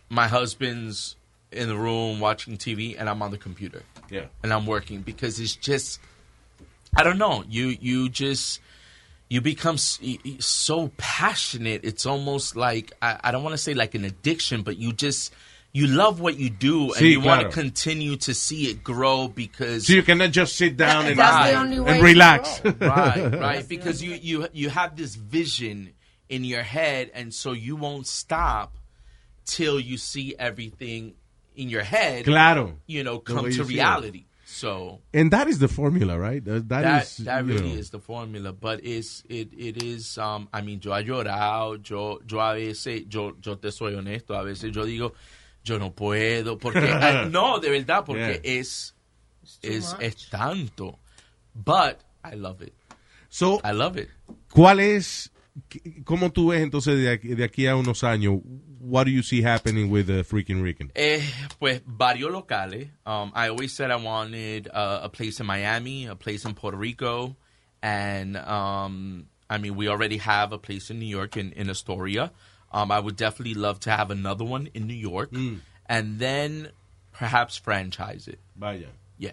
my 0.10 0.28
husband's 0.28 1.16
in 1.52 1.68
the 1.68 1.76
room 1.78 2.20
watching 2.20 2.58
TV, 2.58 2.96
and 2.98 3.10
I'm 3.10 3.22
on 3.22 3.32
the 3.32 3.38
computer 3.38 3.84
Yeah. 4.10 4.26
and 4.42 4.52
I'm 4.52 4.66
working 4.66 5.02
because 5.02 5.40
it's 5.40 5.56
just 5.56 6.00
I 6.96 7.04
don't 7.04 7.18
know 7.18 7.44
you 7.50 7.68
you 7.80 8.10
just 8.10 8.60
you 9.30 9.40
become 9.42 9.76
s- 9.76 10.00
y- 10.02 10.18
y- 10.26 10.36
so 10.40 10.92
passionate 10.98 11.82
it's 11.84 12.06
almost 12.06 12.56
like 12.56 12.92
I, 13.02 13.20
I 13.26 13.32
don't 13.32 13.44
want 13.44 13.54
to 13.54 13.58
say 13.58 13.74
like 13.74 13.96
an 13.96 14.04
addiction 14.06 14.62
but 14.64 14.78
you 14.78 14.94
just 14.94 15.34
you 15.76 15.88
love 15.88 16.20
what 16.22 16.38
you 16.38 16.50
do 16.52 16.94
and 16.94 17.02
Sí, 17.02 17.12
you 17.12 17.20
want 17.22 17.42
to 17.42 17.50
continue 17.50 18.16
to 18.18 18.34
see 18.34 18.68
it 18.70 18.84
grow 18.84 19.28
because 19.28 19.88
So 19.88 19.94
you 19.94 20.04
cannot 20.04 20.30
just 20.32 20.56
sit 20.56 20.78
down 20.78 21.08
and, 21.08 21.18
That's 21.18 21.50
the 21.52 21.58
and 21.58 21.66
only 21.66 21.80
way 21.80 21.98
to 21.98 22.04
relax. 22.04 22.62
right 22.80 23.32
right 23.40 23.68
because 23.68 24.02
you 24.04 24.14
you 24.14 24.48
you 24.54 24.70
have 24.70 24.96
this 24.96 25.16
vision 25.16 25.94
in 26.30 26.44
your 26.44 26.62
head 26.64 27.10
and 27.14 27.34
so 27.34 27.52
you 27.54 27.76
won't 27.76 28.06
stop 28.08 28.78
till 29.46 29.80
you 29.80 29.98
see 29.98 30.36
everything 30.40 31.16
in 31.56 31.70
your 31.70 31.84
head 31.84 32.26
claro. 32.26 32.78
you 32.88 33.04
know 33.04 33.20
come 33.20 33.46
to 33.46 33.52
you 33.52 33.52
see 33.54 33.62
it. 33.62 33.68
reality 33.68 34.26
so 34.46 35.00
And 35.14 35.32
that 35.32 35.48
is 35.48 35.58
the 35.58 35.68
formula, 35.68 36.18
right? 36.20 36.44
That, 36.46 36.70
that 36.70 36.82
that 36.84 37.04
is, 37.04 37.18
that 37.26 37.44
really 37.46 37.74
know. 37.74 37.80
is 37.80 37.90
the 37.90 38.00
formula 38.00 38.54
but 38.54 38.86
it's 38.86 39.24
it 39.28 39.50
it 39.58 39.82
is 39.82 40.18
um 40.20 40.48
I 40.54 40.62
mean 40.62 40.80
yo 40.84 40.94
he 40.96 41.04
llorado 41.04 41.82
yo 41.90 42.20
yo 42.30 42.40
a 42.40 42.54
veces 42.54 43.06
yo 43.10 43.34
yo 43.44 43.56
te 43.56 43.72
soy 43.72 43.94
honesto 43.96 44.36
a 44.40 44.44
veces 44.44 44.72
yo 44.76 44.84
digo 44.86 45.14
yo 45.64 45.80
no 45.80 45.94
puedo 45.94 46.58
porque 46.58 46.90
ah, 46.92 47.28
no 47.32 47.60
de 47.60 47.70
verdad 47.70 48.04
porque 48.06 48.42
Yeah. 48.44 48.60
es 48.62 48.96
es 49.62 49.96
es 50.00 50.30
tanto 50.30 51.00
but 51.54 51.98
I 52.24 52.36
love 52.36 52.62
it 52.62 52.74
So, 53.30 53.60
I 53.64 53.72
love 53.74 53.98
it 53.98 54.10
¿cuál 54.52 54.80
es, 54.80 55.32
cómo 56.04 56.32
tú 56.32 56.50
ves 56.50 56.62
entonces 56.62 56.98
de 57.00 57.10
aquí, 57.10 57.30
de 57.30 57.44
aquí 57.44 57.66
a 57.68 57.76
unos 57.76 58.04
años, 58.04 58.40
what 58.80 59.06
do 59.06 59.12
you 59.12 59.24
see 59.24 59.42
happening 59.42 59.90
with 59.90 60.06
the 60.06 60.24
freaking 60.24 60.62
Rican? 60.62 60.92
Eh, 60.94 61.22
pues 61.58 61.82
varios 61.86 62.32
locales. 62.32 62.90
Um, 63.08 63.32
I 63.34 63.50
always 63.50 63.74
said 63.74 63.90
I 63.90 63.96
wanted 63.96 64.68
uh, 64.68 65.00
a 65.04 65.10
place 65.10 65.40
in 65.40 65.48
Miami, 65.48 66.06
a 66.06 66.16
place 66.16 66.46
in 66.46 66.54
Puerto 66.54 66.78
Rico, 66.78 67.36
and 67.82 68.38
um, 68.38 69.26
I 69.50 69.58
mean 69.58 69.76
we 69.76 69.88
already 69.90 70.18
have 70.18 70.54
a 70.54 70.60
place 70.60 70.92
in 70.92 71.00
New 71.00 71.08
York 71.10 71.36
in, 71.36 71.54
in 71.54 71.70
Astoria. 71.72 72.32
Um, 72.74 72.92
I 72.92 73.00
would 73.00 73.16
definitely 73.16 73.54
love 73.54 73.80
to 73.82 73.92
have 73.92 74.10
another 74.12 74.44
one 74.44 74.68
in 74.74 74.88
New 74.88 74.94
York, 74.96 75.32
and 75.86 76.20
then 76.20 76.70
perhaps 77.12 77.56
franchise 77.58 78.28
it. 78.28 78.40
Vaya. 78.56 78.88
Yeah. 79.18 79.32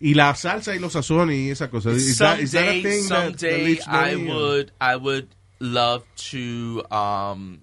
Y 0.00 0.12
la 0.16 0.32
salsa 0.32 0.68
y 0.74 0.78
los 0.78 0.94
sazones 0.94 1.46
y 1.46 1.50
esa 1.52 1.68
cosa. 1.68 1.90
Is 1.90 2.18
that, 2.18 2.40
is 2.40 2.52
that 2.52 2.68
a 2.68 2.82
someday, 3.02 3.74
that- 3.74 3.76
that 3.76 3.82
someday 3.84 3.86
I 3.86 4.14
or- 4.14 4.34
would, 4.34 4.72
I 4.80 4.96
would 4.96 5.28
love 5.60 6.04
to 6.32 6.82
um, 6.90 7.60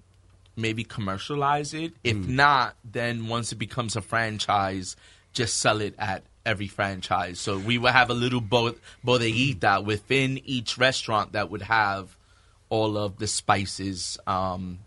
maybe 0.56 0.84
commercialize 0.86 1.74
it. 1.74 1.94
If 2.04 2.16
Hmm. 2.16 2.36
not, 2.38 2.76
then 2.90 3.28
once 3.28 3.52
it 3.52 3.56
becomes 3.58 3.96
a 3.98 4.02
franchise, 4.02 4.96
just 5.34 5.58
sell 5.58 5.82
it 5.82 5.96
at 6.00 6.24
every 6.46 6.68
franchise. 6.68 7.40
So 7.40 7.58
we 7.60 7.78
would 7.78 7.92
have 7.92 8.10
a 8.10 8.14
little 8.14 8.40
bo- 8.42 8.76
bodeguita 9.06 9.84
within 9.84 10.40
each 10.46 10.78
restaurant 10.78 11.34
that 11.34 11.50
would 11.52 11.64
have 11.64 12.16
all 12.70 12.98
of 12.98 13.18
the 13.18 13.28
spices 13.28 14.18
um, 14.28 14.80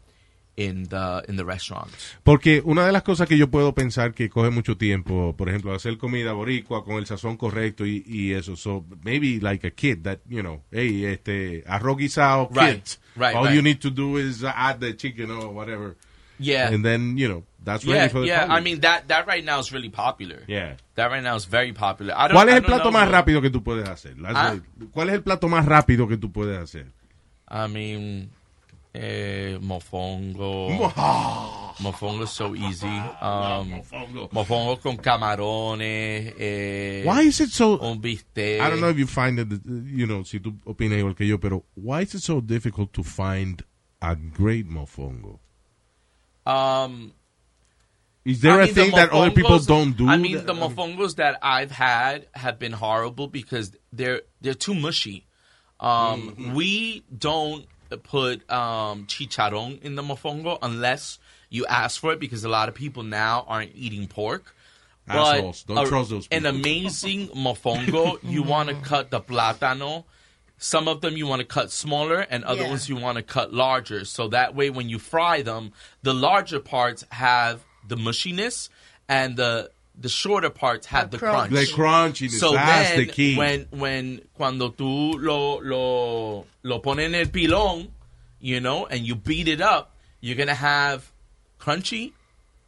in 0.56 0.88
the 0.88 1.22
in 1.28 1.36
the 1.36 1.44
restaurants. 1.44 2.16
Porque 2.22 2.60
una 2.64 2.84
de 2.86 2.92
las 2.92 3.02
cosas 3.02 3.26
que 3.28 3.38
yo 3.38 3.50
puedo 3.50 3.74
pensar 3.74 4.12
que 4.12 4.28
coge 4.28 4.50
mucho 4.50 4.76
tiempo, 4.76 5.34
por 5.36 5.48
ejemplo, 5.48 5.74
hacer 5.74 5.96
comida 5.98 6.32
boricua 6.32 6.84
con 6.84 6.96
el 6.96 7.06
sazón 7.06 7.36
correcto 7.36 7.86
y, 7.86 8.04
y 8.06 8.32
eso. 8.32 8.56
So 8.56 8.84
maybe 9.04 9.40
like 9.40 9.66
a 9.66 9.70
kid 9.70 10.02
that, 10.02 10.18
you 10.28 10.42
know, 10.42 10.62
hey, 10.70 11.04
este, 11.06 11.64
arroz 11.66 11.96
guisado, 11.96 12.48
Right, 12.52 12.76
kids. 12.76 13.00
right, 13.16 13.34
All 13.34 13.44
right. 13.46 13.54
you 13.54 13.62
need 13.62 13.80
to 13.80 13.90
do 13.90 14.18
is 14.18 14.44
add 14.44 14.80
the 14.80 14.94
chicken 14.94 15.30
or 15.30 15.48
whatever. 15.52 15.96
Yeah. 16.38 16.72
And 16.72 16.84
then, 16.84 17.16
you 17.16 17.28
know, 17.28 17.44
that's 17.64 17.84
ready 17.86 18.08
for 18.08 18.20
the 18.20 18.26
yeah. 18.26 18.40
public. 18.46 18.58
I 18.58 18.60
mean 18.64 18.80
that 18.80 19.06
that 19.08 19.26
right 19.28 19.44
now 19.44 19.60
is 19.60 19.72
really 19.72 19.90
popular. 19.90 20.42
Yeah. 20.48 20.76
That 20.96 21.10
right 21.10 21.22
now 21.22 21.36
is 21.36 21.44
very 21.44 21.72
popular. 21.72 22.14
I 22.16 22.28
don't, 22.28 22.36
¿Cuál 22.36 22.48
es 22.48 22.54
I 22.54 22.56
el 22.56 22.62
plato 22.64 22.90
know 22.90 22.92
más 22.92 23.08
rápido 23.08 23.40
que 23.40 23.50
tú 23.50 23.62
puedes 23.62 23.88
hacer? 23.88 24.16
Ah. 24.24 24.56
¿Cuál 24.90 25.08
es 25.10 25.14
el 25.14 25.22
plato 25.22 25.48
más 25.48 25.64
rápido 25.64 26.08
que 26.08 26.16
tú 26.16 26.32
puedes 26.32 26.58
hacer? 26.58 26.86
I 27.48 27.68
mean, 27.68 28.30
eh, 28.94 29.58
mofongo. 29.60 30.68
mofongo 31.78 32.22
is 32.24 32.30
so 32.30 32.54
easy. 32.54 32.86
Um, 33.22 33.82
mofongo 34.32 34.80
con 34.82 34.96
camarones. 34.98 36.34
Eh, 36.38 37.02
Why 37.04 37.22
is 37.22 37.40
it 37.40 37.50
so... 37.50 37.78
Un 37.80 38.00
bistec. 38.00 38.60
I 38.60 38.68
don't 38.70 38.80
know 38.80 38.88
if 38.90 38.98
you 38.98 39.06
find 39.06 39.38
it, 39.38 39.48
you 39.86 40.06
know, 40.06 40.22
si 40.24 40.40
tú 40.40 40.54
opinas 40.66 40.98
igual 40.98 41.16
que 41.16 41.26
yo, 41.26 41.38
pero 41.38 41.64
why 41.74 42.02
is 42.02 42.14
it 42.14 42.22
so 42.22 42.40
difficult 42.40 42.92
to 42.92 43.02
find 43.02 43.62
a 44.00 44.14
great 44.16 44.68
mofongo? 44.68 45.38
Um, 46.44 47.12
Is 48.24 48.40
there 48.40 48.52
I 48.52 48.64
a 48.64 48.66
mean, 48.66 48.74
the 48.74 48.80
thing 48.82 48.90
that 48.92 49.10
other 49.10 49.30
people 49.30 49.58
don't 49.60 49.96
do? 49.96 50.08
I 50.08 50.16
mean, 50.16 50.36
that- 50.36 50.46
the 50.46 50.54
mofongos 50.54 51.16
that 51.16 51.38
I've 51.42 51.70
had 51.70 52.26
have 52.34 52.58
been 52.58 52.72
horrible 52.72 53.28
because 53.28 53.72
they're 53.92 54.22
they're 54.40 54.54
too 54.54 54.74
mushy. 54.74 55.26
Um, 55.80 56.30
Mm-hmm. 56.36 56.54
We 56.54 57.04
don't 57.16 57.66
put 57.98 58.50
um, 58.50 59.06
chicharron 59.06 59.80
in 59.82 59.94
the 59.94 60.02
mofongo 60.02 60.58
unless 60.62 61.18
you 61.50 61.66
ask 61.66 62.00
for 62.00 62.12
it 62.12 62.20
because 62.20 62.44
a 62.44 62.48
lot 62.48 62.68
of 62.68 62.74
people 62.74 63.02
now 63.02 63.44
aren't 63.48 63.72
eating 63.74 64.06
pork. 64.08 64.54
Assholes. 65.08 65.64
Don't 65.64 65.78
a- 65.78 65.86
trust 65.88 66.10
those 66.10 66.28
An 66.30 66.46
amazing 66.46 67.28
mofongo, 67.28 68.18
you 68.22 68.42
want 68.54 68.68
to 68.68 68.74
cut 68.76 69.10
the 69.10 69.20
plátano. 69.20 70.04
Some 70.58 70.86
of 70.86 71.00
them 71.00 71.16
you 71.16 71.26
want 71.26 71.40
to 71.40 71.46
cut 71.46 71.72
smaller, 71.72 72.20
and 72.20 72.44
other 72.44 72.62
Yeah. 72.62 72.68
ones 72.68 72.88
you 72.88 72.94
want 72.96 73.16
to 73.16 73.22
cut 73.22 73.52
larger. 73.52 74.04
So 74.04 74.28
that 74.28 74.54
way, 74.54 74.70
when 74.70 74.88
you 74.88 75.00
fry 75.00 75.42
them, 75.42 75.72
the 76.02 76.14
larger 76.14 76.60
parts 76.60 77.04
have 77.10 77.64
the 77.86 77.96
mushiness, 77.96 78.68
and 79.08 79.36
the 79.36 79.72
the 79.98 80.08
shorter 80.08 80.50
parts 80.50 80.86
have 80.86 81.10
The 81.10 81.18
the 81.18 81.26
crunch. 81.26 81.52
The 81.52 81.66
crunchiness, 81.66 82.38
So 82.38 82.52
that's 82.52 82.90
then, 82.90 82.98
the 82.98 83.06
key. 83.06 83.36
when 83.36 83.66
when 83.70 84.22
cuando 84.34 84.70
tú 84.70 85.20
lo 85.20 85.58
lo 85.58 86.46
lo 86.62 86.80
pones 86.80 87.06
en 87.06 87.14
el 87.14 87.26
pilón, 87.26 87.88
you 88.40 88.60
know, 88.60 88.86
and 88.86 89.06
you 89.06 89.14
beat 89.14 89.48
it 89.48 89.60
up, 89.60 89.94
you're 90.20 90.36
gonna 90.36 90.54
have 90.54 91.12
crunchy 91.60 92.12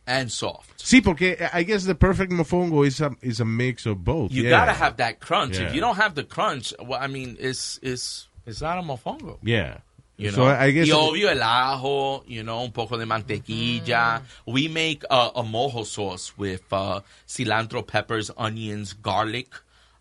and 0.06 0.30
soft. 0.30 0.78
Sí, 0.78 1.02
porque 1.02 1.36
I 1.52 1.62
guess 1.62 1.84
the 1.84 1.94
perfect 1.94 2.30
mofongo 2.30 2.86
is 2.86 3.00
a, 3.00 3.16
is 3.22 3.40
a 3.40 3.44
mix 3.44 3.86
of 3.86 4.04
both. 4.04 4.32
You 4.32 4.44
yeah. 4.44 4.50
gotta 4.50 4.72
have 4.72 4.98
that 4.98 5.20
crunch. 5.20 5.58
Yeah. 5.58 5.68
If 5.68 5.74
you 5.74 5.80
don't 5.80 5.96
have 5.96 6.14
the 6.14 6.24
crunch, 6.24 6.74
well, 6.78 7.00
I 7.00 7.06
mean, 7.06 7.36
it's 7.40 7.78
it's 7.82 8.28
it's 8.46 8.60
not 8.60 8.78
a 8.78 8.82
mofongo. 8.82 9.38
Yeah. 9.42 9.78
You 10.16 10.30
so 10.30 10.44
know, 10.44 10.46
I 10.48 10.70
guess... 10.70 10.86
y 10.86 10.92
obvio 10.92 11.28
el 11.28 11.42
ajo, 11.42 12.24
you 12.28 12.42
know, 12.44 12.62
un 12.62 12.70
poco 12.72 12.96
de 12.96 13.04
mantequilla. 13.06 14.22
We 14.46 14.68
make 14.68 15.02
a, 15.10 15.30
a 15.34 15.42
mojo 15.42 15.84
sauce 15.84 16.32
with 16.38 16.62
uh, 16.72 17.00
cilantro, 17.26 17.84
peppers, 17.86 18.30
onions, 18.36 18.92
garlic, 18.94 19.48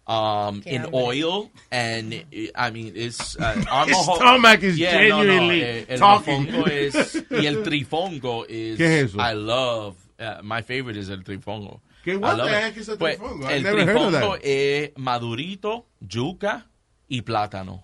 um, 0.05 0.61
Qué 0.61 0.67
in 0.73 0.81
hambre. 0.83 0.99
oil, 1.01 1.49
and 1.71 2.25
I 2.55 2.69
mean, 2.69 2.93
it's 2.95 3.35
uh, 3.37 3.63
our 3.71 3.87
His 3.87 3.97
mojo- 3.97 4.15
stomach 4.17 4.61
is 4.63 4.77
yeah, 4.77 5.07
no, 5.07 5.23
no, 5.23 5.31
genuinely 5.33 5.61
eh, 5.63 5.85
el 5.89 5.97
talking. 5.99 6.45
mofongo 6.45 6.67
es 6.67 7.23
y 7.31 7.45
el 7.47 7.63
trifongo 7.63 8.45
is. 8.47 8.77
¿Qué 8.77 8.85
es 9.01 9.09
eso? 9.09 9.17
I 9.19 9.33
love. 9.33 9.95
Uh, 10.19 10.41
my 10.43 10.61
favorite 10.61 10.95
is 10.97 11.09
el 11.09 11.23
trifongo. 11.23 11.81
¿Qué- 12.05 12.13
I 12.13 12.17
what 12.17 12.37
love 12.37 12.49
the 12.51 12.55
heck 12.61 12.77
is 12.77 12.87
a 12.89 12.97
Pues, 12.97 13.17
trifongo? 13.17 13.45
I've 13.47 13.51
El 13.57 13.63
never 13.63 13.85
heard 13.85 13.97
of 13.97 14.11
that. 14.11 14.21
trifongo 14.21 14.39
es 14.43 14.91
madurito, 14.97 15.85
yuca 16.01 16.67
y 17.09 17.21
plátano. 17.21 17.83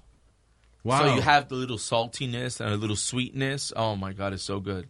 Wow. 0.83 0.99
So 1.07 1.15
you 1.15 1.21
have 1.21 1.49
the 1.49 1.55
little 1.55 1.77
saltiness 1.77 2.59
and 2.61 2.69
a 2.73 2.77
little 2.77 2.95
sweetness. 2.95 3.73
Oh 3.75 3.95
my 3.95 4.13
god, 4.13 4.33
it's 4.33 4.43
so 4.43 4.59
good. 4.59 4.87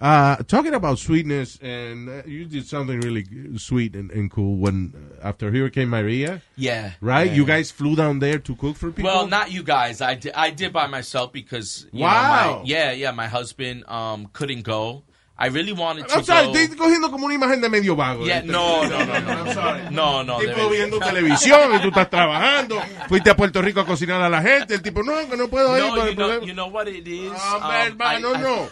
Uh, 0.00 0.36
talking 0.46 0.74
about 0.74 0.96
sweetness, 0.96 1.58
and 1.60 2.08
uh, 2.08 2.22
you 2.24 2.44
did 2.44 2.64
something 2.64 3.00
really 3.00 3.26
sweet 3.58 3.96
and, 3.96 4.12
and 4.12 4.30
cool 4.30 4.56
when 4.56 4.94
uh, 5.20 5.26
after 5.26 5.50
Hurricane 5.50 5.88
Maria, 5.88 6.40
Yeah. 6.54 6.92
right? 7.00 7.26
yeah, 7.26 7.32
you 7.34 7.44
guys 7.44 7.72
flew 7.72 7.96
down 7.96 8.20
there 8.20 8.38
to 8.38 8.54
cook 8.54 8.76
for 8.76 8.92
people. 8.92 9.10
Well, 9.10 9.26
not 9.26 9.50
you 9.50 9.64
guys. 9.64 10.00
I 10.00 10.14
did, 10.14 10.34
I 10.34 10.50
did 10.50 10.72
by 10.72 10.86
myself 10.86 11.32
because 11.32 11.84
you 11.92 12.04
Wow. 12.04 12.12
know, 12.12 12.58
my, 12.60 12.64
yeah, 12.64 12.92
yeah, 12.92 13.10
my 13.10 13.26
husband 13.26 13.84
um 13.88 14.28
couldn't 14.32 14.62
go. 14.62 15.02
I 15.40 15.46
really 15.50 15.72
wanted 15.72 16.08
to 16.08 16.24
sorry, 16.24 16.46
go. 16.46 16.52
estoy 16.54 16.76
cogiendo 16.76 17.12
como 17.12 17.26
una 17.26 17.34
imagen 17.34 17.60
de 17.60 17.68
medio 17.68 17.94
vago. 17.94 18.24
Yeah, 18.26 18.42
no, 18.42 18.82
no, 18.88 18.98
no, 19.04 19.20
no, 19.20 19.30
I'm 19.30 19.54
sorry. 19.54 19.82
No, 19.90 20.24
no, 20.24 20.40
El 20.40 20.52
tipo 20.52 20.68
viendo 20.68 20.98
televisión 20.98 21.76
y 21.76 21.80
tú 21.80 21.88
estás 21.88 22.10
trabajando. 22.10 22.82
Fuiste 23.08 23.30
a 23.30 23.36
Puerto 23.36 23.62
Rico 23.62 23.78
a 23.80 23.86
cocinar 23.86 24.20
a 24.20 24.28
la 24.28 24.42
gente. 24.42 24.74
El 24.74 24.82
tipo, 24.82 25.02
no, 25.04 25.14
que 25.30 25.36
no 25.36 25.46
puedo 25.48 25.76
ir. 25.78 25.84
No, 25.84 25.94
por 25.94 26.08
el 26.08 26.14
you 26.14 26.16
know, 26.16 26.40
you 26.40 26.52
know 26.54 26.66
what 26.66 26.88
it 26.88 27.06
is. 27.06 27.30
Ah, 27.36 27.68
Um, 27.68 27.72
hermano, 27.86 28.32
no. 28.36 28.68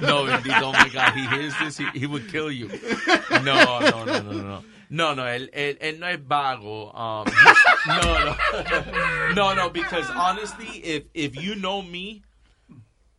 no, 0.00 0.26
indeed. 0.28 0.54
Oh 0.60 0.72
my 0.72 0.88
God, 0.92 1.12
he 1.14 1.26
hears 1.26 1.54
this, 1.60 1.76
he, 1.78 1.86
he 1.98 2.06
would 2.06 2.28
kill 2.30 2.50
you. 2.50 2.68
No, 3.44 3.54
no, 3.80 4.04
no, 4.04 4.04
no, 4.04 4.32
no, 4.32 4.42
no. 4.42 4.64
No, 4.90 5.14
no, 5.14 5.24
él, 5.26 5.50
él, 5.52 5.76
él 5.82 6.00
no 6.00 6.06
es 6.08 6.18
vago. 6.26 6.90
Um, 6.92 7.26
no, 7.86 8.24
no, 8.24 9.34
no, 9.34 9.54
no. 9.54 9.68
Because 9.70 10.08
honestly, 10.16 10.80
if 10.82 11.04
if 11.12 11.36
you 11.36 11.54
know 11.56 11.82
me, 11.82 12.22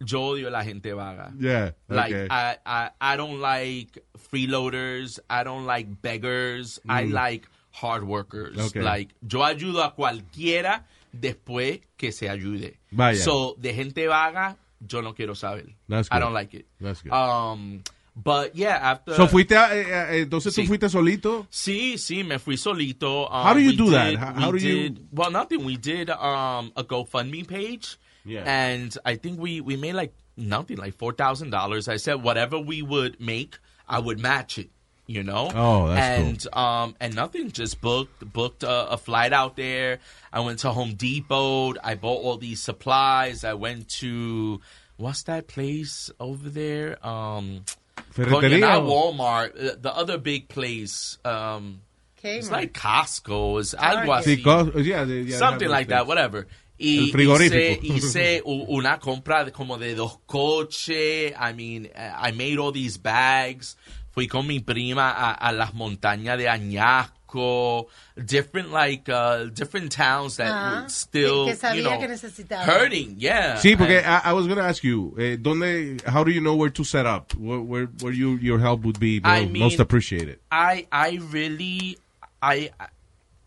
yo 0.06 0.22
odio 0.22 0.48
a 0.48 0.52
la 0.52 0.64
gente 0.64 0.94
vaga. 0.94 1.32
Yeah. 1.40 1.72
Like 1.88 2.14
okay. 2.14 2.28
I, 2.30 2.58
I, 2.66 2.90
I 3.02 3.18
don't 3.18 3.40
like 3.40 4.04
freeloaders. 4.32 5.20
I 5.30 5.44
don't 5.44 5.66
like 5.66 6.02
beggars. 6.02 6.80
I 6.88 7.04
like 7.06 7.48
hard 7.72 8.04
workers. 8.04 8.56
Mm. 8.58 8.66
Okay. 8.68 8.82
Like 8.82 9.10
yo 9.28 9.40
ayudo 9.44 9.84
a 9.84 9.94
cualquiera 9.96 10.86
después 11.14 11.82
que 11.98 12.12
se 12.12 12.28
ayude. 12.30 12.78
Vaya. 12.92 13.16
So 13.16 13.56
de 13.60 13.74
gente 13.74 14.08
vaga, 14.08 14.58
yo 14.86 15.02
no 15.02 15.14
quiero 15.14 15.36
saber. 15.36 15.76
That's 15.88 16.08
I 16.12 16.16
good. 16.16 16.20
don't 16.26 16.34
like 16.34 16.54
it. 16.54 16.66
That's 16.80 17.02
good. 17.02 17.12
Um, 17.12 17.84
but 18.16 18.56
yeah, 18.56 18.76
after. 18.82 19.14
so 19.16 19.28
fuiste, 19.28 19.56
a- 19.56 19.74
eh, 19.76 19.86
eh, 20.20 20.22
entonces 20.26 20.54
tú 20.54 20.66
fuiste 20.66 20.90
solito. 20.90 21.48
Sí, 21.50 21.98
sí, 21.98 22.24
me 22.26 22.38
fui 22.40 22.58
solito. 22.58 23.26
Um, 23.30 23.44
How 23.46 23.54
do 23.54 23.60
you 23.62 23.72
we 23.72 23.76
do 23.78 23.90
that? 23.92 24.16
How- 24.18 24.52
do 24.52 24.58
you- 24.58 24.96
Well, 25.12 25.32
nothing. 25.32 25.64
We 25.66 25.78
did 25.78 26.10
um, 26.10 26.72
a 26.76 26.84
GoFundMe 26.84 27.48
page. 27.48 27.98
Yeah. 28.30 28.44
And 28.46 28.96
I 29.04 29.16
think 29.16 29.40
we, 29.40 29.60
we 29.62 29.76
made 29.78 29.94
like 29.94 30.14
nothing, 30.38 30.78
like 30.78 30.98
$4,000. 30.98 31.88
I 31.88 31.98
said 31.98 32.24
whatever 32.24 32.60
we 32.60 32.82
would 32.82 33.20
make, 33.20 33.58
I 33.88 34.00
would 34.00 34.20
match 34.20 34.58
it. 34.58 34.70
You 35.08 35.24
know, 35.24 35.50
Oh, 35.56 35.88
that's 35.88 36.46
and 36.46 36.56
um 36.56 36.96
and 37.00 37.16
nothing. 37.16 37.50
Just 37.52 37.82
booked 37.82 38.32
booked 38.32 38.62
a, 38.62 38.92
a 38.92 38.98
flight 38.98 39.34
out 39.34 39.56
there. 39.56 39.98
I 40.32 40.42
went 40.42 40.60
to 40.60 40.70
Home 40.72 40.94
Depot. 40.94 41.74
I 41.84 41.96
bought 41.96 42.22
all 42.24 42.38
these 42.38 42.62
supplies. 42.62 43.44
I 43.44 43.56
went 43.56 43.90
to 44.06 44.62
what's 44.98 45.24
that 45.24 45.48
place 45.48 46.12
over 46.20 46.48
there? 46.48 47.04
Um, 47.04 47.66
Ferretería 48.14 48.60
not 48.60 48.84
Walmart. 48.84 49.56
uh, 49.58 49.76
The 49.82 49.92
other 49.96 50.20
big 50.20 50.48
place. 50.48 51.18
Um, 51.26 51.82
it's 52.22 52.52
like 52.52 52.74
Costco. 52.74 53.60
It's 53.62 53.74
algo 53.74 54.06
Target. 54.06 54.26
así. 54.26 54.36
Sí, 54.38 54.44
cos- 54.44 54.86
yeah, 54.86 55.04
yeah, 55.06 55.38
Something 55.38 55.70
like 55.70 55.88
those 55.88 55.96
that, 55.98 56.06
whatever. 56.08 56.46
Y 56.80 57.06
El 57.06 57.12
frigorífico. 57.12 57.86
hice, 57.86 57.96
hice 58.08 58.42
una 58.46 59.00
compra 59.00 59.44
de 59.44 59.52
como 59.52 59.78
de 59.78 59.94
dos 59.96 60.18
coches. 60.26 61.34
I 61.34 61.54
mean, 61.54 61.88
uh, 61.96 62.28
I 62.28 62.32
made 62.32 62.58
all 62.58 62.72
these 62.72 62.98
bags. 62.98 63.76
Fui 64.12 64.28
con 64.28 64.48
mi 64.48 64.60
prima 64.60 65.12
a, 65.12 65.34
a 65.34 65.52
las 65.52 65.74
montañas 65.74 66.38
de 66.38 66.48
Añasco. 66.50 67.88
Different, 68.16 68.72
like, 68.72 69.08
uh, 69.08 69.46
different 69.54 69.92
towns 69.92 70.38
that 70.38 70.50
were 70.82 70.90
still, 70.90 71.46
Que- 71.46 71.52
que 71.54 71.60
sabía 71.60 71.76
you 71.76 71.84
know, 71.84 72.66
hurting. 72.66 73.16
Yeah. 73.20 73.58
Sí, 73.58 73.76
porque 73.78 74.00
I, 74.04 74.22
I 74.32 74.34
was 74.34 74.48
going 74.48 74.58
to 74.58 74.64
ask 74.64 74.84
you, 74.84 75.14
eh, 75.20 75.38
¿dónde, 75.40 76.02
how 76.08 76.24
do 76.24 76.32
you 76.32 76.42
know 76.42 76.56
where 76.56 76.72
to 76.72 76.84
set 76.84 77.06
up? 77.06 77.34
Where, 77.36 77.60
where, 77.62 77.86
where 78.02 78.12
you, 78.14 78.38
your 78.42 78.58
help 78.60 78.84
would 78.84 79.00
be 79.00 79.22
I 79.24 79.46
mo- 79.46 79.52
mean- 79.52 79.62
most 79.64 79.80
appreciated? 79.80 80.40
I 80.52 80.88
I 80.92 81.20
really 81.32 82.00
I 82.42 82.72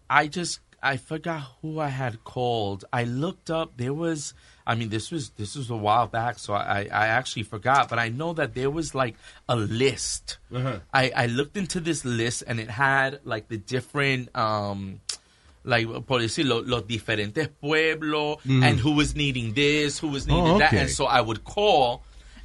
I 0.09 0.29
just 0.29 0.61
I 0.83 0.97
forgot 0.97 1.43
who 1.63 1.79
I 1.79 1.89
had 1.89 2.25
called. 2.25 2.85
I 2.93 3.05
looked 3.05 3.51
up 3.51 3.77
there 3.77 3.95
was 3.95 4.35
I 4.67 4.75
mean 4.75 4.89
this 4.89 5.11
was 5.11 5.31
this 5.31 5.55
was 5.55 5.71
a 5.71 5.77
while 5.77 6.07
back 6.07 6.39
so 6.39 6.55
I 6.55 6.89
I 6.93 7.07
actually 7.07 7.45
forgot 7.45 7.89
but 7.89 7.99
I 7.99 8.09
know 8.09 8.33
that 8.35 8.55
there 8.55 8.71
was 8.71 8.95
like 8.95 9.15
a 9.49 9.57
list. 9.57 10.39
Uh-huh. 10.53 10.81
I 10.93 11.13
I 11.15 11.27
looked 11.27 11.57
into 11.57 11.81
this 11.81 12.05
list 12.05 12.43
and 12.47 12.59
it 12.59 12.71
had 12.71 13.21
like 13.25 13.49
the 13.49 13.59
different 13.59 14.35
um 14.37 15.01
like 15.65 15.87
por 16.07 16.19
decirlo 16.19 16.67
los 16.67 16.83
diferentes 16.83 17.49
pueblos 17.61 18.39
and 18.45 18.81
who 18.81 18.93
was 18.93 19.15
needing 19.15 19.55
this, 19.55 19.99
who 19.99 20.09
was 20.09 20.27
needing. 20.27 20.55
Oh, 20.55 20.59
that 20.59 20.73
and 20.73 20.91
so 20.91 21.07
I 21.07 21.21
would 21.21 21.45
call 21.45 22.03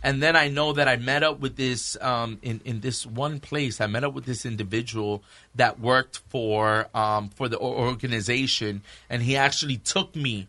and 0.08 0.24
then 0.24 0.38
I 0.38 0.48
know 0.48 0.72
that 0.72 0.88
I 0.88 0.96
met 0.96 1.22
up 1.22 1.42
with 1.42 1.58
this 1.58 1.98
um, 2.00 2.40
in 2.42 2.62
in 2.64 2.80
this 2.80 3.06
one 3.06 3.42
place. 3.42 3.82
I 3.82 3.88
met 3.88 4.06
up 4.06 4.14
with 4.14 4.24
this 4.24 4.46
individual 4.46 5.22
that 5.56 5.82
worked 5.82 6.22
for 6.30 6.88
um, 6.96 7.28
for 7.28 7.50
the 7.50 7.60
organization, 7.60 8.84
and 9.10 9.22
he 9.22 9.36
actually 9.36 9.76
took 9.76 10.16
me 10.16 10.48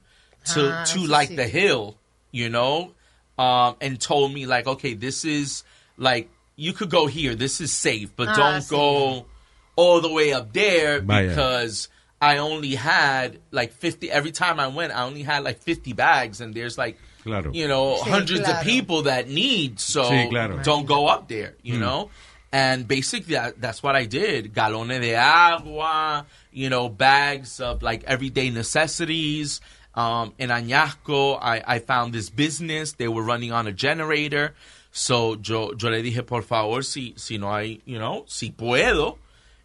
to 0.55 0.71
Ah, 0.73 0.85
to 0.93 1.01
like 1.01 1.35
the 1.35 1.49
hill, 1.49 1.97
you 2.31 2.49
know, 2.49 2.93
um, 3.37 3.75
and 3.81 4.01
told 4.01 4.33
me 4.33 4.47
like, 4.47 4.69
okay, 4.69 4.95
this 4.95 5.25
is 5.25 5.65
like 5.97 6.31
you 6.55 6.73
could 6.73 6.89
go 6.89 7.09
here. 7.09 7.35
This 7.35 7.61
is 7.61 7.73
safe, 7.73 8.15
but 8.15 8.29
Ah, 8.29 8.35
don't 8.37 8.69
go 8.69 9.27
all 9.75 10.01
the 10.01 10.13
way 10.13 10.33
up 10.33 10.53
there 10.53 11.01
Vaya. 11.01 11.29
because. 11.29 11.89
I 12.21 12.39
only 12.39 12.75
had 12.75 13.39
like 13.53 13.71
50 13.71 14.11
every 14.11 14.33
time 14.33 14.59
I 14.59 14.67
went 14.67 14.91
I 14.93 15.05
only 15.05 15.23
had 15.23 15.45
like 15.45 15.59
50 15.63 15.93
bags 15.93 16.41
and 16.41 16.53
there's 16.53 16.77
like 16.77 16.99
Claro. 17.29 17.51
you 17.53 17.69
know 17.69 17.97
Sí, 18.03 18.11
hundreds 18.11 18.49
of 18.49 18.61
people 18.63 19.03
that 19.03 19.29
need 19.29 19.79
so 19.79 20.03
Sí, 20.05 20.29
claro. 20.31 20.59
don't 20.63 20.87
go 20.87 21.07
up 21.07 21.29
there 21.29 21.55
you 21.63 21.79
know? 21.79 22.11
And 22.51 22.89
basically 22.89 23.35
that, 23.35 23.61
that's 23.61 23.83
what 23.83 23.95
I 23.95 24.07
did. 24.07 24.55
Galones 24.55 25.01
de 25.01 25.15
agua 25.15 26.25
you 26.51 26.71
know 26.71 26.89
bags 26.89 27.61
of 27.61 27.83
like 27.83 28.05
everyday 28.05 28.49
necessities. 28.51 29.61
Um, 29.95 30.33
in 30.39 30.49
Añasco 30.51 31.39
I, 31.43 31.63
I 31.67 31.79
found 31.81 32.13
this 32.15 32.31
business. 32.31 32.93
They 32.93 33.09
were 33.09 33.23
running 33.23 33.53
on 33.53 33.67
a 33.67 33.73
generator. 33.73 34.55
So 34.93 35.37
yo, 35.43 35.73
yo 35.79 35.91
le 35.91 36.03
dije 36.03 36.25
por 36.27 36.43
favor 36.43 36.83
si, 36.83 37.15
si 37.17 37.37
no 37.39 37.49
hay 37.53 37.81
you 37.85 37.99
know 37.99 38.25
si 38.27 38.51
puedo 38.51 39.19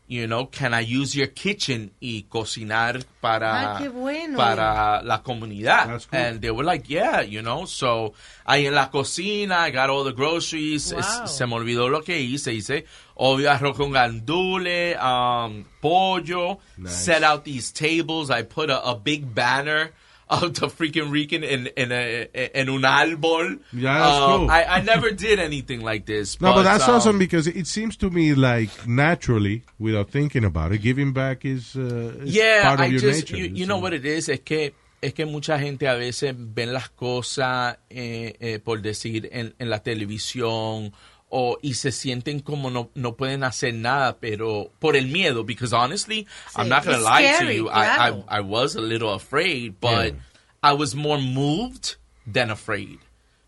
you 0.07 0.27
know, 0.27 0.45
can 0.45 0.73
I 0.73 0.81
use 0.81 1.15
your 1.15 1.27
kitchen 1.27 1.91
y 2.01 2.25
cocinar 2.29 3.03
para, 3.21 3.75
Ah, 3.75 3.79
qué 3.79 3.89
bueno. 3.89 4.37
para 4.37 5.01
la 5.03 5.23
comunidad? 5.23 5.87
That's 5.87 6.05
cool. 6.07 6.19
And 6.19 6.41
they 6.41 6.51
were 6.51 6.63
like, 6.65 6.87
yeah, 6.89 7.21
you 7.21 7.41
know, 7.41 7.65
so 7.65 8.13
ahí 8.45 8.65
en 8.67 8.75
la 8.75 8.89
cocina, 8.89 9.65
I 9.65 9.71
got 9.71 9.89
all 9.89 10.03
the 10.03 10.11
groceries. 10.13 10.91
Es- 10.91 11.19
Wow. 11.19 11.27
se 11.27 11.45
me 11.47 11.55
olvidó 11.55 11.89
lo 11.89 12.01
que 12.03 12.19
hice. 12.19 12.53
Hice 12.53 12.85
obvio 13.15 13.49
arroz 13.49 13.77
con 13.77 13.91
gandule, 13.91 14.97
um, 14.97 15.63
pollo, 15.81 16.59
Nice. 16.77 16.95
set 17.05 17.23
out 17.23 17.43
these 17.45 17.71
tables. 17.71 18.29
I 18.29 18.43
put 18.43 18.69
a, 18.69 18.81
a 18.83 18.95
big 18.95 19.33
banner 19.33 19.93
of 20.41 20.53
the 20.55 20.67
freaking 20.67 21.11
Rican 21.11 21.43
in, 21.43 21.67
in, 21.77 21.91
a, 21.91 22.27
in 22.59 22.69
un 22.69 22.81
árbol. 22.81 23.59
Yeah, 23.71 23.99
that's 23.99 24.17
Um, 24.17 24.39
cool. 24.41 24.51
I, 24.51 24.63
I 24.63 24.81
never 24.81 25.11
did 25.11 25.39
anything 25.39 25.81
like 25.81 26.05
this. 26.05 26.39
No, 26.41 26.53
but 26.53 26.63
that's 26.63 26.87
um, 26.87 26.95
awesome 26.95 27.19
because 27.19 27.47
it 27.47 27.67
seems 27.67 27.95
to 27.97 28.09
me 28.09 28.33
like 28.33 28.87
naturally, 28.87 29.63
without 29.77 30.09
thinking 30.09 30.43
about 30.45 30.71
it, 30.71 30.79
giving 30.79 31.13
back 31.13 31.45
is, 31.45 31.75
uh, 31.75 32.13
is 32.23 32.33
Yeah, 32.35 32.63
part 32.63 32.79
of 32.79 32.85
I 32.85 32.89
your 32.89 32.99
just, 33.01 33.29
nature. 33.31 33.37
you, 33.37 33.45
you 33.53 33.65
know 33.65 33.77
what 33.79 33.93
it 33.93 34.05
is, 34.05 34.29
es 34.29 34.39
que 34.39 34.73
es 35.01 35.13
que 35.13 35.25
mucha 35.25 35.59
gente 35.59 35.85
a 35.87 35.95
veces 35.95 36.33
ven 36.37 36.71
las 36.71 36.87
cosas, 36.89 37.75
eh, 37.89 38.33
eh, 38.39 38.59
por 38.63 38.81
decir, 38.81 39.27
en, 39.33 39.53
en 39.59 39.69
la 39.69 39.79
televisión 39.83 40.93
o 41.35 41.57
y 41.63 41.73
se 41.73 41.91
sienten 41.91 42.41
como 42.41 42.69
no, 42.69 42.89
no 42.93 43.13
pueden 43.15 43.43
hacer 43.43 43.73
nada, 43.73 44.17
pero 44.19 44.69
por 44.79 44.95
el 44.95 45.07
miedo, 45.07 45.43
because 45.43 45.73
honestly, 45.73 46.27
I'm 46.55 46.69
not 46.69 46.83
gonna 46.85 46.97
it's 46.97 47.05
lie 47.05 47.23
to 47.23 47.35
scary, 47.37 47.55
you, 47.57 47.69
I, 47.69 47.71
claro. 47.95 48.23
I, 48.29 48.37
I 48.37 48.41
was 48.41 48.75
a 48.75 48.81
little 48.81 49.11
afraid, 49.13 49.73
but 49.81 50.13
Yeah. 50.13 50.19
I 50.61 50.73
was 50.73 50.93
more 50.95 51.17
moved 51.19 51.95
than 52.31 52.51
afraid. 52.51 52.99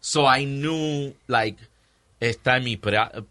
So 0.02 0.26
I 0.26 0.46
knew, 0.46 1.14
like, 1.28 1.58
esta 2.20 2.56
es 2.56 2.64
mi, 2.64 2.80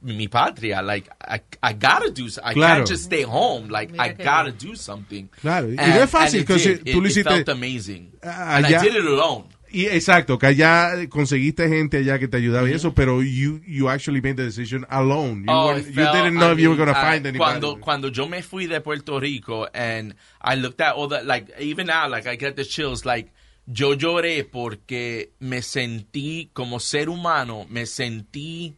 mi 0.03 0.29
patria, 0.29 0.83
like, 0.83 1.09
I, 1.21 1.41
I 1.61 1.73
gotta 1.73 2.11
do, 2.13 2.29
so- 2.29 2.41
I 2.45 2.55
Claro. 2.55 2.77
can't 2.77 2.89
just 2.89 3.05
stay 3.05 3.23
home, 3.23 3.69
like, 3.71 3.91
Mira 3.91 4.05
I 4.05 4.09
gotta 4.13 4.53
bien. 4.53 4.71
do 4.71 4.77
something. 4.77 5.29
Claro, 5.41 5.67
y 5.67 5.75
And- 5.79 5.95
no 5.97 6.03
es 6.03 6.11
fácil, 6.11 6.27
and 6.27 6.35
it 6.35 6.47
because 6.47 6.63
did. 6.65 6.85
tú 6.85 7.01
lo 7.01 7.07
It- 7.09 7.11
it 7.11 7.17
hiciste- 7.17 7.25
felt 7.29 7.49
amazing. 7.49 8.13
Ah, 8.23 8.57
and 8.59 8.67
I 8.67 8.79
did 8.83 8.95
it 8.95 9.05
alone. 9.05 9.49
Y 9.77 9.87
exacto, 9.87 10.39
que 10.39 10.47
allá 10.47 11.09
conseguiste 11.09 11.68
gente 11.68 11.97
allá 11.97 12.16
que 12.20 12.29
te 12.29 12.37
ayudaba 12.37 12.70
y 12.70 12.72
eso, 12.75 12.95
pero 12.95 13.22
you 13.22 13.61
you 13.66 13.89
actually 13.89 14.20
made 14.20 14.37
the 14.37 14.45
decision 14.45 14.87
alone. 14.89 15.41
You, 15.45 15.53
Oh, 15.53 15.75
you 15.77 15.83
felt- 15.83 16.12
didn't 16.14 16.35
know 16.39 16.51
I 16.51 16.53
if 16.53 16.61
you 16.61 16.68
were 16.70 16.77
going 16.77 16.95
to 16.95 16.95
find 16.95 17.27
anybody. 17.27 17.39
Cuando, 17.39 17.81
cuando 17.81 18.09
yo 18.12 18.29
me 18.29 18.41
fui 18.41 18.66
de 18.68 18.81
Puerto 18.81 19.18
Rico 19.18 19.66
and 19.75 20.14
I 20.41 20.55
looked 20.55 20.81
at 20.81 20.95
all 20.95 21.09
that, 21.09 21.27
like, 21.27 21.51
even 21.59 21.89
now, 21.89 22.09
like, 22.09 22.29
I 22.29 22.37
get 22.37 22.55
the 22.55 22.64
chills, 22.64 23.05
like, 23.05 23.33
yo 23.66 23.97
lloré 23.97 24.45
porque 24.45 25.33
me 25.41 25.61
sentí 25.61 26.51
como 26.53 26.79
ser 26.79 27.09
humano, 27.09 27.66
me 27.68 27.83
sentí 27.87 28.75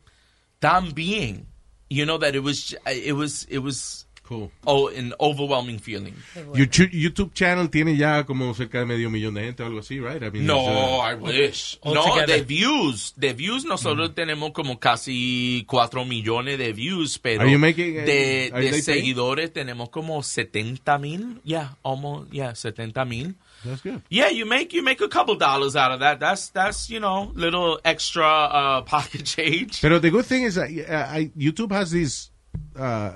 tan 0.61 0.93
bien. 0.95 1.47
You 1.91 2.07
know, 2.07 2.17
that 2.19 2.35
it 2.35 2.43
was, 2.43 2.75
it 2.87 3.13
was, 3.15 3.47
it 3.51 3.59
was, 3.59 4.06
Cool. 4.27 4.51
oh, 4.67 4.89
an 4.89 5.15
overwhelming 5.21 5.79
feeling. 5.79 6.15
Your 6.55 6.67
chu- 6.67 6.89
YouTube 6.93 7.33
channel 7.33 7.69
tiene 7.71 7.97
ya 7.97 8.25
como 8.25 8.53
cerca 8.55 8.79
de 8.81 8.85
medio 8.87 9.09
millón 9.11 9.35
de 9.35 9.43
gente 9.45 9.63
o 9.63 9.67
algo 9.67 9.79
así, 9.79 10.01
right? 10.01 10.23
I 10.23 10.31
mean, 10.31 10.47
No, 10.47 10.59
it's, 10.59 10.69
uh, 10.69 11.01
I 11.01 11.15
wish. 11.15 11.79
All 11.83 11.95
no, 11.95 12.05
together. 12.05 12.37
de 12.39 12.43
views. 12.45 13.15
De 13.17 13.33
views 13.33 13.65
nosotros 13.65 14.15
tenemos 14.15 14.51
como 14.53 14.79
casi 14.81 15.65
4 15.69 16.05
millones 16.05 16.59
de 16.59 16.73
views, 16.73 17.19
pero 17.19 17.43
Are 17.43 17.51
you 17.51 17.59
making, 17.59 17.99
uh, 18.01 18.05
de, 18.05 18.51
are 18.53 18.63
de 18.65 18.71
they 18.71 18.83
paying? 18.83 18.83
seguidores 18.83 19.53
tenemos 19.53 19.91
como 19.91 20.23
70 20.23 20.99
mil. 20.99 21.41
Yeah, 21.45 21.77
almost, 21.83 22.33
yeah, 22.33 22.55
70 22.55 23.05
mil. 23.05 23.35
that's 23.65 23.83
good. 23.83 24.01
Yeah, 24.11 24.29
you 24.31 24.45
make 24.47 24.73
you 24.77 24.83
make 24.83 25.01
a 25.01 25.09
couple 25.09 25.35
dollars 25.37 25.75
out 25.77 25.91
of 25.91 26.01
that. 26.01 26.21
That's 26.21 26.51
that's 26.51 26.89
you 26.91 27.01
know 27.01 27.33
little 27.35 27.81
extra 27.85 28.25
uh, 28.27 28.83
pocket 28.87 29.25
change. 29.25 29.81
Pero 29.81 29.99
the 29.99 30.11
good 30.11 30.27
thing 30.27 30.45
is 30.45 30.55
that 30.57 30.69
uh, 30.71 31.07
I- 31.11 31.31
YouTube 31.37 31.73
has 31.73 31.91
this 31.91 32.31
uh, 32.77 33.13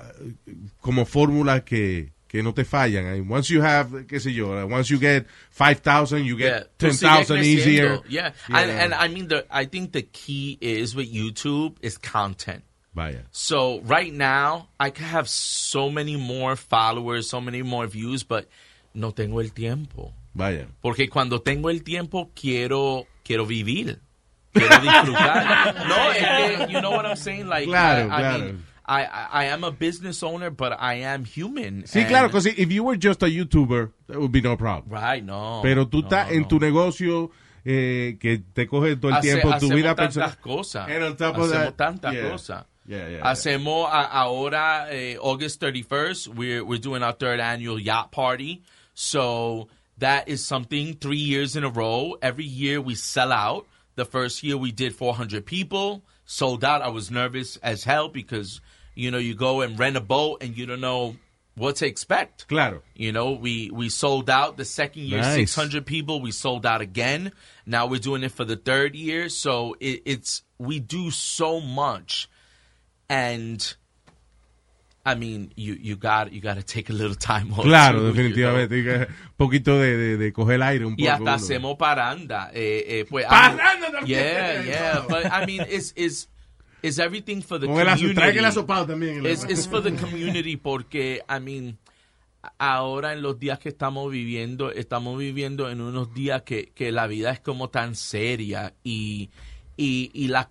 como 0.81 1.05
fórmula 1.05 1.63
que 1.63 2.11
que 2.27 2.41
no 2.41 2.53
te 2.53 2.63
fallan. 2.63 3.05
I 3.07 3.19
mean, 3.19 3.27
once 3.29 3.49
you 3.49 3.61
have, 3.61 4.07
qué 4.07 4.17
sé 4.17 4.33
yo, 4.33 4.53
uh, 4.53 4.65
once 4.65 4.89
you 4.89 4.97
get 4.97 5.25
5,000, 5.49 6.23
you 6.23 6.37
Yeah, 6.37 6.59
get 6.59 6.77
tú 6.77 6.87
10,000 6.87 7.25
sigues 7.25 7.45
easier. 7.45 7.99
Yeah, 8.07 8.31
Yeah. 8.47 8.57
And, 8.57 8.71
and 8.71 8.93
I 8.93 9.09
mean, 9.09 9.27
the, 9.27 9.45
I 9.51 9.65
think 9.65 9.91
the 9.91 10.01
key 10.03 10.57
is 10.61 10.95
with 10.95 11.11
YouTube 11.13 11.75
is 11.81 11.97
content. 11.97 12.63
Vaya. 12.95 13.23
So 13.31 13.81
right 13.81 14.13
now, 14.13 14.69
I 14.79 14.91
can 14.91 15.05
have 15.07 15.27
so 15.27 15.89
many 15.89 16.15
more 16.15 16.55
followers, 16.55 17.29
so 17.29 17.41
many 17.41 17.63
more 17.63 17.85
views, 17.87 18.23
but 18.23 18.47
no 18.93 19.11
tengo 19.11 19.39
el 19.39 19.49
tiempo. 19.49 20.13
Vaya. 20.33 20.67
Porque 20.81 21.09
cuando 21.09 21.39
tengo 21.41 21.69
el 21.69 21.83
tiempo, 21.83 22.31
quiero, 22.33 23.07
quiero 23.25 23.45
vivir. 23.45 23.99
Quiero 24.53 24.79
disfrutar. 24.79 25.75
no, 25.87 26.11
es 26.11 26.65
que, 26.67 26.71
you 26.73 26.79
know 26.81 26.91
what 26.91 27.05
I'm 27.05 27.17
saying? 27.17 27.47
Like, 27.47 27.67
Claro, 27.67 28.09
I, 28.09 28.15
I 28.15 28.19
claro. 28.21 28.39
mean, 28.45 28.63
I, 28.91 29.27
I, 29.31 29.45
am 29.45 29.63
a 29.63 29.71
business 29.71 30.21
owner, 30.21 30.49
but 30.49 30.73
I 30.77 30.95
am 30.95 31.23
human. 31.23 31.83
Sí, 31.83 32.01
and- 32.01 32.09
claro, 32.09 32.27
because 32.27 32.45
if 32.45 32.71
you 32.71 32.83
were 32.83 32.97
just 32.97 33.23
a 33.23 33.27
YouTuber, 33.27 33.91
that 34.07 34.19
would 34.19 34.31
be 34.31 34.41
no 34.41 34.57
problem. 34.57 34.91
Right, 34.91 35.23
no. 35.23 35.61
Pero 35.63 35.85
tú 35.85 36.01
no, 36.01 36.09
estás 36.09 36.27
no, 36.29 36.35
en 36.35 36.47
tu 36.47 36.59
negocio 36.59 37.31
eh, 37.63 38.17
que 38.19 38.39
te 38.53 38.67
coge 38.67 38.97
todo 38.97 39.11
el 39.11 39.17
Hace- 39.17 39.39
tiempo, 39.39 39.59
tu 39.59 39.69
vida 39.69 39.95
tantas 39.95 40.35
personal. 40.35 40.37
cosas. 40.41 40.89
And 40.89 41.03
on 41.03 41.15
top 41.15 41.37
of 41.37 41.51
hacemos 41.51 41.75
tantas 41.77 42.13
yeah. 42.13 42.29
cosas. 42.29 42.65
Yeah, 42.85 42.97
yeah, 42.97 43.09
yeah. 43.17 43.23
Hacemos 43.23 43.87
a- 43.87 44.09
ahora, 44.11 44.87
eh, 44.89 45.15
August 45.21 45.61
31st, 45.61 46.27
we're, 46.35 46.65
we're 46.65 46.79
doing 46.79 47.03
our 47.03 47.13
third 47.13 47.39
annual 47.39 47.79
yacht 47.79 48.11
party. 48.11 48.61
So 48.93 49.69
that 49.99 50.27
is 50.27 50.45
something 50.45 50.95
three 50.95 51.17
years 51.17 51.55
in 51.55 51.63
a 51.63 51.69
row. 51.69 52.17
Every 52.21 52.45
year 52.45 52.81
we 52.81 52.95
sell 52.95 53.31
out. 53.31 53.67
The 53.95 54.05
first 54.05 54.43
year 54.43 54.57
we 54.57 54.71
did 54.71 54.95
400 54.95 55.45
people, 55.45 56.03
sold 56.25 56.63
out. 56.63 56.81
I 56.81 56.87
was 56.89 57.11
nervous 57.11 57.57
as 57.57 57.83
hell 57.83 58.07
because, 58.09 58.61
you 58.95 59.11
know, 59.11 59.17
you 59.17 59.35
go 59.35 59.61
and 59.61 59.77
rent 59.79 59.95
a 59.97 60.01
boat 60.01 60.43
and 60.43 60.57
you 60.57 60.65
don't 60.65 60.81
know 60.81 61.15
what 61.55 61.77
to 61.77 61.85
expect. 61.85 62.47
Claro. 62.47 62.81
You 62.95 63.11
know, 63.11 63.31
we 63.31 63.69
we 63.71 63.89
sold 63.89 64.29
out 64.29 64.57
the 64.57 64.65
second 64.65 65.03
year, 65.03 65.21
Nice. 65.21 65.35
six 65.35 65.55
hundred 65.55 65.85
people. 65.85 66.21
We 66.21 66.31
sold 66.31 66.65
out 66.65 66.81
again. 66.81 67.31
Now 67.65 67.87
we're 67.87 67.99
doing 67.99 68.23
it 68.23 68.31
for 68.31 68.45
the 68.45 68.55
third 68.55 68.95
year. 68.95 69.29
So 69.29 69.75
it, 69.79 70.01
it's 70.05 70.43
we 70.57 70.79
do 70.79 71.11
so 71.11 71.59
much, 71.59 72.29
and 73.09 73.75
I 75.05 75.15
mean, 75.15 75.51
you 75.55 75.73
you 75.73 75.95
got 75.95 76.31
you 76.31 76.41
got 76.41 76.55
to 76.55 76.63
take 76.63 76.89
a 76.89 76.93
little 76.93 77.15
time 77.15 77.51
off. 77.53 77.63
Claro, 77.63 78.11
too, 78.13 78.21
you 78.21 78.35
know? 78.43 78.57
definitivamente. 78.67 79.07
Poquito 79.37 79.79
de, 79.79 79.97
de, 79.97 80.17
de 80.17 80.31
coger 80.31 80.61
aire 80.61 80.85
un 80.85 80.95
poco. 80.95 81.01
Y 81.03 81.07
hasta 81.07 81.21
uno. 81.23 81.31
hacemos 81.33 81.77
parranda. 81.77 82.51
Eh, 82.53 82.85
eh, 82.87 83.05
pues, 83.09 83.25
I 83.25 83.29
Parranda 83.29 83.79
mean, 83.79 83.91
también. 83.93 84.07
Yeah, 84.07 84.61
yeah. 84.63 85.05
But 85.09 85.25
I 85.31 85.45
mean, 85.45 85.61
it's 85.67 85.91
it's 85.95 86.27
it's 86.81 86.99
everything 86.99 87.41
for 87.41 87.59
the 87.59 87.67
Con 87.67 87.75
community. 87.75 88.13
trae 88.13 88.37
el 88.37 88.45
asopado 88.45 88.87
también. 88.87 89.25
It's, 89.25 89.43
it's 89.43 89.67
for 89.67 89.81
the 89.81 89.91
community 90.01 90.57
porque, 90.57 91.21
I 91.29 91.39
mean, 91.39 91.77
ahora 92.57 93.13
en 93.13 93.21
los 93.21 93.39
días 93.39 93.59
que 93.59 93.69
estamos 93.69 94.11
viviendo, 94.11 94.71
estamos 94.71 95.17
viviendo 95.17 95.69
en 95.69 95.81
unos 95.81 96.13
días 96.13 96.41
que, 96.43 96.71
que 96.73 96.91
la 96.91 97.07
vida 97.07 97.31
es 97.31 97.39
como 97.39 97.69
tan 97.69 97.95
seria 97.95 98.73
y, 98.83 99.29
y, 99.77 100.11
y 100.13 100.27
la 100.27 100.49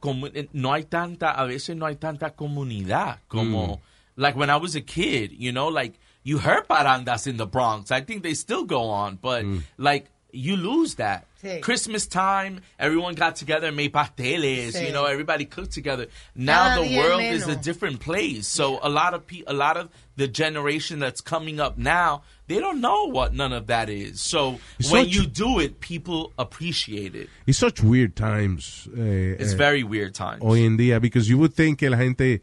no 0.52 0.72
hay 0.72 0.84
tanta, 0.84 1.32
a 1.32 1.44
veces 1.44 1.76
no 1.76 1.86
hay 1.86 1.96
tanta 1.96 2.34
comunidad 2.34 3.20
como, 3.28 3.80
like 4.16 4.38
when 4.38 4.50
I 4.50 4.56
was 4.56 4.76
a 4.76 4.82
kid, 4.82 5.32
you 5.32 5.52
know, 5.52 5.68
like 5.68 5.98
you 6.22 6.38
heard 6.38 6.66
parandas 6.68 7.26
in 7.26 7.36
the 7.36 7.46
Bronx. 7.46 7.90
I 7.90 8.02
think 8.02 8.22
they 8.22 8.34
still 8.34 8.64
go 8.64 8.88
on, 8.90 9.18
but 9.20 9.44
like 9.78 10.10
you 10.32 10.56
lose 10.56 10.94
that. 10.96 11.26
Sí. 11.42 11.60
Christmas 11.62 12.06
time, 12.06 12.60
everyone 12.78 13.14
got 13.14 13.34
together 13.36 13.68
and 13.68 13.76
made 13.76 13.92
pasteles, 13.92 14.72
Sí. 14.74 14.86
you 14.86 14.92
know, 14.92 15.06
everybody 15.06 15.46
cooked 15.46 15.72
together. 15.72 16.06
Now 16.34 16.74
Cada 16.74 16.82
the 16.82 16.88
día 16.94 16.98
world 16.98 17.22
is 17.22 17.48
a 17.48 17.56
different 17.56 18.00
place. 18.00 18.46
So 18.46 18.78
a 18.82 18.90
lot 18.90 19.14
of 19.14 19.26
pe- 19.26 19.44
a 19.46 19.54
lot 19.54 19.76
of 19.78 19.88
the 20.16 20.28
generation 20.28 20.98
that's 20.98 21.22
coming 21.22 21.58
up 21.58 21.78
now, 21.78 22.22
they 22.46 22.58
don't 22.58 22.82
know 22.82 23.04
what 23.10 23.32
none 23.32 23.54
of 23.54 23.68
that 23.68 23.88
is. 23.88 24.20
So 24.20 24.60
It's 24.78 24.90
when 24.90 25.04
such- 25.06 25.14
you 25.14 25.26
do 25.26 25.60
it, 25.60 25.80
people 25.80 26.34
appreciate 26.38 27.14
it. 27.14 27.30
It's 27.46 27.58
such 27.58 27.82
weird 27.82 28.16
times. 28.16 28.86
eh, 28.94 29.36
It's 29.38 29.54
eh, 29.54 29.56
very 29.56 29.82
weird 29.82 30.14
times. 30.14 30.42
hoy 30.42 30.64
en 30.66 30.76
día, 30.76 31.00
because 31.00 31.30
you 31.30 31.38
would 31.38 31.54
think 31.54 31.78
que 31.78 31.88
la 31.88 31.96
gente 31.96 32.42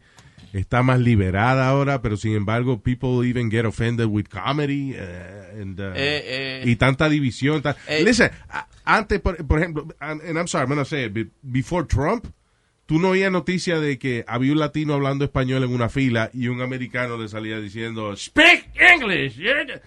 está 0.52 0.82
más 0.82 1.00
liberada 1.00 1.68
ahora, 1.68 2.00
pero 2.02 2.16
sin 2.16 2.34
embargo, 2.34 2.80
people 2.82 3.26
even 3.28 3.50
get 3.50 3.64
offended 3.64 4.06
with 4.06 4.26
comedy 4.28 4.94
eh, 4.96 5.60
and, 5.60 5.78
uh, 5.80 5.92
Eh, 5.94 6.22
eh. 6.26 6.62
y 6.66 6.76
tanta 6.76 7.08
división. 7.08 7.62
Eh. 7.86 8.02
Listen, 8.04 8.30
antes, 8.84 9.20
por, 9.20 9.36
por 9.46 9.58
ejemplo, 9.58 9.86
and, 10.00 10.20
and 10.22 10.38
I'm 10.38 10.46
sorry, 10.48 10.64
I'm 10.64 10.70
gonna 10.70 10.84
say 10.84 11.04
it, 11.06 11.12
be- 11.12 11.30
before 11.42 11.84
Trump, 11.86 12.26
tú 12.86 12.98
no 12.98 13.10
oías 13.10 13.30
noticia 13.30 13.78
de 13.80 13.98
que 13.98 14.24
había 14.26 14.52
un 14.52 14.58
latino 14.60 14.94
hablando 14.94 15.24
español 15.24 15.62
en 15.64 15.70
una 15.74 15.88
fila 15.90 16.30
y 16.32 16.48
un 16.48 16.62
americano 16.62 17.18
le 17.18 17.28
salía 17.28 17.60
diciendo, 17.60 18.16
speak 18.16 18.70
English. 18.74 19.36
yeah." 19.36 19.80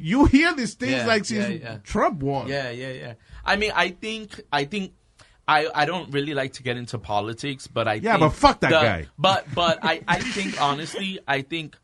You 0.00 0.26
hear 0.26 0.54
these 0.54 0.76
things 0.76 0.92
Yeah, 0.98 1.06
like 1.06 1.24
since 1.24 1.48
yeah, 1.48 1.58
yeah. 1.58 1.78
Trump 1.82 2.22
won. 2.22 2.46
Yeah, 2.46 2.70
yeah, 2.70 2.92
yeah. 2.92 3.14
I 3.44 3.56
mean, 3.56 3.72
I 3.74 3.90
think, 3.90 4.30
I 4.52 4.64
think, 4.66 4.92
I, 5.48 5.68
I 5.74 5.84
don't 5.84 6.10
really 6.12 6.34
like 6.34 6.54
to 6.54 6.62
get 6.62 6.76
into 6.76 6.98
politics, 6.98 7.66
but 7.68 7.86
I 7.86 7.94
Yeah, 7.94 8.12
think 8.18 8.20
but 8.20 8.30
fuck 8.30 8.60
that 8.60 8.70
the- 8.70 8.80
guy. 8.80 9.06
But 9.18 9.46
but 9.54 9.78
I, 9.82 10.02
I 10.08 10.18
think 10.36 10.60
honestly, 10.60 11.20
I 11.28 11.42
think 11.42 11.76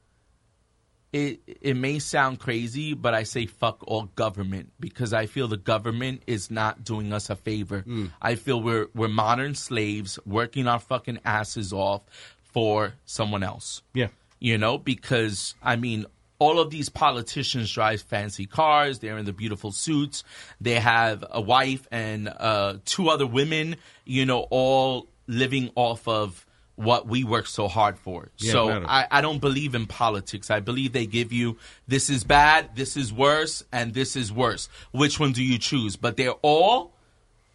it 1.13 1.41
it 1.61 1.77
may 1.77 1.99
sound 1.99 2.41
crazy, 2.41 2.95
but 2.95 3.13
I 3.15 3.25
say 3.25 3.47
fuck 3.47 3.85
all 3.87 4.05
government 4.17 4.73
because 4.81 5.13
I 5.13 5.27
feel 5.27 5.47
the 5.47 5.59
government 5.59 6.23
is 6.27 6.51
not 6.51 6.85
doing 6.85 7.13
us 7.13 7.29
a 7.31 7.37
favor. 7.37 7.83
Mm. 7.87 8.11
I 8.21 8.35
feel 8.35 8.61
we're 8.63 8.89
we're 8.95 9.09
modern 9.09 9.55
slaves 9.55 10.19
working 10.25 10.67
our 10.67 10.79
fucking 10.81 11.19
asses 11.25 11.73
off 11.73 12.03
for 12.43 12.95
someone 13.05 13.43
else 13.43 13.81
Yeah. 13.95 14.09
you 14.39 14.59
know, 14.59 14.77
because 14.79 15.55
I 15.63 15.77
mean, 15.77 16.07
all 16.43 16.57
of 16.59 16.69
these 16.77 16.89
politicians 17.05 17.67
drive 17.79 18.01
fancy 18.15 18.47
cars. 18.47 18.99
They're 19.01 19.19
in 19.23 19.25
the 19.27 19.33
beautiful 19.43 19.71
suits. 19.73 20.25
They 20.61 20.79
have 20.95 21.25
a 21.31 21.41
wife 21.41 21.87
and 21.91 22.29
uh, 22.29 22.79
two 22.85 23.09
other 23.15 23.27
women, 23.27 23.77
you 24.05 24.25
know, 24.27 24.41
all 24.51 25.07
living 25.27 25.71
off 25.75 26.07
of 26.09 26.45
what 26.77 27.07
we 27.07 27.23
work 27.23 27.47
so 27.47 27.69
hard 27.69 27.97
for. 27.99 28.31
Yeah, 28.39 28.53
so. 28.53 28.71
I, 28.99 29.07
I 29.11 29.21
don't 29.21 29.41
believe 29.41 29.75
in 29.75 29.87
politics. 29.87 30.51
I 30.51 30.61
believe 30.61 30.93
they 30.93 31.07
give 31.07 31.31
you 31.33 31.59
this 31.87 32.09
is 32.11 32.25
bad, 32.25 32.75
this 32.75 32.97
is 32.97 33.13
worse, 33.13 33.63
and 33.71 33.93
this 33.95 34.17
is 34.17 34.33
worse. 34.33 34.69
Which 34.91 35.21
one 35.21 35.33
do 35.33 35.43
you 35.45 35.59
choose? 35.59 35.97
But 35.97 36.17
they're 36.17 36.39
all 36.43 36.93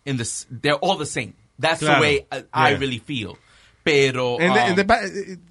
in 0.06 0.18
the. 0.18 0.22
s- 0.22 0.46
They're 0.50 0.76
all 0.86 0.96
the 0.98 1.06
same. 1.18 1.34
That's 1.60 1.80
Claro. 1.82 1.96
the 1.96 2.02
way 2.02 2.26
I, 2.32 2.44
I 2.54 2.70
really 2.78 3.00
feel. 3.00 3.38
Pero 3.84 4.38
And 4.38 4.54
the- 4.56 4.64
um, 4.64 4.70
and 4.70 4.78
the 4.78 4.86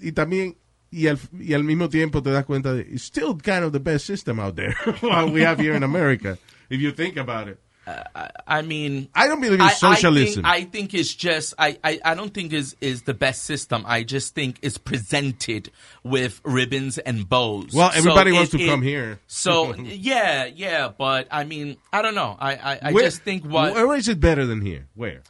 y 0.01 0.11
también 0.11 0.55
y 0.91 1.07
al, 1.07 1.17
y 1.37 1.53
al 1.53 1.63
mismo 1.63 1.89
tiempo 1.89 2.21
te 2.21 2.31
das 2.31 2.45
cuenta 2.45 2.73
de 2.73 2.81
it's 2.81 3.03
still 3.03 3.35
kind 3.37 3.63
of 3.63 3.71
the 3.73 3.79
best 3.79 4.05
system 4.05 4.39
out 4.39 4.55
there 4.55 4.71
what 5.01 5.31
we 5.31 5.41
have 5.41 5.59
here 5.59 5.75
in 5.75 5.83
America 5.83 6.37
if 6.69 6.79
you 6.81 6.91
think 6.91 7.17
about 7.17 7.47
it 7.47 7.59
uh, 7.89 8.27
I 8.45 8.63
mean, 8.63 9.07
I 9.15 9.29
don't 9.29 9.39
believe 9.39 9.61
in 9.61 9.61
I- 9.61 9.69
socialism. 9.71 10.45
I 10.45 10.55
think, 10.59 10.67
I 10.67 10.71
think 10.71 10.93
it's 10.93 11.15
just 11.15 11.53
I, 11.57 11.77
I, 11.81 11.99
I 12.03 12.15
don't 12.15 12.33
think 12.33 12.51
is 12.51 12.75
is 12.81 13.03
the 13.03 13.13
best 13.13 13.43
system. 13.43 13.85
I 13.87 14.03
just 14.03 14.35
think 14.35 14.59
it's 14.61 14.77
presented 14.77 15.71
with 16.03 16.41
ribbons 16.43 16.97
and 16.97 17.29
bows. 17.29 17.71
Well, 17.73 17.89
everybody 17.95 18.31
So 18.31 18.35
wants 18.35 18.53
it- 18.53 18.57
to 18.57 18.63
it- 18.65 18.67
come 18.67 18.81
here. 18.81 19.19
So 19.27 19.73
yeah, 19.77 20.47
yeah, 20.53 20.89
but 20.97 21.29
I 21.31 21.45
mean, 21.45 21.77
I 21.93 22.01
don't 22.01 22.13
know. 22.15 22.35
I 22.37 22.55
I, 22.57 22.79
I 22.89 22.91
Where- 22.91 23.05
just 23.05 23.21
think 23.21 23.45
what 23.45 23.73
where 23.73 23.95
is 23.95 24.09
it 24.09 24.19
better 24.19 24.45
than 24.45 24.59
here 24.59 24.87
where 24.93 25.21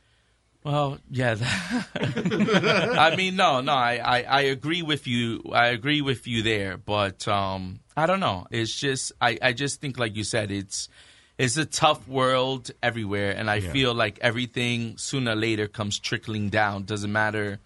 well, 0.68 0.98
yeah. 1.10 1.38
I 1.96 3.16
mean, 3.16 3.38
no, 3.38 3.62
no. 3.62 3.72
I, 3.72 4.02
I, 4.04 4.22
I 4.24 4.42
agree 4.42 4.82
with 4.82 5.08
you. 5.08 5.42
I 5.54 5.68
agree 5.68 6.02
with 6.02 6.28
you 6.28 6.44
there, 6.44 6.76
but 6.76 7.26
um, 7.28 7.80
I 7.96 8.06
don't 8.06 8.20
know. 8.20 8.48
It's 8.52 8.76
just 8.76 9.14
I, 9.22 9.40
I 9.42 9.54
just 9.54 9.80
think, 9.80 9.98
like 9.98 10.18
you 10.18 10.26
said, 10.26 10.52
it's 10.52 10.90
it's 11.38 11.56
a 11.56 11.66
tough 11.66 12.06
world 12.08 12.72
everywhere, 12.84 13.32
and 13.32 13.50
I 13.50 13.62
feel 13.62 13.94
like 13.94 14.20
everything 14.22 14.98
sooner 14.98 15.32
or 15.32 15.36
later 15.36 15.68
comes 15.68 16.00
trickling 16.00 16.50
down. 16.50 16.84
Doesn't 16.84 17.12
matter 17.14 17.60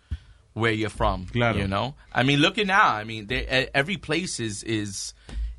where 0.53 0.71
you're 0.71 0.89
from. 0.89 1.25
Claro. 1.25 1.57
You 1.57 1.67
know. 1.67 1.95
I 2.13 2.21
mean, 2.21 2.39
look 2.39 2.59
at 2.59 2.67
now. 2.67 2.93
I 2.93 3.03
mean, 3.03 3.25
they, 3.27 3.67
every 3.73 3.97
place 3.97 4.39
is 4.39 4.61
is 4.63 5.13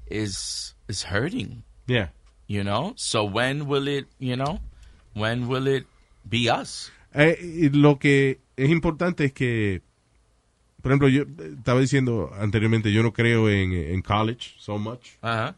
is 0.06 0.74
is 0.86 1.02
hurting. 1.02 1.64
yeah 1.88 2.08
You 2.46 2.62
know. 2.62 2.92
So 2.96 3.24
when 3.24 3.66
will 3.66 3.88
it? 3.88 4.06
You 4.20 4.36
know, 4.36 4.60
when 5.14 5.48
will 5.48 5.66
it 5.66 5.86
be 6.28 6.48
us? 6.48 6.90
Eh, 7.14 7.70
lo 7.72 7.98
que 7.98 8.40
es 8.56 8.70
importante 8.70 9.24
es 9.26 9.32
que 9.32 9.82
por 10.80 10.92
ejemplo 10.92 11.08
yo 11.08 11.22
eh, 11.22 11.54
estaba 11.58 11.80
diciendo 11.80 12.30
anteriormente 12.38 12.90
yo 12.92 13.02
no 13.02 13.12
creo 13.12 13.48
en, 13.50 13.72
en 13.72 14.02
college 14.02 14.54
so 14.58 14.78
much 14.78 15.08
Uh 15.22 15.26
huh. 15.26 15.52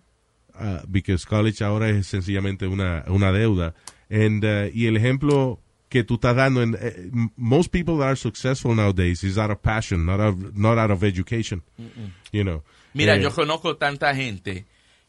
uh, 0.61 0.81
because 0.89 1.25
college 1.27 1.63
ahora 1.65 1.89
es 1.91 2.07
sencillamente 2.07 2.67
una, 2.67 3.05
una 3.09 3.33
deuda. 3.33 3.75
And, 4.11 4.45
uh, 4.45 4.71
y 4.75 4.87
el 4.87 4.97
ejemplo 4.97 5.61
que 5.89 6.03
tú 6.05 6.15
estás 6.15 6.35
dando, 6.37 6.63
en, 6.63 6.77
m- 7.13 7.31
most 7.37 7.71
people 7.73 7.95
that 7.99 8.07
are 8.09 8.17
successful 8.17 8.75
nowadays 8.75 9.23
is 9.25 9.39
out 9.39 9.51
of 9.51 9.59
passion, 9.61 10.05
not 10.05 10.21
out 10.21 10.35
of, 10.45 10.55
not 10.57 10.77
out 10.79 10.91
of 10.91 11.03
education. 11.05 11.63
You 12.33 12.43
know. 12.45 12.63
Mira, 12.95 13.15
Eh, 13.17 13.23
yo 13.23 13.31
conozco 13.33 13.77
tanta 13.77 14.15
gente 14.15 14.67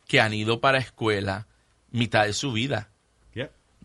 que 0.07 0.19
han 0.21 0.33
ido 0.33 0.59
para 0.61 0.77
escuela 0.77 1.47
mitad 1.91 2.25
de 2.25 2.33
su 2.33 2.51
vida. 2.53 2.89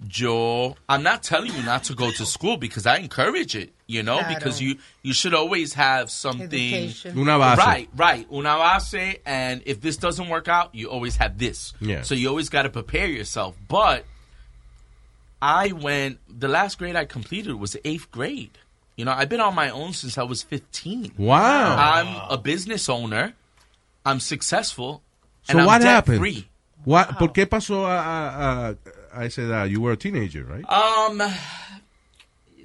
Yeah. 0.02 0.08
Yo, 0.12 0.76
I'm 0.88 1.02
not 1.02 1.22
telling 1.22 1.52
you 1.52 1.62
not 1.62 1.84
to 1.84 1.94
go 1.94 2.10
to 2.10 2.24
school 2.26 2.56
because 2.56 2.86
I 2.86 2.96
encourage 2.98 3.54
it, 3.54 3.72
you 3.86 4.02
know, 4.02 4.18
Claro. 4.18 4.34
because 4.34 4.60
you 4.60 4.76
you 5.02 5.12
should 5.12 5.34
always 5.34 5.74
have 5.74 6.10
something. 6.10 6.44
Education. 6.74 7.18
Una 7.18 7.38
base. 7.38 7.58
Right, 7.58 7.88
right. 7.94 8.26
Una 8.32 8.56
base, 8.56 9.18
and 9.26 9.62
if 9.66 9.80
this 9.80 9.96
doesn't 9.98 10.28
work 10.28 10.48
out, 10.48 10.74
you 10.74 10.88
always 10.88 11.16
have 11.16 11.38
this. 11.38 11.74
Yeah. 11.80 12.02
So 12.02 12.14
you 12.14 12.28
always 12.28 12.48
got 12.48 12.62
to 12.62 12.70
prepare 12.70 13.06
yourself. 13.08 13.56
But 13.68 14.04
I 15.42 15.72
went, 15.72 16.18
the 16.28 16.48
last 16.48 16.78
grade 16.78 16.96
I 16.96 17.04
completed 17.04 17.54
was 17.54 17.76
eighth 17.84 18.10
grade. 18.10 18.58
You 18.96 19.04
know, 19.06 19.12
I've 19.12 19.28
been 19.30 19.40
on 19.40 19.54
my 19.54 19.70
own 19.70 19.94
since 19.94 20.18
I 20.18 20.24
was 20.24 20.42
15. 20.42 21.12
Wow. 21.16 21.76
I'm 21.76 22.30
a 22.30 22.36
business 22.36 22.88
owner. 22.88 23.32
I'm 24.04 24.20
successful. 24.20 25.02
so 25.42 25.52
and 25.52 25.60
I'm 25.60 25.66
what 25.66 25.78
debt 25.78 25.88
happened? 25.88 26.18
Free. 26.18 26.48
What, 26.84 27.18
¿Por 27.18 27.28
qué 27.32 27.46
pasó 27.46 27.86
a, 27.86 27.98
a, 27.98 28.70
a, 28.70 28.76
a 29.14 29.24
esa 29.24 29.42
edad? 29.42 29.70
You 29.70 29.80
were 29.80 29.92
a 29.92 29.96
teenager, 29.96 30.44
right? 30.44 30.64
Um, 30.68 31.22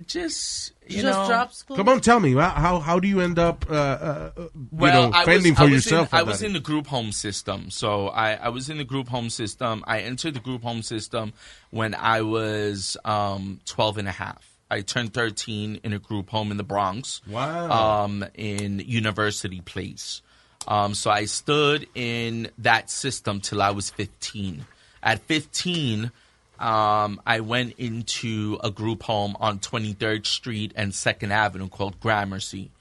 just 0.08 0.72
you 0.88 0.98
You 0.98 1.02
just 1.04 1.20
know, 1.20 1.28
drop 1.28 1.54
school. 1.54 1.76
Come 1.78 1.90
on, 1.90 2.02
tell 2.02 2.20
me. 2.20 2.34
How, 2.34 2.50
how, 2.50 2.80
how 2.80 3.00
do 3.00 3.08
you 3.08 3.22
end 3.22 3.40
up, 3.40 3.66
uh, 3.70 3.74
uh, 3.74 4.32
you 4.38 4.50
Well, 4.72 5.10
know, 5.10 5.18
I 5.18 5.26
fending 5.26 5.54
was, 5.54 5.58
for 5.58 5.64
I 5.64 5.66
was 5.66 5.74
yourself? 5.74 6.14
In, 6.14 6.20
I 6.20 6.24
was 6.24 6.44
in 6.44 6.54
the 6.54 6.60
group 6.60 6.88
home 6.88 7.12
system. 7.12 7.70
So 7.72 8.10
I, 8.10 8.34
I 8.34 8.50
was 8.50 8.70
in 8.70 8.78
the 8.78 8.84
group 8.84 9.08
home 9.08 9.30
system. 9.30 9.84
I 9.88 10.02
entered 10.02 10.36
the 10.36 10.40
group 10.40 10.62
home 10.62 10.82
system 10.84 11.34
when 11.72 11.96
I 11.96 12.22
was 12.22 12.98
um, 13.04 13.62
12 13.66 13.98
and 14.00 14.08
a 14.08 14.12
half. 14.12 14.48
I 14.70 14.82
turned 14.82 15.14
13 15.14 15.80
in 15.84 15.94
a 15.94 16.00
group 16.00 16.30
home 16.30 16.52
in 16.52 16.58
the 16.58 16.64
Bronx. 16.64 17.22
Wow. 17.28 18.04
Um, 18.04 18.26
in 18.36 18.80
University 18.80 19.62
Place. 19.62 20.22
Um, 20.68 20.94
so 20.96 21.12
I 21.12 21.26
stood 21.26 21.88
in 21.96 22.50
that 22.58 22.90
system 22.90 23.40
till 23.42 23.62
I 23.62 23.72
was 23.72 23.90
15. 23.90 24.66
At 25.04 25.20
15, 25.22 26.12
um, 26.60 27.22
I 27.26 27.42
went 27.42 27.76
into 27.78 28.58
a 28.64 28.72
group 28.72 29.04
home 29.04 29.36
on 29.40 29.60
23rd 29.60 30.26
Street 30.26 30.74
and 30.76 30.92
2nd 30.92 31.32
Avenue 31.32 31.70
called 31.70 32.00
Gramercy. 32.00 32.72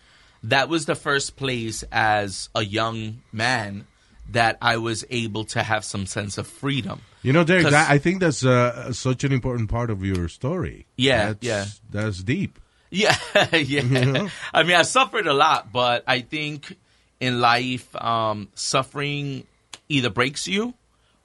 That 0.43 0.69
was 0.69 0.87
the 0.87 0.95
first 0.95 1.37
place 1.37 1.85
as 1.91 2.51
a 2.55 2.65
young 2.65 3.23
man 3.33 3.87
that 4.31 4.59
I 4.61 4.77
was 4.79 5.05
able 5.11 5.45
to 5.47 5.63
have 5.63 5.85
some 5.85 6.07
sense 6.07 6.39
of 6.39 6.47
freedom. 6.47 7.01
You 7.23 7.33
know, 7.33 7.45
Derek, 7.45 7.69
that, 7.69 7.91
I 7.91 7.99
think 7.99 8.21
that's 8.21 8.45
uh, 8.45 8.93
such 8.93 9.25
an 9.25 9.33
important 9.33 9.71
part 9.71 9.91
of 9.91 10.05
your 10.05 10.29
story. 10.29 10.87
Yeah, 10.97 11.27
that's, 11.27 11.43
yeah. 11.43 11.65
That's 11.91 12.23
deep. 12.23 12.59
Yeah, 12.91 13.17
yeah. 13.53 14.29
I 14.53 14.63
mean, 14.63 14.77
I 14.77 14.83
suffered 14.83 15.27
a 15.27 15.35
lot, 15.35 15.73
but 15.73 16.05
I 16.07 16.21
think 16.21 16.77
in 17.21 17.41
life, 17.41 17.95
um, 17.97 18.49
suffering 18.55 19.47
either 19.89 20.11
breaks 20.11 20.47
you 20.47 20.75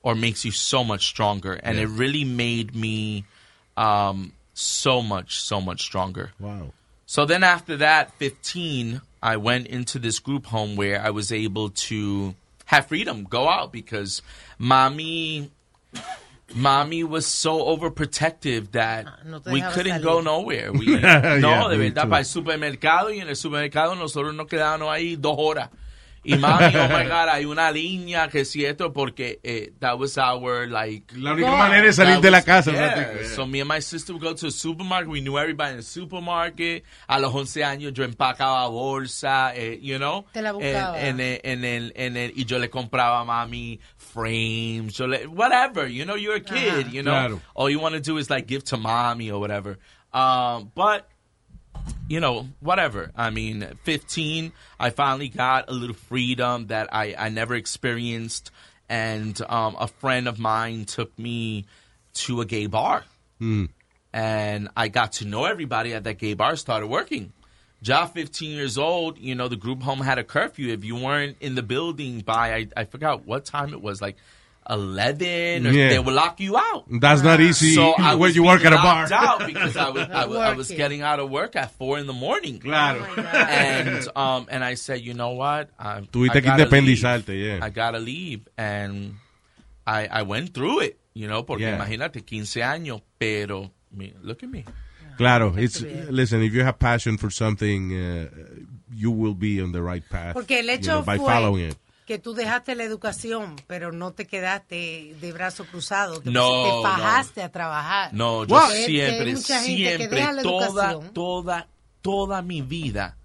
or 0.01 0.15
makes 0.15 0.45
you 0.45 0.51
so 0.51 0.83
much 0.83 1.05
stronger, 1.07 1.53
and 1.53 1.77
it 1.77 1.87
really 1.87 2.23
made 2.23 2.75
me 2.75 3.25
um, 3.77 4.31
so 4.53 5.01
much, 5.01 5.39
so 5.41 5.59
much 5.61 5.81
stronger. 5.81 6.31
Wow. 6.39 6.71
So 7.05 7.25
then 7.25 7.43
after 7.43 7.77
that, 7.77 8.13
15, 8.13 9.01
I 9.21 9.37
went 9.37 9.67
into 9.67 9.99
this 9.99 10.19
group 10.19 10.45
home 10.45 10.75
where 10.75 11.01
I 11.01 11.09
was 11.09 11.31
able 11.31 11.69
to 11.71 12.35
have 12.65 12.85
freedom, 12.87 13.23
go 13.23 13.49
out 13.49 13.71
because 13.71 14.21
mommy 14.57 15.49
mommy 16.55 17.03
was 17.03 17.25
so 17.27 17.59
overprotective 17.65 18.71
that 18.71 19.05
Ah, 19.07 19.17
no 19.25 19.41
we 19.51 19.61
couldn't 19.61 19.99
salir. 19.99 20.03
go 20.03 20.21
nowhere. 20.21 20.71
We, 20.71 20.97
Yeah, 20.99 21.37
no, 21.39 21.69
de 21.69 21.77
me 21.77 21.89
verdad, 21.89 22.03
too. 22.03 22.09
para 22.09 22.19
el 22.21 22.25
supermercado 22.25 23.11
y 23.13 23.19
en 23.21 23.27
el 23.29 23.35
supermercado 23.35 23.95
nosotros 23.95 24.33
nos 24.33 24.47
quedábamos 24.47 24.89
ahí 24.89 25.15
dos 25.15 25.35
horas. 25.37 25.69
Y 26.23 26.35
mami, 26.37 26.65
oh 26.75 26.87
my 26.89 27.03
God, 27.07 27.29
hay 27.29 27.45
una 27.45 27.71
línea 27.71 28.27
que 28.29 28.41
es 28.41 28.51
cierto 28.51 28.91
porque 28.91 29.39
eh, 29.43 29.71
that 29.79 29.97
was 29.97 30.17
our 30.17 30.67
like 30.67 31.13
La 31.15 31.33
única 31.33 31.51
manera 31.51 31.83
de 31.85 31.93
salir 31.93 32.15
that 32.15 32.21
de 32.21 32.31
la 32.31 32.37
was- 32.39 32.45
casa. 32.45 32.71
yeah. 32.71 32.95
¿verdad? 32.95 33.25
So 33.35 33.45
me 33.47 33.61
and 33.61 33.67
my 33.69 33.79
sister 33.79 34.13
would 34.13 34.21
go 34.23 34.33
to 34.33 34.45
the 34.47 34.51
supermarket. 34.51 35.09
We 35.09 35.21
knew 35.21 35.37
everybody 35.37 35.71
in 35.71 35.77
the 35.77 35.83
supermarket. 35.83 36.83
A 37.07 37.19
los 37.19 37.33
11 37.33 37.63
años 37.63 37.93
yo 37.93 38.03
empacaba 38.03 38.67
bolsa, 38.69 39.53
eh, 39.55 39.79
you 39.81 39.97
know. 39.97 40.25
Te 40.33 40.41
la 40.41 40.51
buscaba. 40.51 40.99
En, 40.99 41.19
en, 41.19 41.21
el- 41.21 41.39
en 41.43 41.63
el, 41.65 41.93
en 41.95 42.17
el, 42.17 42.33
y 42.35 42.45
yo 42.45 42.59
le 42.59 42.69
compraba 42.69 43.21
a 43.21 43.25
mami 43.25 43.79
frames, 43.97 44.93
yo 44.97 45.07
le, 45.07 45.25
whatever, 45.27 45.87
you 45.87 46.03
know, 46.05 46.15
you're 46.15 46.35
a 46.35 46.41
kid, 46.41 46.91
you 46.91 47.01
know. 47.03 47.11
Claro. 47.11 47.41
All 47.55 47.69
you 47.69 47.79
want 47.79 47.95
to 47.95 48.01
do 48.01 48.17
is 48.17 48.29
like 48.29 48.47
give 48.47 48.63
to 48.65 48.77
mommy 48.77 49.31
or 49.31 49.39
whatever. 49.39 49.77
Um, 50.11 50.71
but 50.75 51.07
you 52.09 52.19
know, 52.19 52.49
whatever. 52.59 53.11
I 53.15 53.29
mean, 53.29 53.65
15, 53.83 54.51
I 54.79 54.89
finally 54.89 55.29
got 55.29 55.69
a 55.69 55.73
little 55.73 55.95
freedom 55.95 56.67
that 56.67 56.89
I, 56.91 57.15
I 57.17 57.29
never 57.29 57.55
experienced. 57.55 58.51
And 58.89 59.39
um, 59.47 59.77
a 59.79 59.87
friend 59.87 60.27
of 60.27 60.39
mine 60.39 60.85
took 60.85 61.17
me 61.17 61.67
to 62.15 62.41
a 62.41 62.45
gay 62.45 62.65
bar. 62.65 63.05
And 64.11 64.69
I 64.75 64.87
got 64.87 65.13
to 65.13 65.25
know 65.25 65.45
everybody 65.45 65.93
at 65.93 66.03
that 66.05 66.17
gay 66.17 66.33
bar, 66.33 66.55
started 66.55 66.87
working. 66.87 67.31
Ja, 67.81 68.07
15 68.07 68.51
years 68.51 68.77
old, 68.77 69.19
you 69.19 69.35
know, 69.35 69.47
the 69.47 69.55
group 69.55 69.83
home 69.83 69.99
had 69.99 70.17
a 70.17 70.23
curfew. 70.23 70.73
If 70.73 70.83
you 70.83 70.95
weren't 70.95 71.37
in 71.39 71.53
the 71.53 71.63
building 71.63 72.21
by, 72.21 72.55
I, 72.55 72.67
I 72.75 72.83
forgot 72.85 73.25
what 73.25 73.45
time 73.45 73.71
it 73.71 73.81
was, 73.81 74.01
like 74.01 74.17
11, 74.69 75.65
or 75.67 75.71
Yeah. 75.71 75.89
they 75.89 75.99
will 75.99 76.13
lock 76.13 76.39
you 76.39 76.57
out. 76.57 76.85
That's 76.89 77.21
not 77.23 77.39
easy 77.41 77.73
So 77.75 77.93
I 77.97 78.11
when 78.15 78.19
was 78.19 78.35
you 78.35 78.43
work 78.43 78.63
at 78.63 78.73
a 78.73 78.75
bar. 78.77 79.07
locked 79.09 79.11
out 79.11 79.45
because 79.47 79.75
I 79.75 79.89
was 79.89 80.07
I 80.09 80.25
was, 80.25 80.37
I 80.37 80.53
was 80.53 80.69
getting 80.71 81.01
out 81.01 81.19
of 81.19 81.29
work 81.29 81.55
at 81.55 81.71
four 81.71 81.97
in 81.97 82.05
the 82.07 82.13
morning. 82.13 82.59
Claro. 82.59 83.03
And 83.17 84.07
um 84.15 84.47
and 84.49 84.63
I 84.63 84.75
said, 84.75 85.01
you 85.01 85.13
know 85.13 85.31
what? 85.31 85.69
I, 85.79 86.01
Tuviste 86.01 86.31
I 86.37 86.41
que 86.41 86.41
gotta 86.41 86.63
independizarte, 86.65 87.27
leave. 87.29 87.57
yeah. 87.59 87.65
I 87.65 87.69
gotta 87.69 87.99
leave, 87.99 88.47
and 88.57 89.15
I 89.87 90.07
I 90.07 90.21
went 90.23 90.53
through 90.53 90.81
it, 90.81 90.99
you 91.13 91.27
know, 91.27 91.43
porque 91.43 91.61
Yeah. 91.61 91.75
imagínate 91.77 92.21
15 92.25 92.61
años, 92.63 93.01
pero 93.17 93.71
me, 93.91 94.13
look 94.21 94.43
at 94.43 94.49
me. 94.49 94.65
Claro. 95.17 95.53
It's, 95.57 95.81
listen, 95.81 96.41
if 96.43 96.53
you 96.53 96.63
have 96.63 96.79
passion 96.79 97.17
for 97.17 97.29
something, 97.29 97.91
uh, 97.91 98.29
you 98.93 99.11
will 99.11 99.33
be 99.33 99.59
on 99.61 99.73
the 99.73 99.81
right 99.81 100.03
path. 100.09 100.33
Porque 100.33 100.51
el 100.51 100.63
you 100.65 100.71
hecho 100.77 100.99
know, 100.99 101.01
by 101.01 101.17
fue 101.17 101.25
following 101.27 101.65
it. 101.71 101.75
Que 102.09 102.17
tú 102.17 102.33
dejaste 102.33 102.73
la 102.73 102.83
educación, 102.85 103.55
pero 103.67 103.91
no 103.91 104.13
te 104.13 104.25
quedaste 104.25 105.15
de 105.21 105.31
brazo 105.31 105.63
cruzado. 105.65 106.19
Te, 106.21 106.31
No, 106.31 106.63
te 106.63 106.69
no. 106.71 106.81
fajaste 106.81 107.43
a 107.43 107.51
trabajar. 107.51 108.11
No, 108.15 108.45
yo 108.45 108.59
siempre, 108.71 109.31
mucha 109.35 109.61
gente 109.61 109.83
que 109.83 109.97
siempre, 109.97 110.19
deja 110.19 110.31
la 110.31 110.41
toda, 110.41 110.89
educación. 110.91 111.13
toda, 111.13 111.67
toda 112.01 112.41
mi 112.41 112.63
vida, 112.63 113.15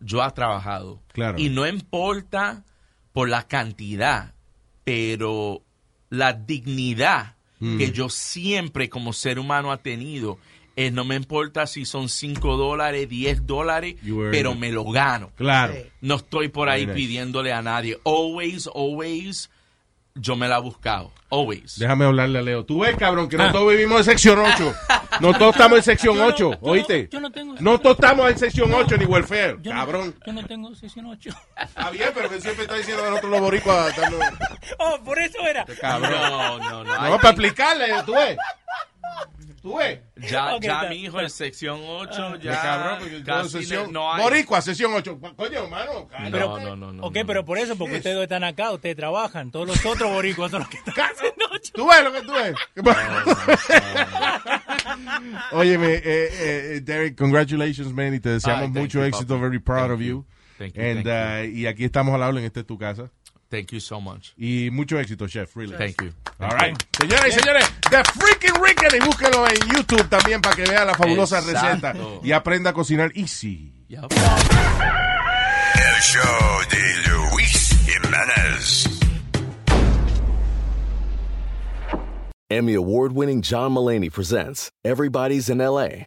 yo 0.00 0.24
he 0.26 0.30
trabajado. 0.30 1.02
Claro. 1.12 1.38
Y 1.38 1.50
no 1.50 1.66
importa 1.66 2.64
por 3.12 3.28
la 3.28 3.42
cantidad, 3.46 4.32
pero 4.84 5.60
la 6.08 6.32
dignidad 6.32 7.34
Mm. 7.58 7.76
que 7.76 7.92
yo 7.92 8.08
siempre 8.08 8.88
como 8.88 9.12
ser 9.12 9.38
humano 9.38 9.70
ha 9.70 9.76
tenido, 9.76 10.38
eh, 10.86 10.90
no 10.90 11.04
me 11.04 11.14
importa 11.16 11.66
si 11.66 11.84
son 11.84 12.08
5 12.08 12.56
dólares, 12.56 13.08
10 13.08 13.46
dólares, 13.46 13.96
pero 14.30 14.54
me 14.54 14.70
lo 14.70 14.84
gano. 14.84 15.30
Claro. 15.36 15.74
Sí. 15.74 15.82
No 16.00 16.16
estoy 16.16 16.48
por 16.48 16.68
ahí 16.68 16.82
nice. 16.86 16.94
pidiéndole 16.94 17.52
a 17.52 17.60
nadie. 17.62 17.98
Always, 18.04 18.68
always, 18.74 19.50
yo 20.14 20.36
me 20.36 20.48
la 20.48 20.58
he 20.58 20.60
buscado. 20.60 21.12
Always. 21.30 21.78
Déjame 21.78 22.04
hablarle 22.06 22.38
a 22.40 22.42
Leo. 22.42 22.64
Tú 22.64 22.80
ves, 22.80 22.96
cabrón, 22.96 23.28
que 23.28 23.36
no 23.36 23.52
todos 23.52 23.70
vivimos 23.70 23.98
en 23.98 24.04
sección 24.04 24.38
8. 24.40 24.74
No 25.20 25.32
todos 25.34 25.54
estamos 25.54 25.78
en 25.78 25.84
sección 25.84 26.14
Yo 26.16 26.22
no- 26.22 26.26
8, 26.28 26.50
yo 26.52 26.58
no- 26.60 26.72
¿oíste? 26.72 27.08
yo 27.12 27.20
no 27.20 27.30
tengo- 27.30 27.54
No 27.60 27.78
todos 27.78 27.96
estamos 27.96 28.30
en 28.30 28.38
sección 28.38 28.72
8 28.74 28.96
ni 28.96 29.04
welfare, 29.04 29.56
Yo 29.60 29.72
no- 29.72 29.80
cabrón. 29.80 30.14
yo 30.26 30.32
no 30.32 30.44
tengo 30.46 30.74
sesión 30.74 31.06
8. 31.06 31.30
Está 31.56 31.90
bien, 31.90 32.08
pero 32.14 32.28
que 32.30 32.40
siempre 32.40 32.62
está 32.64 32.74
diciendo 32.76 33.02
que 33.04 33.10
nosotros 33.10 33.30
los 33.32 33.40
boricuas 33.40 33.88
estamos... 33.90 34.18
Oh, 34.78 34.98
por 35.04 35.18
eso 35.20 35.38
era. 35.46 35.64
Cabrón. 35.80 36.10
No, 36.12 36.58
no, 36.58 36.84
no. 36.84 37.10
No, 37.10 37.16
para 37.18 37.30
explicarle, 37.30 37.86
tú 38.06 38.12
ves. 38.14 38.36
Tú 39.62 39.76
ves. 39.76 40.00
Ya, 40.16 40.58
ya 40.60 40.88
mi 40.88 40.96
hijo 40.96 41.20
en 41.20 41.28
sección 41.28 41.80
8, 41.84 42.36
ya. 42.36 42.52
Ya, 42.52 42.62
cabrón, 42.62 43.22
casi 43.24 43.50
sesión... 43.50 43.92
no 43.92 44.12
hay. 44.12 44.22
Boricua, 44.22 44.60
sesión 44.62 44.92
8. 44.94 45.20
Coño, 45.36 45.68
mano. 45.68 46.08
cállate. 46.08 46.30
No, 46.38 46.58
no, 46.58 46.76
no, 46.76 46.92
no. 46.92 47.02
ok, 47.04 47.16
no. 47.16 47.26
pero 47.26 47.44
por 47.44 47.58
eso, 47.58 47.76
porque 47.76 47.96
ustedes 47.96 48.22
están 48.22 48.44
acá, 48.44 48.70
ustedes 48.70 48.96
trabajan. 48.96 49.50
Todos 49.50 49.66
los 49.66 49.84
otros 49.84 50.10
boricuas 50.10 50.50
son 50.50 50.60
los 50.60 50.68
que 50.68 50.78
están 50.78 50.94
haciendo 50.94 51.44
ocho. 51.52 51.72
Tú 51.74 51.88
ves 51.88 52.04
lo 52.04 52.12
que 52.12 52.22
tú 52.22 52.32
ves. 52.32 52.54
Óyeme, 55.52 55.94
eh, 55.94 56.02
eh, 56.04 56.80
Derek, 56.82 57.16
congratulations, 57.16 57.92
man, 57.92 58.14
y 58.14 58.20
te 58.20 58.30
deseamos 58.30 58.64
Ay, 58.64 58.82
mucho 58.82 59.00
you, 59.00 59.04
éxito. 59.04 59.34
papi. 59.34 59.40
Very 59.40 59.58
proud 59.58 59.88
Thank 59.88 59.92
of 59.92 60.00
you. 60.00 60.06
you. 60.06 60.24
Thank 60.58 60.74
you, 60.74 60.82
And, 60.82 61.04
thank 61.04 61.48
uh, 61.54 61.56
y 61.56 61.66
aquí 61.66 61.84
estamos 61.84 62.14
al 62.14 62.22
habla 62.22 62.40
en 62.40 62.46
Esta 62.46 62.60
es 62.60 62.66
tu 62.66 62.78
casa. 62.78 63.10
Thank 63.50 63.72
you 63.72 63.80
so 63.80 64.00
much. 64.00 64.32
Y 64.38 64.70
mucho 64.70 64.98
éxito, 65.00 65.26
chef, 65.28 65.56
really. 65.56 65.76
Thank 65.76 66.00
you. 66.02 66.12
All 66.38 66.50
right. 66.56 66.76
Señoras 66.98 67.26
y 67.28 67.32
señores, 67.32 67.64
The 67.90 68.02
Freaking 68.18 68.62
Rican, 68.62 68.94
y 68.94 69.04
búsquenlo 69.04 69.44
en 69.48 69.58
YouTube 69.74 70.08
también 70.08 70.40
para 70.40 70.54
que 70.54 70.62
vea 70.62 70.84
la 70.84 70.94
fabulosa 70.94 71.40
Exacto. 71.40 71.68
receta 71.68 71.94
y 72.22 72.30
aprenda 72.32 72.70
a 72.70 72.72
cocinar 72.72 73.10
easy. 73.16 73.72
Yep. 73.88 74.12
El 75.74 76.00
show 76.00 76.60
de 76.70 77.10
Luis 77.32 77.76
Jiménez. 77.84 78.86
Emmy 82.50 82.74
award 82.74 83.12
winning 83.12 83.42
John 83.42 83.72
Mulaney 83.74 84.10
presents 84.12 84.70
Everybody's 84.84 85.48
in 85.48 85.58
LA, 85.58 86.06